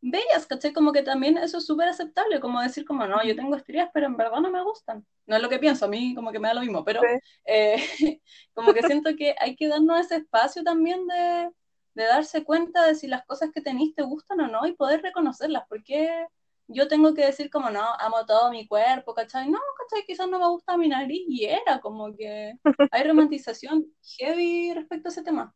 bellas, 0.00 0.46
¿cachai? 0.46 0.72
Como 0.72 0.92
que 0.92 1.02
también 1.02 1.36
eso 1.38 1.58
es 1.58 1.66
súper 1.66 1.88
aceptable, 1.88 2.40
como 2.40 2.60
decir 2.60 2.84
como, 2.84 3.06
no, 3.06 3.22
yo 3.24 3.34
tengo 3.36 3.56
estrías, 3.56 3.90
pero 3.92 4.06
en 4.06 4.16
verdad 4.16 4.40
no 4.40 4.50
me 4.50 4.62
gustan. 4.62 5.06
No 5.26 5.36
es 5.36 5.42
lo 5.42 5.48
que 5.48 5.58
pienso, 5.58 5.84
a 5.86 5.88
mí 5.88 6.14
como 6.14 6.32
que 6.32 6.38
me 6.38 6.48
da 6.48 6.54
lo 6.54 6.60
mismo, 6.60 6.84
pero 6.84 7.02
Sí. 7.02 7.38
eh, 7.44 7.76
como 8.54 8.72
que 8.74 8.82
siento 8.82 9.10
que 9.16 9.34
hay 9.40 9.56
que 9.56 9.68
darnos 9.68 10.00
ese 10.00 10.16
espacio 10.16 10.62
también 10.64 11.06
de, 11.06 11.50
de 11.94 12.04
darse 12.04 12.44
cuenta 12.44 12.86
de 12.86 12.94
si 12.94 13.08
las 13.08 13.24
cosas 13.26 13.50
que 13.52 13.60
tenéis 13.60 13.94
te 13.94 14.02
gustan 14.02 14.40
o 14.40 14.48
no 14.48 14.66
y 14.66 14.74
poder 14.74 15.02
reconocerlas, 15.02 15.64
porque 15.68 16.26
yo 16.68 16.86
tengo 16.86 17.14
que 17.14 17.24
decir 17.24 17.50
como, 17.50 17.70
no, 17.70 17.82
amo 17.98 18.26
todo 18.26 18.50
mi 18.50 18.68
cuerpo, 18.68 19.14
¿cachai? 19.14 19.48
No, 19.50 19.58
¿cachai? 19.78 20.04
Quizás 20.04 20.28
no 20.28 20.38
me 20.38 20.48
gusta 20.48 20.76
mi 20.76 20.88
nariz 20.88 21.24
y 21.26 21.46
era 21.46 21.80
como 21.80 22.14
que 22.14 22.52
hay 22.92 23.04
romantización 23.04 23.86
heavy 24.18 24.74
respecto 24.74 25.08
a 25.08 25.12
ese 25.12 25.22
tema. 25.22 25.54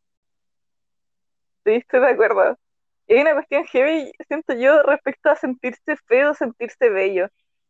Sí, 1.65 1.73
estoy 1.75 2.01
de 2.01 2.09
acuerdo. 2.09 2.59
Y 3.07 3.15
hay 3.15 3.21
una 3.21 3.35
cuestión 3.35 3.65
heavy, 3.65 4.13
siento 4.27 4.55
yo, 4.55 4.83
respecto 4.83 5.31
a 5.31 5.37
sentirse 5.37 5.97
feo, 6.07 6.35
sentirse 6.35 6.89
bello. 6.89 7.29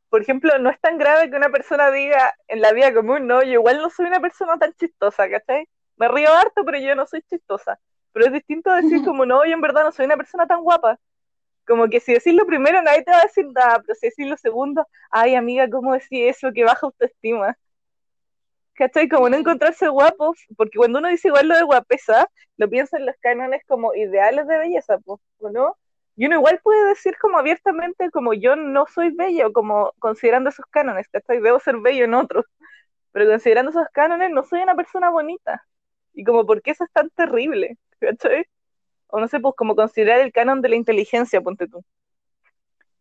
Por 0.08 0.22
ejemplo, 0.22 0.56
no 0.58 0.70
es 0.70 0.80
tan 0.80 0.98
grave 0.98 1.28
que 1.28 1.36
una 1.36 1.48
persona 1.48 1.90
diga 1.90 2.34
en 2.46 2.60
la 2.60 2.72
vida 2.72 2.94
común, 2.94 3.26
no, 3.26 3.42
yo 3.42 3.52
igual 3.52 3.78
no 3.78 3.90
soy 3.90 4.06
una 4.06 4.20
persona 4.20 4.58
tan 4.58 4.72
chistosa, 4.74 5.28
¿cachai? 5.28 5.66
Me 5.96 6.06
río 6.08 6.32
harto, 6.32 6.64
pero 6.64 6.78
yo 6.78 6.94
no 6.94 7.06
soy 7.06 7.22
chistosa. 7.22 7.80
Pero 8.12 8.26
es 8.26 8.32
distinto 8.32 8.70
decir 8.70 9.02
como, 9.04 9.26
no, 9.26 9.44
yo 9.44 9.52
en 9.52 9.60
verdad 9.60 9.84
no 9.84 9.92
soy 9.92 10.06
una 10.06 10.16
persona 10.16 10.46
tan 10.46 10.62
guapa. 10.62 10.98
Como 11.66 11.88
que 11.88 12.00
si 12.00 12.12
decís 12.14 12.34
lo 12.34 12.46
primero, 12.46 12.82
nadie 12.82 13.04
te 13.04 13.10
va 13.12 13.18
a 13.18 13.22
decir 13.22 13.46
nada, 13.54 13.80
pero 13.80 13.94
si 13.94 14.08
decís 14.08 14.26
lo 14.28 14.36
segundo, 14.36 14.86
ay 15.10 15.34
amiga, 15.36 15.68
¿cómo 15.70 15.92
decís 15.94 16.36
eso? 16.36 16.52
Que 16.54 16.64
baja 16.64 16.86
autoestima. 16.86 17.56
¿Cachai? 18.74 19.08
Como 19.08 19.28
no 19.28 19.36
encontrarse 19.36 19.88
guapo, 19.88 20.34
porque 20.56 20.78
cuando 20.78 20.98
uno 20.98 21.08
dice 21.08 21.28
igual 21.28 21.48
lo 21.48 21.56
de 21.56 21.62
guapesa, 21.62 22.26
lo 22.56 22.68
piensa 22.70 22.96
en 22.98 23.06
los 23.06 23.16
cánones 23.20 23.62
como 23.66 23.94
ideales 23.94 24.46
de 24.46 24.58
belleza, 24.58 24.98
pues, 24.98 25.20
¿o 25.38 25.50
no? 25.50 25.76
Y 26.16 26.26
uno 26.26 26.36
igual 26.36 26.60
puede 26.62 26.86
decir 26.88 27.14
como 27.20 27.38
abiertamente, 27.38 28.10
como 28.10 28.32
yo 28.34 28.56
no 28.56 28.86
soy 28.86 29.10
bello, 29.14 29.52
como 29.52 29.92
considerando 29.98 30.50
esos 30.50 30.66
cánones, 30.70 31.06
¿cachai? 31.08 31.40
Debo 31.40 31.60
ser 31.60 31.78
bello 31.78 32.04
en 32.04 32.14
otros, 32.14 32.46
pero 33.12 33.26
considerando 33.30 33.70
esos 33.72 33.88
cánones 33.92 34.30
no 34.30 34.44
soy 34.44 34.62
una 34.62 34.76
persona 34.76 35.10
bonita. 35.10 35.64
Y 36.14 36.24
como, 36.24 36.46
¿por 36.46 36.62
qué 36.62 36.72
eso 36.72 36.84
es 36.84 36.92
tan 36.92 37.10
terrible? 37.10 37.78
¿Cachai? 38.00 38.46
O 39.12 39.20
no 39.20 39.28
sé, 39.28 39.40
pues 39.40 39.54
como 39.56 39.76
considerar 39.76 40.20
el 40.20 40.32
canon 40.32 40.62
de 40.62 40.70
la 40.70 40.76
inteligencia, 40.76 41.42
ponte 41.42 41.68
tú. 41.68 41.84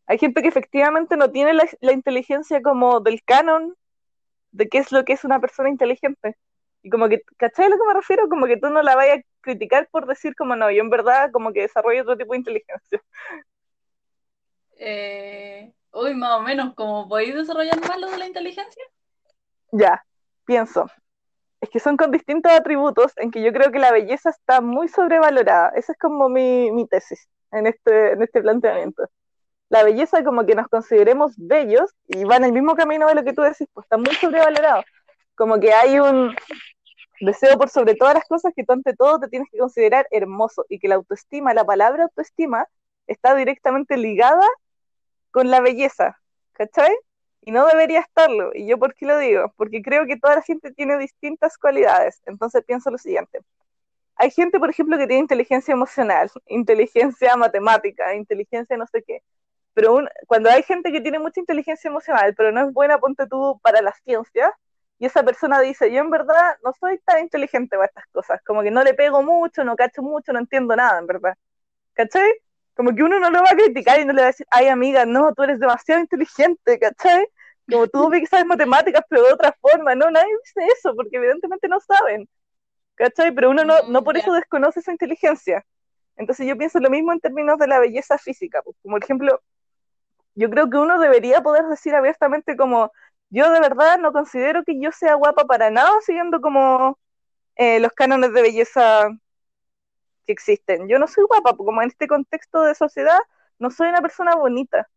Hay 0.07 0.17
gente 0.17 0.41
que 0.41 0.49
efectivamente 0.49 1.15
no 1.15 1.31
tiene 1.31 1.53
la, 1.53 1.63
la 1.79 1.93
inteligencia 1.93 2.61
como 2.61 2.99
del 2.99 3.23
canon 3.23 3.75
de 4.51 4.67
qué 4.67 4.79
es 4.79 4.91
lo 4.91 5.05
que 5.05 5.13
es 5.13 5.23
una 5.23 5.39
persona 5.39 5.69
inteligente. 5.69 6.35
Y 6.83 6.89
como 6.89 7.07
que, 7.07 7.21
¿cachai 7.37 7.67
a 7.67 7.69
lo 7.69 7.77
que 7.77 7.87
me 7.87 7.93
refiero? 7.93 8.27
Como 8.27 8.45
que 8.45 8.57
tú 8.57 8.69
no 8.69 8.81
la 8.81 8.97
vayas 8.97 9.19
a 9.19 9.21
criticar 9.39 9.87
por 9.89 10.05
decir 10.05 10.35
como 10.35 10.57
no, 10.57 10.69
yo 10.69 10.81
en 10.81 10.89
verdad 10.89 11.31
como 11.31 11.53
que 11.53 11.61
desarrollo 11.61 12.01
otro 12.01 12.17
tipo 12.17 12.33
de 12.33 12.39
inteligencia. 12.39 13.01
Eh, 14.83 15.71
uy, 15.93 16.15
más 16.15 16.39
o 16.39 16.41
menos, 16.41 16.73
¿cómo 16.73 17.07
podéis 17.07 17.35
desarrollar 17.35 17.79
más 17.87 17.99
lo 17.99 18.09
de 18.09 18.17
la 18.17 18.25
inteligencia? 18.25 18.83
Ya, 19.71 20.03
pienso. 20.43 20.87
Es 21.61 21.69
que 21.69 21.79
son 21.79 21.95
con 21.95 22.11
distintos 22.11 22.51
atributos 22.51 23.13
en 23.17 23.31
que 23.31 23.41
yo 23.43 23.53
creo 23.53 23.71
que 23.71 23.79
la 23.79 23.91
belleza 23.91 24.31
está 24.31 24.61
muy 24.61 24.87
sobrevalorada. 24.87 25.71
Esa 25.75 25.93
es 25.93 25.97
como 25.99 26.27
mi, 26.27 26.71
mi 26.71 26.87
tesis 26.87 27.29
en 27.51 27.67
este, 27.67 28.13
en 28.13 28.23
este 28.23 28.41
planteamiento. 28.41 29.03
La 29.69 29.83
belleza 29.83 30.23
como 30.23 30.45
que 30.45 30.55
nos 30.55 30.67
consideremos 30.67 31.33
bellos 31.37 31.91
y 32.07 32.23
va 32.25 32.37
en 32.37 32.45
el 32.45 32.51
mismo 32.51 32.75
camino 32.75 33.07
de 33.07 33.15
lo 33.15 33.23
que 33.23 33.33
tú 33.33 33.41
decís, 33.41 33.67
pues 33.73 33.85
está 33.85 33.97
muy 33.97 34.13
sobrevalorado. 34.15 34.83
Como 35.35 35.59
que 35.59 35.71
hay 35.73 35.99
un 35.99 36.35
deseo 37.21 37.57
por 37.57 37.69
sobre 37.69 37.95
todas 37.95 38.15
las 38.15 38.27
cosas 38.27 38.53
que 38.55 38.63
tú 38.65 38.73
ante 38.73 38.95
todo 38.95 39.19
te 39.19 39.27
tienes 39.27 39.47
que 39.51 39.59
considerar 39.59 40.07
hermoso 40.11 40.65
y 40.67 40.79
que 40.79 40.87
la 40.87 40.95
autoestima, 40.95 41.53
la 41.53 41.65
palabra 41.65 42.03
autoestima, 42.03 42.65
está 43.07 43.35
directamente 43.35 43.97
ligada 43.97 44.45
con 45.31 45.49
la 45.49 45.61
belleza, 45.61 46.17
¿cachai? 46.53 46.93
Y 47.41 47.51
no 47.51 47.65
debería 47.67 48.01
estarlo. 48.01 48.51
¿Y 48.53 48.67
yo 48.67 48.77
por 48.79 48.95
qué 48.95 49.05
lo 49.05 49.17
digo? 49.17 49.53
Porque 49.57 49.81
creo 49.81 50.05
que 50.05 50.17
toda 50.17 50.35
la 50.35 50.41
gente 50.43 50.71
tiene 50.73 50.97
distintas 50.97 51.57
cualidades. 51.57 52.21
Entonces 52.25 52.63
pienso 52.65 52.91
lo 52.91 52.97
siguiente. 52.97 53.39
Hay 54.15 54.31
gente, 54.31 54.59
por 54.59 54.69
ejemplo, 54.69 54.97
que 54.97 55.07
tiene 55.07 55.21
inteligencia 55.21 55.73
emocional, 55.73 56.29
inteligencia 56.47 57.35
matemática, 57.37 58.15
inteligencia 58.15 58.77
no 58.77 58.87
sé 58.87 59.03
qué. 59.03 59.21
Pero 59.73 60.01
cuando 60.27 60.49
hay 60.49 60.63
gente 60.63 60.91
que 60.91 61.01
tiene 61.01 61.19
mucha 61.19 61.39
inteligencia 61.39 61.89
emocional, 61.89 62.35
pero 62.35 62.51
no 62.51 62.67
es 62.67 62.73
buena, 62.73 62.99
ponte 62.99 63.27
tú, 63.27 63.59
para 63.63 63.81
las 63.81 63.95
ciencias, 64.03 64.51
y 64.99 65.05
esa 65.07 65.23
persona 65.23 65.59
dice, 65.61 65.91
yo 65.91 66.01
en 66.01 66.11
verdad 66.11 66.57
no 66.63 66.73
soy 66.79 66.99
tan 66.99 67.21
inteligente 67.21 67.75
para 67.77 67.87
estas 67.87 68.05
cosas, 68.11 68.41
como 68.45 68.61
que 68.63 68.71
no 68.71 68.83
le 68.83 68.93
pego 68.93 69.23
mucho, 69.23 69.63
no 69.63 69.75
cacho 69.75 70.03
mucho, 70.03 70.33
no 70.33 70.39
entiendo 70.39 70.75
nada, 70.75 70.99
en 70.99 71.07
verdad. 71.07 71.35
¿Cachai? 71.93 72.31
Como 72.81 72.95
que 72.95 73.03
uno 73.03 73.19
no 73.19 73.29
lo 73.29 73.43
va 73.43 73.51
a 73.51 73.55
criticar 73.55 73.99
y 73.99 74.05
no 74.05 74.13
le 74.13 74.21
va 74.21 74.29
a 74.29 74.31
decir, 74.31 74.47
ay 74.49 74.67
amiga, 74.67 75.05
no, 75.05 75.31
tú 75.35 75.43
eres 75.43 75.59
demasiado 75.59 76.01
inteligente, 76.01 76.79
¿cachai? 76.79 77.27
Como 77.69 77.85
tú 77.87 78.09
ves 78.09 78.21
que 78.21 78.25
sabes 78.25 78.47
matemáticas, 78.47 79.03
pero 79.07 79.21
de 79.21 79.33
otra 79.33 79.55
forma, 79.61 79.93
no, 79.93 80.09
nadie 80.09 80.33
dice 80.43 80.67
eso, 80.79 80.95
porque 80.95 81.17
evidentemente 81.17 81.67
no 81.67 81.79
saben, 81.79 82.27
¿cachai? 82.95 83.31
Pero 83.35 83.51
uno 83.51 83.63
no, 83.65 83.83
no 83.89 84.03
por 84.03 84.15
Mm, 84.15 84.19
eso 84.21 84.33
desconoce 84.33 84.79
esa 84.79 84.91
inteligencia. 84.91 85.63
Entonces 86.17 86.47
yo 86.47 86.57
pienso 86.57 86.79
lo 86.79 86.89
mismo 86.89 87.13
en 87.13 87.19
términos 87.19 87.59
de 87.59 87.67
la 87.67 87.77
belleza 87.77 88.17
física, 88.17 88.63
pues, 88.63 88.75
como 88.81 88.95
por 88.95 89.03
ejemplo, 89.03 89.41
yo 90.35 90.49
creo 90.49 90.69
que 90.69 90.77
uno 90.77 90.99
debería 90.99 91.41
poder 91.41 91.65
decir 91.67 91.93
abiertamente 91.95 92.57
como, 92.57 92.91
yo 93.29 93.51
de 93.51 93.59
verdad 93.59 93.99
no 93.99 94.11
considero 94.11 94.63
que 94.63 94.79
yo 94.81 94.91
sea 94.91 95.13
guapa 95.15 95.45
para 95.45 95.69
nada, 95.69 95.91
siguiendo 96.01 96.41
como 96.41 96.97
eh, 97.57 97.79
los 97.79 97.91
cánones 97.93 98.33
de 98.33 98.41
belleza 98.41 99.09
que 100.25 100.33
existen. 100.33 100.87
Yo 100.89 100.99
no 100.99 101.07
soy 101.07 101.25
guapa, 101.25 101.51
porque 101.55 101.65
como 101.67 101.81
en 101.81 101.89
este 101.89 102.07
contexto 102.07 102.63
de 102.63 102.75
sociedad, 102.75 103.19
no 103.59 103.71
soy 103.71 103.89
una 103.89 104.01
persona 104.01 104.35
bonita, 104.35 104.89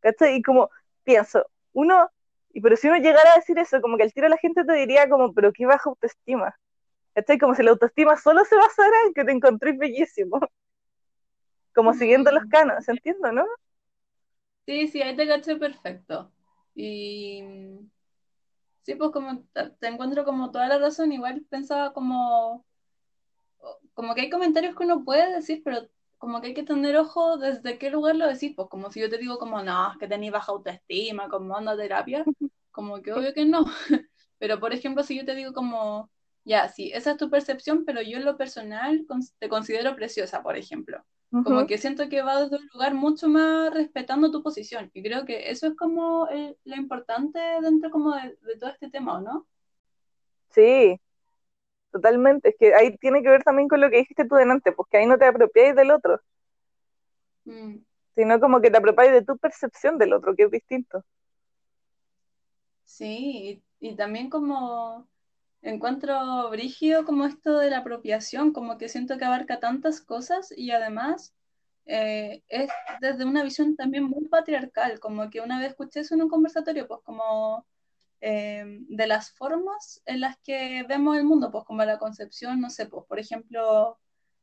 ¿cachai? 0.00 0.36
Y 0.36 0.42
como 0.42 0.70
pienso, 1.04 1.46
uno, 1.72 2.10
y 2.52 2.60
pero 2.60 2.76
si 2.76 2.88
uno 2.88 2.98
llegara 2.98 3.32
a 3.32 3.36
decir 3.36 3.58
eso, 3.58 3.80
como 3.80 3.96
que 3.96 4.04
al 4.04 4.12
tiro 4.14 4.28
la 4.28 4.38
gente 4.38 4.64
te 4.64 4.72
diría 4.74 5.08
como, 5.08 5.32
pero 5.34 5.52
qué 5.52 5.66
baja 5.66 5.90
autoestima, 5.90 6.56
¿cachai? 7.14 7.38
Como 7.38 7.54
si 7.54 7.62
la 7.64 7.72
autoestima 7.72 8.16
solo 8.16 8.44
se 8.46 8.56
basara 8.56 8.96
en 9.06 9.14
que 9.14 9.24
te 9.24 9.32
encontréis 9.32 9.78
bellísimo, 9.78 10.40
como 11.74 11.92
siguiendo 11.94 12.30
los 12.32 12.44
Mm, 12.44 12.50
cánones, 12.50 12.88
entiendo, 12.88 13.32
¿no? 13.32 13.44
Sí, 14.66 14.88
sí, 14.88 15.02
ahí 15.02 15.14
te 15.16 15.26
caché 15.28 15.56
perfecto. 15.56 16.32
Y 16.74 17.42
sí, 18.82 18.94
pues 18.96 19.10
como 19.12 19.44
te 19.80 19.86
encuentro 19.88 20.24
como 20.24 20.50
toda 20.50 20.68
la 20.68 20.78
razón, 20.78 21.12
igual 21.12 21.44
pensaba 21.50 21.92
como 21.92 22.64
como 23.94 24.14
que 24.14 24.22
hay 24.22 24.30
comentarios 24.30 24.76
que 24.76 24.84
uno 24.84 25.04
puede 25.04 25.34
decir, 25.34 25.62
pero 25.64 25.88
como 26.18 26.40
que 26.40 26.48
hay 26.48 26.54
que 26.54 26.62
tener 26.62 26.96
ojo 26.96 27.36
desde 27.38 27.78
qué 27.78 27.90
lugar 27.90 28.16
lo 28.16 28.26
decís, 28.26 28.52
pues 28.54 28.68
como 28.68 28.90
si 28.90 29.00
yo 29.00 29.10
te 29.10 29.18
digo 29.18 29.38
como, 29.38 29.62
no, 29.62 29.92
es 29.92 29.98
que 29.98 30.08
tenéis 30.08 30.32
baja 30.32 30.52
autoestima, 30.52 31.28
como 31.28 31.56
anda 31.56 31.72
a 31.72 31.76
terapia, 31.76 32.24
como 32.70 33.02
que 33.02 33.12
obvio 33.12 33.32
que 33.34 33.44
no. 33.44 33.64
Pero 34.38 34.60
por 34.60 34.72
ejemplo, 34.72 35.02
si 35.02 35.16
yo 35.16 35.24
te 35.24 35.34
digo 35.34 35.52
como, 35.52 36.10
ya, 36.44 36.68
sí, 36.68 36.90
esa 36.92 37.12
es 37.12 37.16
tu 37.16 37.30
percepción, 37.30 37.84
pero 37.84 38.02
yo 38.02 38.18
en 38.18 38.24
lo 38.24 38.36
personal 38.36 39.06
te 39.38 39.48
considero 39.48 39.96
preciosa, 39.96 40.42
por 40.42 40.56
ejemplo. 40.56 41.02
Como 41.42 41.66
que 41.66 41.78
siento 41.78 42.08
que 42.08 42.22
va 42.22 42.42
desde 42.42 42.58
un 42.58 42.68
lugar 42.72 42.94
mucho 42.94 43.28
más 43.28 43.74
respetando 43.74 44.30
tu 44.30 44.40
posición. 44.42 44.90
Y 44.94 45.02
creo 45.02 45.24
que 45.24 45.50
eso 45.50 45.66
es 45.66 45.74
como 45.74 46.28
lo 46.64 46.76
importante 46.76 47.40
dentro 47.60 47.90
como 47.90 48.14
de, 48.14 48.36
todo 48.60 48.70
este 48.70 48.88
tema, 48.88 49.18
¿o 49.18 49.20
no? 49.20 49.46
Sí, 50.50 51.00
totalmente. 51.94 52.48
Es 52.50 52.56
que 52.58 52.74
ahí 52.74 52.96
tiene 52.98 53.22
que 53.22 53.30
ver 53.30 53.44
también 53.44 53.68
con 53.68 53.80
lo 53.80 53.88
que 53.88 53.98
dijiste 53.98 54.26
tú 54.26 54.34
delante, 54.34 54.72
porque 54.72 54.96
ahí 54.96 55.06
no 55.06 55.16
te 55.16 55.26
apropiáis 55.26 55.76
del 55.76 55.92
otro. 55.92 56.20
Mm. 57.44 57.76
Sino 58.16 58.40
como 58.40 58.60
que 58.60 58.70
te 58.70 58.78
apropiáis 58.78 59.12
de 59.12 59.22
tu 59.22 59.38
percepción 59.38 59.96
del 59.96 60.12
otro, 60.12 60.34
que 60.34 60.42
es 60.42 60.50
distinto. 60.50 61.04
Sí, 62.84 63.62
y 63.78 63.94
también 63.94 64.28
como 64.28 65.06
encuentro 65.62 66.50
brígido 66.50 67.04
como 67.04 67.26
esto 67.26 67.58
de 67.58 67.70
la 67.70 67.78
apropiación, 67.78 68.52
como 68.52 68.76
que 68.76 68.88
siento 68.88 69.16
que 69.16 69.24
abarca 69.24 69.60
tantas 69.60 70.00
cosas 70.00 70.52
y 70.56 70.72
además 70.72 71.32
eh, 71.86 72.42
es 72.48 72.70
desde 73.00 73.24
una 73.24 73.44
visión 73.44 73.76
también 73.76 74.04
muy 74.04 74.26
patriarcal, 74.26 74.98
como 74.98 75.30
que 75.30 75.40
una 75.40 75.60
vez 75.60 75.70
escuché 75.70 76.00
eso 76.00 76.14
en 76.14 76.22
un 76.22 76.28
conversatorio, 76.28 76.88
pues 76.88 77.00
como 77.04 77.64
eh, 78.26 78.64
de 78.88 79.06
las 79.06 79.32
formas 79.32 80.02
en 80.06 80.20
las 80.20 80.38
que 80.38 80.82
vemos 80.88 81.18
el 81.18 81.24
mundo, 81.24 81.50
pues 81.50 81.64
como 81.64 81.84
la 81.84 81.98
concepción, 81.98 82.58
no 82.58 82.70
sé, 82.70 82.86
pues 82.86 83.04
por 83.06 83.18
ejemplo, 83.18 83.98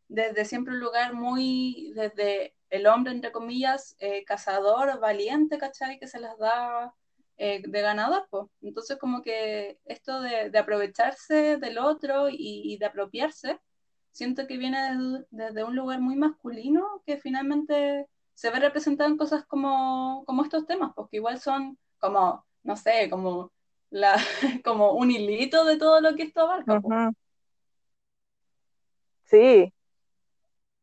desde 0.07 0.45
siempre 0.45 0.75
un 0.75 0.79
lugar 0.79 1.15
muy, 1.15 1.91
desde 1.95 2.53
el 2.69 2.86
hombre, 2.86 3.11
entre 3.11 3.32
comillas, 3.32 3.95
eh, 3.99 4.23
cazador, 4.25 4.99
valiente, 4.99 5.57
¿cachai? 5.57 5.97
Que 5.99 6.07
se 6.07 6.19
las 6.19 6.38
da 6.38 6.93
eh, 7.38 7.63
de 7.65 7.82
ganador, 7.82 8.27
pues. 8.29 8.45
Entonces, 8.61 8.99
como 8.99 9.23
que 9.23 9.79
esto 9.86 10.21
de, 10.21 10.55
aprovecharse 10.59 11.57
del 11.57 11.79
otro 11.79 12.27
y, 12.29 12.77
de 12.77 12.86
apropiarse, 12.86 13.59
siento 14.11 14.45
que 14.45 14.57
viene 14.57 14.79
desde, 15.32 15.63
un 15.63 15.75
lugar 15.75 16.01
muy 16.01 16.15
masculino 16.15 17.01
que 17.05 17.17
finalmente 17.17 18.07
se 18.36 18.51
ve 18.51 18.59
representado 18.59 19.09
en 19.09 19.17
cosas 19.17 19.43
como, 19.45 20.23
como 20.27 20.43
estos 20.43 20.67
temas, 20.67 20.91
porque 20.95 21.17
igual 21.17 21.39
son 21.39 21.79
como, 21.99 22.45
no 22.63 22.75
sé, 22.77 23.09
como, 23.09 23.51
la, 23.91 24.15
como 24.65 24.93
un 24.93 25.11
hilito 25.11 25.63
de 25.65 25.77
todo 25.77 26.01
lo 26.01 26.15
que 26.15 26.23
esto 26.23 26.41
abarca. 26.41 26.81
Sí. 29.25 29.71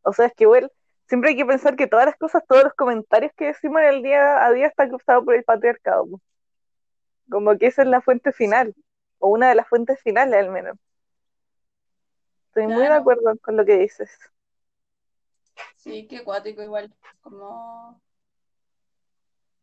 O 0.03 0.13
sea, 0.13 0.27
es 0.27 0.35
que 0.35 0.45
igual 0.45 0.71
siempre 1.07 1.31
hay 1.31 1.37
que 1.37 1.45
pensar 1.45 1.77
que 1.77 1.87
todas 1.87 2.07
las 2.07 2.17
cosas, 2.17 2.45
todos 2.47 2.65
los 2.65 2.75
comentarios 2.75 3.33
que 3.37 3.47
decimos 3.47 3.81
en 3.83 3.89
el 3.89 4.03
día 4.03 4.45
a 4.45 4.53
día 4.53 4.69
están 4.69 4.89
cruzados 4.91 5.25
por 5.25 5.35
el 5.35 5.45
patriarcado. 5.45 6.07
Como 7.29 7.59
que 7.59 7.67
esa 7.67 7.83
es 7.83 7.89
la 7.89 8.01
fuente 8.01 8.33
final, 8.33 8.75
o 9.19 9.29
una 9.29 9.49
de 9.51 9.55
las 9.55 9.69
fuentes 9.69 10.01
finales 10.01 10.39
al 10.39 10.51
menos. 10.51 10.79
Estoy 12.47 12.67
muy 12.69 12.83
de 12.83 12.89
acuerdo 12.89 13.37
con 13.43 13.57
lo 13.57 13.65
que 13.65 13.79
dices. 13.79 14.11
Sí, 15.77 16.07
qué 16.07 16.25
cuático 16.25 16.63
igual. 16.63 16.95
Como 17.21 18.01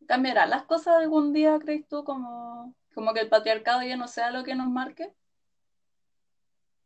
¿Cambiarán 0.07 0.49
las 0.49 0.63
cosas 0.63 0.97
algún 0.97 1.33
día, 1.33 1.57
crees 1.59 1.87
tú? 1.87 2.03
Como, 2.03 2.73
como 2.95 3.13
que 3.13 3.19
el 3.19 3.29
patriarcado 3.29 3.83
ya 3.83 3.97
no 3.97 4.07
sea 4.07 4.31
lo 4.31 4.43
que 4.43 4.55
nos 4.55 4.69
marque. 4.69 5.13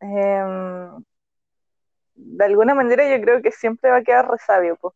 Em, 0.02 1.04
de 2.16 2.46
alguna 2.46 2.74
manera 2.74 3.08
yo 3.08 3.22
creo 3.22 3.42
que 3.42 3.52
siempre 3.52 3.92
va 3.92 3.98
a 3.98 4.04
quedar 4.04 4.30
resabio. 4.30 4.76
Pues. 4.78 4.96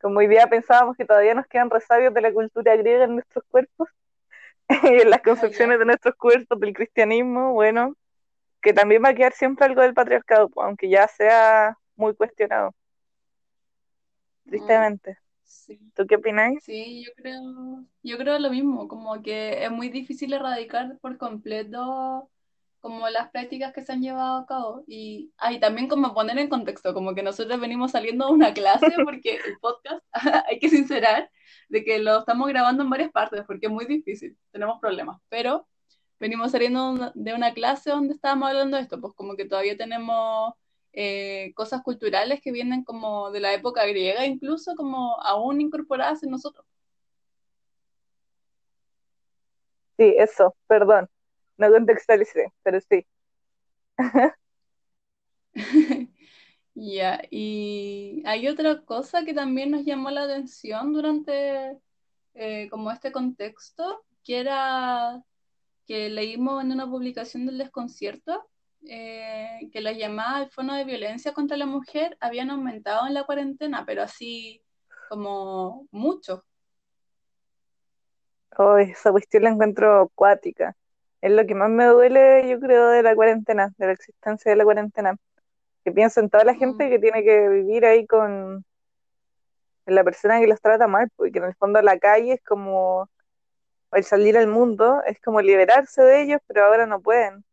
Como 0.00 0.18
hoy 0.18 0.28
día 0.28 0.46
pensábamos 0.48 0.96
que 0.96 1.04
todavía 1.04 1.34
nos 1.34 1.46
quedan 1.46 1.70
resabios 1.70 2.14
de 2.14 2.22
la 2.22 2.32
cultura 2.32 2.74
griega 2.74 3.04
en 3.04 3.16
nuestros 3.16 3.44
cuerpos, 3.50 3.88
y 4.68 5.02
en 5.02 5.10
las 5.10 5.20
concepciones 5.20 5.78
de 5.78 5.84
nuestros 5.84 6.14
cuerpos 6.16 6.58
del 6.58 6.72
cristianismo, 6.72 7.52
bueno, 7.52 7.94
que 8.62 8.72
también 8.72 9.04
va 9.04 9.10
a 9.10 9.14
quedar 9.14 9.34
siempre 9.34 9.66
algo 9.66 9.82
del 9.82 9.94
patriarcado, 9.94 10.50
aunque 10.56 10.88
ya 10.88 11.06
sea 11.06 11.76
muy 11.96 12.14
cuestionado. 12.14 12.74
Tristemente. 14.44 15.18
¿Tú 15.94 16.06
qué 16.06 16.16
opináis? 16.16 16.62
Sí, 16.64 17.04
yo 17.04 17.12
creo, 17.16 17.84
yo 18.02 18.18
creo 18.18 18.38
lo 18.38 18.50
mismo, 18.50 18.88
como 18.88 19.22
que 19.22 19.64
es 19.64 19.70
muy 19.70 19.88
difícil 19.88 20.32
erradicar 20.32 20.98
por 21.00 21.18
completo 21.18 22.30
como 22.80 23.08
las 23.10 23.30
prácticas 23.30 23.72
que 23.72 23.82
se 23.82 23.92
han 23.92 24.02
llevado 24.02 24.38
a 24.38 24.46
cabo. 24.46 24.84
Y 24.86 25.32
ahí 25.36 25.60
también 25.60 25.88
como 25.88 26.14
poner 26.14 26.38
en 26.38 26.48
contexto, 26.48 26.94
como 26.94 27.14
que 27.14 27.22
nosotros 27.22 27.60
venimos 27.60 27.92
saliendo 27.92 28.26
de 28.26 28.32
una 28.32 28.54
clase 28.54 28.86
porque 29.04 29.36
el 29.36 29.58
podcast, 29.60 30.02
hay 30.48 30.58
que 30.58 30.68
sincerar, 30.68 31.30
de 31.68 31.84
que 31.84 31.98
lo 31.98 32.20
estamos 32.20 32.48
grabando 32.48 32.82
en 32.82 32.90
varias 32.90 33.12
partes 33.12 33.44
porque 33.46 33.66
es 33.66 33.72
muy 33.72 33.84
difícil, 33.86 34.36
tenemos 34.50 34.80
problemas, 34.80 35.20
pero 35.28 35.68
venimos 36.18 36.52
saliendo 36.52 37.12
de 37.14 37.34
una 37.34 37.54
clase 37.54 37.90
donde 37.90 38.14
estábamos 38.14 38.48
hablando 38.48 38.76
de 38.76 38.82
esto, 38.82 39.00
pues 39.00 39.14
como 39.14 39.36
que 39.36 39.44
todavía 39.44 39.76
tenemos 39.76 40.54
eh, 40.92 41.52
cosas 41.54 41.82
culturales 41.82 42.40
que 42.40 42.52
vienen 42.52 42.84
como 42.84 43.30
de 43.30 43.40
la 43.40 43.54
época 43.54 43.86
griega, 43.86 44.26
incluso 44.26 44.74
como 44.76 45.20
aún 45.22 45.60
incorporadas 45.60 46.22
en 46.22 46.30
nosotros. 46.30 46.66
Sí, 49.96 50.14
eso, 50.18 50.56
perdón, 50.66 51.08
no 51.58 51.70
contextualicé, 51.70 52.52
pero 52.62 52.80
sí. 52.80 53.06
Ya, 56.74 57.20
y 57.30 58.22
hay 58.26 58.48
otra 58.48 58.82
cosa 58.84 59.24
que 59.24 59.34
también 59.34 59.70
nos 59.70 59.84
llamó 59.84 60.10
la 60.10 60.22
atención 60.22 60.92
durante 60.92 61.76
eh, 62.34 62.68
como 62.70 62.90
este 62.90 63.12
contexto, 63.12 64.04
que 64.24 64.38
era 64.40 65.22
que 65.86 66.08
leímos 66.08 66.62
en 66.62 66.72
una 66.72 66.88
publicación 66.88 67.46
del 67.46 67.58
desconcierto, 67.58 68.48
eh, 68.88 69.68
que 69.72 69.80
las 69.80 69.96
llamadas 69.96 70.42
al 70.42 70.50
fono 70.50 70.74
de 70.74 70.84
violencia 70.84 71.32
contra 71.32 71.56
la 71.56 71.66
mujer 71.66 72.16
habían 72.20 72.50
aumentado 72.50 73.06
en 73.06 73.14
la 73.14 73.24
cuarentena, 73.24 73.84
pero 73.86 74.02
así 74.02 74.62
como 75.08 75.86
mucho. 75.90 76.44
Oh, 78.56 78.76
esa 78.76 79.10
cuestión 79.10 79.44
la 79.44 79.50
encuentro 79.50 80.02
acuática. 80.02 80.76
Es 81.20 81.30
lo 81.32 81.46
que 81.46 81.54
más 81.54 81.70
me 81.70 81.84
duele, 81.86 82.48
yo 82.48 82.58
creo, 82.60 82.88
de 82.88 83.02
la 83.02 83.14
cuarentena, 83.14 83.72
de 83.76 83.86
la 83.86 83.92
existencia 83.92 84.50
de 84.50 84.56
la 84.56 84.64
cuarentena 84.64 85.16
que 85.84 85.92
pienso 85.92 86.20
en 86.20 86.30
toda 86.30 86.44
la 86.44 86.54
gente 86.54 86.86
mm. 86.86 86.90
que 86.90 86.98
tiene 86.98 87.24
que 87.24 87.48
vivir 87.48 87.84
ahí 87.84 88.06
con 88.06 88.64
la 89.86 90.04
persona 90.04 90.40
que 90.40 90.46
los 90.46 90.60
trata 90.60 90.86
mal, 90.86 91.10
porque 91.16 91.38
en 91.38 91.44
el 91.44 91.54
fondo 91.54 91.80
la 91.82 91.98
calle 91.98 92.34
es 92.34 92.42
como 92.42 93.08
el 93.92 94.04
salir 94.04 94.38
al 94.38 94.46
mundo, 94.46 95.02
es 95.06 95.20
como 95.20 95.40
liberarse 95.40 96.02
de 96.02 96.22
ellos, 96.22 96.40
pero 96.46 96.64
ahora 96.64 96.86
no 96.86 97.00
pueden. 97.00 97.44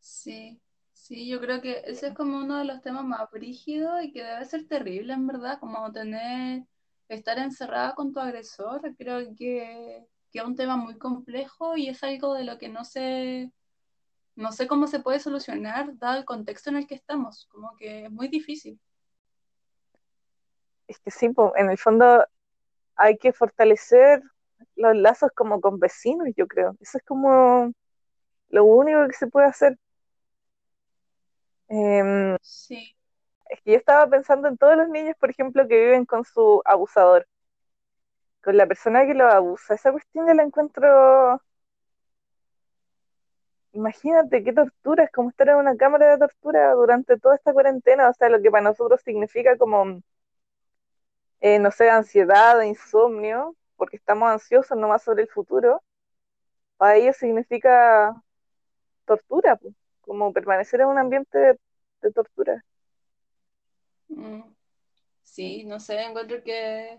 Sí, 0.00 0.60
sí, 0.92 1.28
yo 1.28 1.40
creo 1.40 1.60
que 1.60 1.82
ese 1.86 2.08
es 2.08 2.14
como 2.14 2.38
uno 2.38 2.58
de 2.58 2.64
los 2.64 2.80
temas 2.82 3.04
más 3.04 3.30
brígidos 3.30 4.02
y 4.02 4.12
que 4.12 4.22
debe 4.24 4.44
ser 4.44 4.66
terrible, 4.66 5.12
en 5.12 5.26
verdad, 5.26 5.58
como 5.60 5.90
tener, 5.92 6.64
estar 7.08 7.38
encerrada 7.38 7.94
con 7.94 8.12
tu 8.12 8.20
agresor, 8.20 8.94
creo 8.96 9.20
que, 9.36 10.06
que 10.32 10.38
es 10.38 10.44
un 10.44 10.56
tema 10.56 10.76
muy 10.76 10.98
complejo 10.98 11.76
y 11.76 11.88
es 11.88 12.02
algo 12.02 12.34
de 12.34 12.44
lo 12.44 12.58
que 12.58 12.68
no 12.68 12.84
se 12.84 13.52
no 14.36 14.52
sé 14.52 14.66
cómo 14.66 14.86
se 14.86 15.00
puede 15.00 15.20
solucionar 15.20 15.98
dado 15.98 16.18
el 16.18 16.24
contexto 16.24 16.70
en 16.70 16.76
el 16.76 16.86
que 16.86 16.94
estamos, 16.94 17.46
como 17.50 17.76
que 17.76 18.06
es 18.06 18.10
muy 18.10 18.28
difícil. 18.28 18.80
Es 20.88 20.98
que 20.98 21.10
sí, 21.10 21.30
en 21.56 21.70
el 21.70 21.78
fondo 21.78 22.24
hay 22.96 23.18
que 23.18 23.32
fortalecer 23.32 24.22
los 24.76 24.96
lazos 24.96 25.30
como 25.34 25.60
con 25.60 25.78
vecinos, 25.78 26.28
yo 26.36 26.46
creo. 26.46 26.74
Eso 26.80 26.98
es 26.98 27.04
como 27.04 27.72
lo 28.48 28.64
único 28.64 29.06
que 29.06 29.14
se 29.14 29.26
puede 29.26 29.46
hacer. 29.46 29.78
Em, 31.70 32.36
sí. 32.42 32.94
Es 33.50 33.60
que 33.62 33.72
yo 33.72 33.78
estaba 33.78 34.08
pensando 34.08 34.48
en 34.48 34.58
todos 34.58 34.76
los 34.76 34.88
niños, 34.88 35.16
por 35.20 35.30
ejemplo, 35.30 35.68
que 35.68 35.76
viven 35.80 36.06
con 36.06 36.24
su 36.24 36.62
abusador, 36.64 37.26
con 38.42 38.56
la 38.56 38.66
persona 38.66 39.06
que 39.06 39.14
lo 39.14 39.26
abusa. 39.28 39.74
Esa 39.74 39.92
cuestión 39.92 40.26
yo 40.26 40.34
la 40.34 40.42
encuentro 40.42 41.40
imagínate 43.72 44.44
qué 44.44 44.52
tortura, 44.52 45.02
es 45.04 45.10
como 45.10 45.30
estar 45.30 45.48
en 45.48 45.56
una 45.56 45.76
cámara 45.76 46.10
de 46.12 46.18
tortura 46.18 46.72
durante 46.74 47.18
toda 47.18 47.34
esta 47.36 47.52
cuarentena, 47.52 48.08
o 48.08 48.14
sea, 48.14 48.28
lo 48.28 48.40
que 48.40 48.50
para 48.50 48.62
nosotros 48.64 49.00
significa 49.04 49.56
como, 49.58 50.00
eh, 51.40 51.58
no 51.58 51.70
sé, 51.70 51.90
ansiedad, 51.90 52.60
insomnio, 52.62 53.56
porque 53.76 53.96
estamos 53.96 54.30
ansiosos 54.30 54.76
nomás 54.76 55.02
sobre 55.02 55.22
el 55.22 55.28
futuro, 55.28 55.82
para 56.78 56.96
ellos 56.96 57.16
significa 57.16 58.14
tortura, 59.06 59.58
como 60.10 60.32
permanecer 60.32 60.80
en 60.80 60.88
un 60.88 60.98
ambiente 60.98 61.38
de, 61.38 62.12
tortura. 62.12 62.64
Mm. 64.08 64.42
Sí, 65.22 65.62
no 65.62 65.78
sé, 65.78 66.02
encuentro 66.02 66.42
que, 66.42 66.98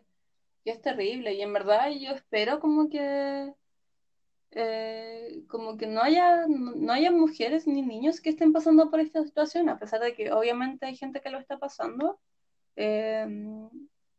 que 0.63 0.71
es 0.71 0.81
terrible 0.81 1.33
y 1.33 1.41
en 1.41 1.51
verdad 1.51 1.89
yo 1.89 2.11
espero 2.11 2.61
como 2.61 2.87
que 2.87 3.53
eh, 4.51 5.43
como 5.49 5.75
que 5.75 5.87
no 5.87 6.01
haya, 6.01 6.45
no 6.47 6.93
haya 6.93 7.11
mujeres 7.11 7.67
ni 7.67 7.81
niños 7.81 8.21
que 8.21 8.29
estén 8.29 8.53
pasando 8.53 8.89
por 8.89 9.01
esta 9.01 9.21
situación, 9.23 9.67
a 9.67 9.77
pesar 9.77 9.99
de 9.99 10.13
que 10.15 10.31
obviamente 10.31 10.85
hay 10.85 10.95
gente 10.95 11.19
que 11.19 11.31
lo 11.31 11.39
está 11.39 11.59
pasando. 11.59 12.17
Em, 12.77 13.69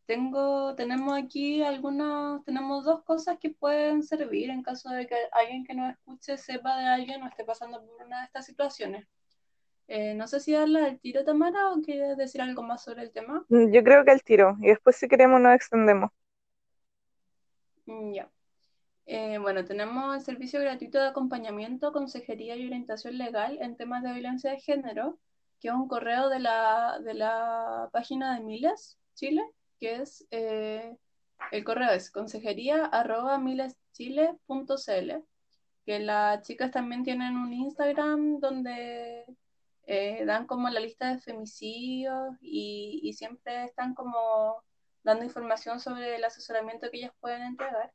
tengo, 0.06 0.74
tenemos 0.74 1.16
aquí 1.16 1.62
algunas, 1.62 2.42
tenemos 2.44 2.84
dos 2.84 3.02
cosas 3.04 3.38
que 3.38 3.50
pueden 3.50 4.02
servir 4.02 4.50
en 4.50 4.62
caso 4.62 4.90
de 4.90 5.06
que 5.06 5.14
alguien 5.32 5.64
que 5.64 5.74
nos 5.74 5.90
escuche 5.92 6.36
sepa 6.36 6.78
de 6.78 6.86
alguien 6.86 7.22
o 7.22 7.28
esté 7.28 7.44
pasando 7.44 7.80
por 7.84 8.06
una 8.06 8.20
de 8.20 8.26
estas 8.26 8.46
situaciones. 8.46 9.06
Eh, 9.88 10.14
no 10.14 10.26
sé 10.26 10.40
si 10.40 10.52
darle 10.52 10.80
al 10.84 10.98
tiro, 11.00 11.24
Tamara, 11.24 11.70
o 11.70 11.82
quieres 11.82 12.16
decir 12.16 12.40
algo 12.40 12.62
más 12.62 12.82
sobre 12.82 13.02
el 13.02 13.10
tema. 13.12 13.44
Mm, 13.48 13.72
Yo 13.72 13.82
creo 13.84 14.04
que 14.04 14.10
al 14.10 14.22
tiro, 14.22 14.56
y 14.60 14.68
después 14.68 14.96
si 14.96 15.08
queremos 15.08 15.40
nos 15.40 15.54
extendemos. 15.54 16.10
Mm, 17.86 18.12
Ya. 18.12 18.30
Eh, 19.06 19.38
bueno, 19.38 19.64
tenemos 19.64 20.14
el 20.14 20.22
servicio 20.22 20.60
gratuito 20.60 20.98
de 20.98 21.08
acompañamiento, 21.08 21.92
consejería 21.92 22.56
y 22.56 22.66
orientación 22.66 23.18
legal 23.18 23.58
en 23.60 23.76
temas 23.76 24.02
de 24.02 24.12
violencia 24.12 24.52
de 24.52 24.60
género, 24.60 25.18
que 25.60 25.68
es 25.68 25.74
un 25.74 25.88
correo 25.88 26.28
de 26.28 26.38
la, 26.38 27.00
de 27.00 27.14
la 27.14 27.90
página 27.92 28.34
de 28.34 28.40
Miles, 28.40 28.98
Chile, 29.14 29.42
que 29.82 29.96
es, 29.96 30.24
eh, 30.30 30.96
el 31.50 31.64
correo 31.64 31.90
es 31.90 32.12
consejería 32.12 32.84
arroba 32.84 33.36
mileschile.cl, 33.38 35.10
que 35.84 35.98
las 35.98 36.46
chicas 36.46 36.70
también 36.70 37.02
tienen 37.02 37.36
un 37.36 37.52
Instagram 37.52 38.38
donde 38.38 39.24
eh, 39.86 40.24
dan 40.24 40.46
como 40.46 40.68
la 40.68 40.78
lista 40.78 41.12
de 41.12 41.18
femicidios 41.18 42.36
y, 42.40 43.00
y 43.02 43.12
siempre 43.14 43.64
están 43.64 43.94
como 43.94 44.62
dando 45.02 45.24
información 45.24 45.80
sobre 45.80 46.14
el 46.14 46.22
asesoramiento 46.22 46.88
que 46.88 46.98
ellas 46.98 47.14
pueden 47.18 47.42
entregar. 47.42 47.92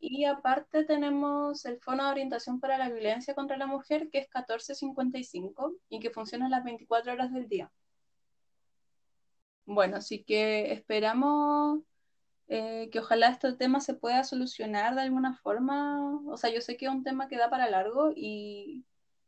Y 0.00 0.24
aparte 0.24 0.82
tenemos 0.84 1.64
el 1.64 1.78
Fono 1.78 2.06
de 2.06 2.10
Orientación 2.10 2.58
para 2.58 2.76
la 2.76 2.88
Violencia 2.88 3.36
contra 3.36 3.56
la 3.56 3.66
Mujer, 3.66 4.08
que 4.10 4.18
es 4.18 4.26
1455 4.34 5.76
y 5.90 6.00
que 6.00 6.10
funciona 6.10 6.48
las 6.48 6.64
24 6.64 7.12
horas 7.12 7.32
del 7.32 7.48
día. 7.48 7.70
Bueno, 9.72 9.98
así 9.98 10.24
que 10.24 10.72
esperamos 10.72 11.78
eh, 12.48 12.88
que 12.90 12.98
ojalá 12.98 13.28
este 13.28 13.52
tema 13.52 13.80
se 13.80 13.94
pueda 13.94 14.24
solucionar 14.24 14.96
de 14.96 15.02
alguna 15.02 15.36
forma. 15.36 16.20
O 16.26 16.36
sea, 16.36 16.50
yo 16.50 16.60
sé 16.60 16.76
que 16.76 16.86
es 16.86 16.90
un 16.90 17.04
tema 17.04 17.28
que 17.28 17.36
da 17.36 17.48
para 17.50 17.70
largo 17.70 18.10
y, 18.12 18.84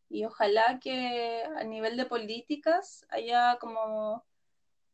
y 0.09 0.25
ojalá 0.25 0.81
que 0.81 1.45
a 1.45 1.63
nivel 1.63 1.97
de 1.97 2.07
políticas 2.07 3.07
haya 3.11 3.57
como 3.61 4.25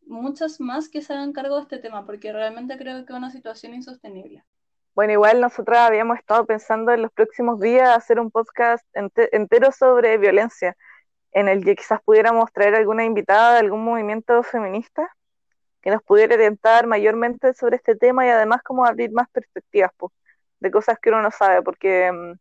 muchas 0.03 0.61
más 0.61 0.91
que 0.91 1.01
se 1.01 1.15
hagan 1.15 1.33
cargo 1.33 1.57
de 1.57 1.63
este 1.63 1.79
tema, 1.79 2.05
porque 2.05 2.31
realmente 2.31 2.77
creo 2.77 3.07
que 3.07 3.13
es 3.15 3.19
una 3.19 3.31
situación 3.31 3.73
insostenible. 3.73 4.45
Bueno, 4.95 5.15
igual 5.15 5.41
nosotras 5.41 5.79
habíamos 5.79 6.19
estado 6.19 6.45
pensando 6.45 6.93
en 6.93 7.01
los 7.01 7.13
próximos 7.13 7.59
días 7.59 7.89
hacer 7.97 8.21
un 8.21 8.31
podcast 8.31 8.87
ente- 8.93 9.31
entero 9.33 9.73
sobre 9.73 10.19
violencia, 10.19 10.77
en 11.33 11.49
el 11.49 11.65
que 11.65 11.75
quizás 11.75 12.03
pudiéramos 12.03 12.53
traer 12.53 12.75
alguna 12.75 13.07
invitada 13.07 13.55
de 13.55 13.61
algún 13.61 13.83
movimiento 13.83 14.43
feminista 14.43 15.09
que 15.89 15.95
nos 15.95 16.03
pudiera 16.03 16.35
orientar 16.35 16.87
mayormente 16.87 17.55
sobre 17.55 17.77
este 17.77 17.97
tema 17.97 18.27
y 18.27 18.29
además 18.29 18.63
como 18.63 18.85
abrir 18.85 19.11
más 19.11 19.27
perspectivas 19.31 19.91
de 20.61 20.71
cosas 20.71 20.99
que 21.01 21.09
uno 21.09 21.23
no 21.23 21.31
sabe, 21.31 21.63
porque 21.63 22.13
mm, 22.13 22.33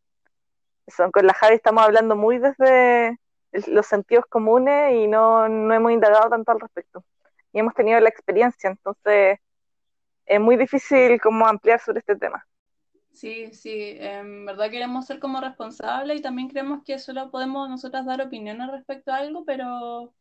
eso, 0.85 1.09
con 1.11 1.25
la 1.25 1.33
Javi 1.33 1.55
estamos 1.55 1.81
hablando 1.81 2.17
muy 2.17 2.39
desde 2.39 3.17
los 3.67 3.87
sentidos 3.87 4.25
comunes 4.25 4.95
y 4.95 5.07
no, 5.07 5.47
no 5.47 5.73
hemos 5.73 5.93
indagado 5.93 6.29
tanto 6.29 6.51
al 6.51 6.59
respecto. 6.59 7.05
Y 7.53 7.59
hemos 7.59 7.73
tenido 7.73 8.01
la 8.01 8.09
experiencia, 8.09 8.69
entonces 8.69 9.39
es 10.25 10.41
muy 10.41 10.57
difícil 10.57 11.21
como 11.21 11.47
ampliar 11.47 11.79
sobre 11.79 11.99
este 11.99 12.17
tema. 12.17 12.45
Sí, 13.13 13.53
sí, 13.53 13.95
en 13.97 14.45
verdad 14.45 14.69
queremos 14.69 15.05
ser 15.05 15.19
como 15.19 15.39
responsables 15.39 16.19
y 16.19 16.21
también 16.21 16.49
creemos 16.49 16.83
que 16.83 16.99
solo 16.99 17.31
podemos 17.31 17.69
nosotras 17.69 18.05
dar 18.05 18.21
opiniones 18.21 18.69
respecto 18.71 19.13
a 19.13 19.19
algo, 19.19 19.45
pero, 19.45 20.13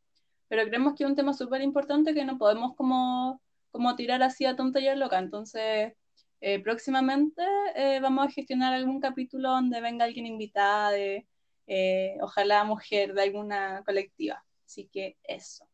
pero 0.49 0.64
creemos 0.64 0.94
que 0.94 1.05
es 1.05 1.11
un 1.11 1.16
tema 1.16 1.32
súper 1.32 1.62
importante 1.62 2.14
que 2.14 2.24
no 2.24 2.38
podemos 2.38 2.74
como, 2.76 3.40
como 3.70 3.97
tirar 3.97 4.22
así 4.22 4.44
a 4.47 4.57
tonta 4.57 4.80
y 4.80 4.88
a 4.88 4.94
loca. 4.94 5.18
Entonces, 5.18 5.92
eh, 6.40 6.61
próximamente 6.62 7.42
eh, 7.74 7.99
vamos 8.01 8.26
a 8.26 8.30
gestionar 8.30 8.74
algún 8.74 9.01
capítulo 9.01 9.51
donde 9.51 9.80
venga 9.80 10.05
alguien 10.05 10.26
invitada, 10.26 10.90
de, 10.90 11.26
eh, 11.66 12.16
ojalá 12.20 12.64
mujer 12.64 13.14
de 13.14 13.22
alguna 13.22 13.82
colectiva. 13.84 14.44
Así 14.64 14.88
que 14.92 15.16
eso. 15.24 15.66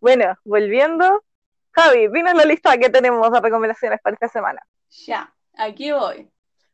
Bueno, 0.00 0.36
volviendo, 0.44 1.24
Javi, 1.72 2.08
dinos 2.08 2.34
la 2.34 2.44
lista 2.44 2.78
que 2.78 2.88
tenemos 2.88 3.32
de 3.32 3.40
recomendaciones 3.40 4.00
para 4.00 4.14
esta 4.14 4.28
semana. 4.28 4.62
Ya, 5.06 5.34
aquí 5.54 5.90
voy. 5.90 6.30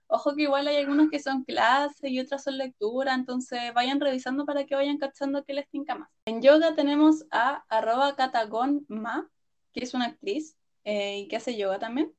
Ojo 0.07 0.35
que 0.35 0.43
igual 0.43 0.69
hay 0.69 0.77
algunas 0.77 1.09
que 1.11 1.19
son 1.19 1.45
clases 1.45 2.11
y 2.11 2.21
otras 2.21 2.45
son 2.45 2.59
lectura, 2.59 3.15
entonces 3.15 3.73
vayan 3.75 4.01
revisando 4.01 4.45
para 4.45 4.65
que 4.65 4.75
vayan 4.75 4.99
cachando 4.99 5.45
qué 5.45 5.55
les 5.55 5.69
tinca 5.69 5.95
más. 5.95 6.11
En 6.27 6.43
yoga 6.43 6.75
tenemos 6.75 7.25
a 7.31 7.65
arroba 7.69 8.15
katagonma, 8.15 9.29
que 9.73 9.85
es 9.85 9.95
una 9.95 10.07
actriz 10.07 10.57
eh, 10.85 11.19
y 11.21 11.29
que 11.29 11.37
hace 11.37 11.57
yoga 11.57 11.79
también. 11.79 12.13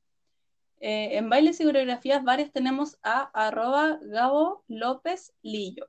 Eh, 0.80 1.16
en 1.16 1.30
bailes 1.30 1.60
y 1.60 1.64
coreografías 1.64 2.22
varias 2.22 2.52
tenemos 2.52 2.98
a 3.02 3.22
arroba 3.32 3.98
Gabo 4.02 4.64
López 4.68 5.32
Lillo. 5.42 5.88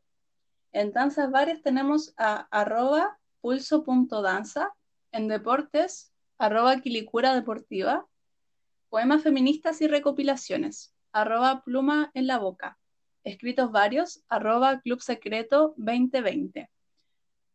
En 0.71 0.93
danzas 0.93 1.31
varias 1.31 1.61
tenemos 1.61 2.13
a 2.17 2.47
arroba 2.51 3.19
pulso.danza. 3.41 4.73
En 5.11 5.27
deportes, 5.27 6.13
arroba 6.37 6.79
Quilicura 6.79 7.33
Deportiva. 7.33 8.07
Poemas 8.89 9.23
feministas 9.23 9.81
y 9.81 9.87
recopilaciones, 9.87 10.93
arroba 11.21 11.63
pluma 11.63 12.11
en 12.13 12.27
la 12.27 12.37
boca. 12.37 12.77
Escritos 13.23 13.71
varios, 13.71 14.23
arroba 14.29 14.81
Club 14.81 15.01
Secreto 15.01 15.73
2020. 15.77 16.69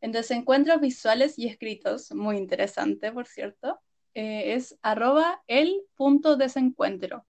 En 0.00 0.12
desencuentros 0.12 0.80
visuales 0.80 1.38
y 1.38 1.46
escritos, 1.46 2.12
muy 2.12 2.38
interesante, 2.38 3.12
por 3.12 3.26
cierto, 3.26 3.80
eh, 4.14 4.54
es 4.54 4.76
arroba 4.82 5.44
el 5.46 5.82
punto 5.94 6.36
desencuentro. 6.36 7.24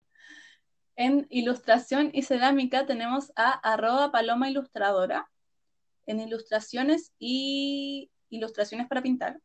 En 0.94 1.26
ilustración 1.30 2.10
y 2.12 2.22
cerámica 2.22 2.86
tenemos 2.86 3.32
a 3.34 3.50
arroba 3.50 4.12
paloma 4.12 4.48
ilustradora. 4.48 5.28
En 6.06 6.20
ilustraciones 6.20 7.12
y 7.18 8.10
ilustraciones 8.28 8.86
para 8.86 9.02
pintar 9.02 9.40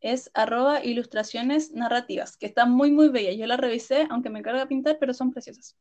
es 0.00 0.30
arroba 0.34 0.84
ilustraciones 0.84 1.72
narrativas, 1.72 2.36
que 2.36 2.46
están 2.46 2.72
muy, 2.72 2.90
muy 2.90 3.08
bellas. 3.08 3.36
Yo 3.36 3.46
las 3.46 3.60
revisé, 3.60 4.06
aunque 4.10 4.30
me 4.30 4.42
carga 4.42 4.66
pintar, 4.66 4.98
pero 4.98 5.12
son 5.14 5.30
preciosas. 5.30 5.76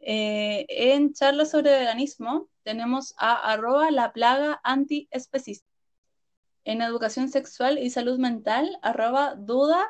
Eh, 0.00 0.66
en 0.68 1.12
charlas 1.12 1.50
sobre 1.50 1.70
veganismo 1.70 2.48
tenemos 2.62 3.14
a 3.18 3.52
arroba 3.52 3.90
la 3.90 4.12
plaga 4.12 4.60
antiespecista. 4.62 5.66
En 6.64 6.82
educación 6.82 7.28
sexual 7.28 7.78
y 7.78 7.90
salud 7.90 8.18
mental, 8.18 8.78
arroba 8.82 9.34
duda, 9.36 9.88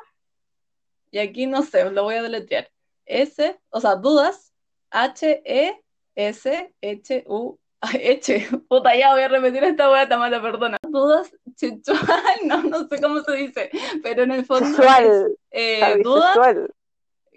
y 1.11 1.19
aquí 1.19 1.45
no 1.45 1.63
sé, 1.63 1.89
lo 1.91 2.03
voy 2.03 2.15
a 2.15 2.23
deletrear. 2.23 2.69
S, 3.05 3.59
o 3.69 3.81
sea, 3.81 3.95
dudas, 3.95 4.53
H, 4.91 5.41
E, 5.43 5.81
S, 6.15 6.73
H, 6.81 7.23
U, 7.27 7.59
H. 7.81 8.49
Puta, 8.67 8.95
ya 8.95 9.11
voy 9.11 9.21
a 9.21 9.27
repetir 9.27 9.63
esta 9.63 9.89
hueá 9.89 10.07
tan 10.07 10.19
mala, 10.19 10.41
perdona. 10.41 10.77
Dudas 10.87 11.31
sexual, 11.55 11.99
no, 12.45 12.63
no 12.63 12.87
sé 12.87 13.01
cómo 13.01 13.21
se 13.21 13.33
dice, 13.33 13.69
pero 14.03 14.23
en 14.23 14.31
el 14.31 14.45
fondo 14.45 14.67
es, 14.67 14.75
Sexual, 14.75 15.37
eh, 15.51 16.01
dudas, 16.03 16.37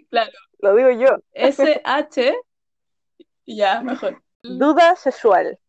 claro, 0.09 0.31
Lo 0.59 0.75
digo 0.75 0.91
yo. 0.91 1.17
S, 1.33 1.81
Ya, 3.45 3.81
mejor. 3.81 4.23
Duda 4.41 4.95
sexual. 4.95 5.59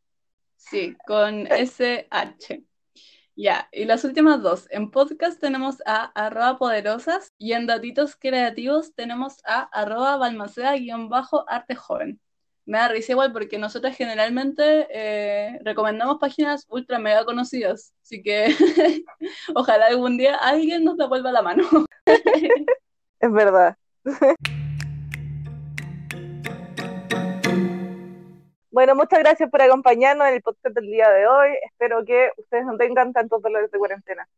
Sí, 0.57 0.97
con 1.07 1.47
SH. 1.47 2.65
Ya, 3.37 3.69
y 3.73 3.85
las 3.85 4.05
últimas 4.05 4.43
dos. 4.43 4.69
En 4.71 4.91
podcast 4.91 5.41
tenemos 5.41 5.83
a 5.87 6.05
arroba 6.15 6.57
poderosas 6.57 7.33
y 7.37 7.53
en 7.53 7.67
datitos 7.67 8.15
creativos 8.17 8.95
tenemos 8.95 9.39
a 9.45 9.63
arroba 9.73 10.17
balmaceda-arte 10.17 11.75
joven. 11.75 12.21
Me 12.67 12.79
da 12.79 12.89
risa 12.89 13.13
igual 13.13 13.33
porque 13.33 13.59
nosotros 13.59 13.95
generalmente 13.97 14.87
eh, 14.91 15.59
recomendamos 15.65 16.19
páginas 16.19 16.65
ultra 16.69 16.99
mega 16.99 17.25
conocidas, 17.25 17.93
así 18.03 18.23
que 18.23 18.55
ojalá 19.55 19.87
algún 19.87 20.17
día 20.17 20.37
alguien 20.37 20.85
nos 20.85 20.97
devuelva 20.97 21.33
la 21.33 21.43
mano. 21.43 21.69
Es 23.21 23.33
verdad. 23.33 23.77
Bueno, 28.75 28.97
muchas 28.97 29.21
gracias 29.21 29.49
por 29.51 29.63
acompañarnos 29.63 30.27
en 30.27 30.35
el 30.35 30.43
podcast 30.43 30.75
del 30.75 30.87
día 30.87 31.09
de 31.09 31.29
hoy. 31.29 31.51
Espero 31.65 32.05
que 32.05 32.31
ustedes 32.39 32.67
no 32.67 32.77
tengan 32.77 33.13
tantos 33.13 33.41
dolores 33.41 33.71
de 33.71 33.79
cuarentena. 33.79 34.29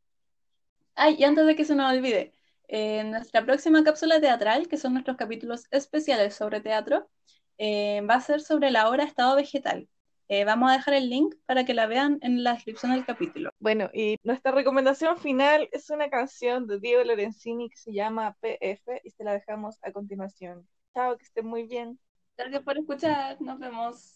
Ay, 0.95 1.17
y 1.19 1.25
antes 1.25 1.47
de 1.47 1.57
que 1.57 1.65
se 1.65 1.75
nos 1.75 1.91
olvide, 1.91 2.35
eh, 2.69 3.03
nuestra 3.05 3.47
próxima 3.47 3.83
cápsula 3.83 4.21
teatral, 4.21 4.69
que 4.69 4.77
son 4.77 4.93
nuestros 4.93 5.17
capítulos 5.17 5.65
especiales 5.71 6.35
sobre 6.35 6.61
teatro, 6.61 7.09
eh, 7.57 8.03
va 8.03 8.17
a 8.17 8.21
ser 8.21 8.43
sobre 8.43 8.71
la 8.71 8.91
obra 8.91 9.05
Estado 9.05 9.37
Vegetal. 9.37 9.89
Eh, 10.29 10.45
vamos 10.45 10.71
a 10.71 10.75
dejar 10.75 10.93
el 10.93 11.09
link 11.09 11.35
para 11.47 11.65
que 11.65 11.73
la 11.73 11.87
vean 11.87 12.19
en 12.21 12.45
la 12.45 12.53
descripción 12.53 12.93
del 12.93 13.07
capítulo. 13.07 13.53
Bueno, 13.59 13.89
y 13.95 14.19
nuestra 14.23 14.53
recomendación 14.53 15.17
final 15.17 15.67
es 15.73 15.89
una 15.89 16.11
canción 16.11 16.67
de 16.67 16.79
Diego 16.79 17.03
Lorenzini 17.05 17.71
que 17.71 17.79
se 17.79 17.95
llama 17.95 18.37
PF 18.43 19.01
y 19.03 19.09
se 19.09 19.25
la 19.25 19.33
dejamos 19.33 19.79
a 19.81 19.93
continuación. 19.93 20.69
Chao, 20.93 21.17
que 21.17 21.25
estén 21.25 21.47
muy 21.47 21.63
bien. 21.63 21.99
Gracias 22.37 22.63
por 22.65 22.77
escuchar. 22.77 23.41
Nos 23.41 23.59
vemos. 23.59 24.13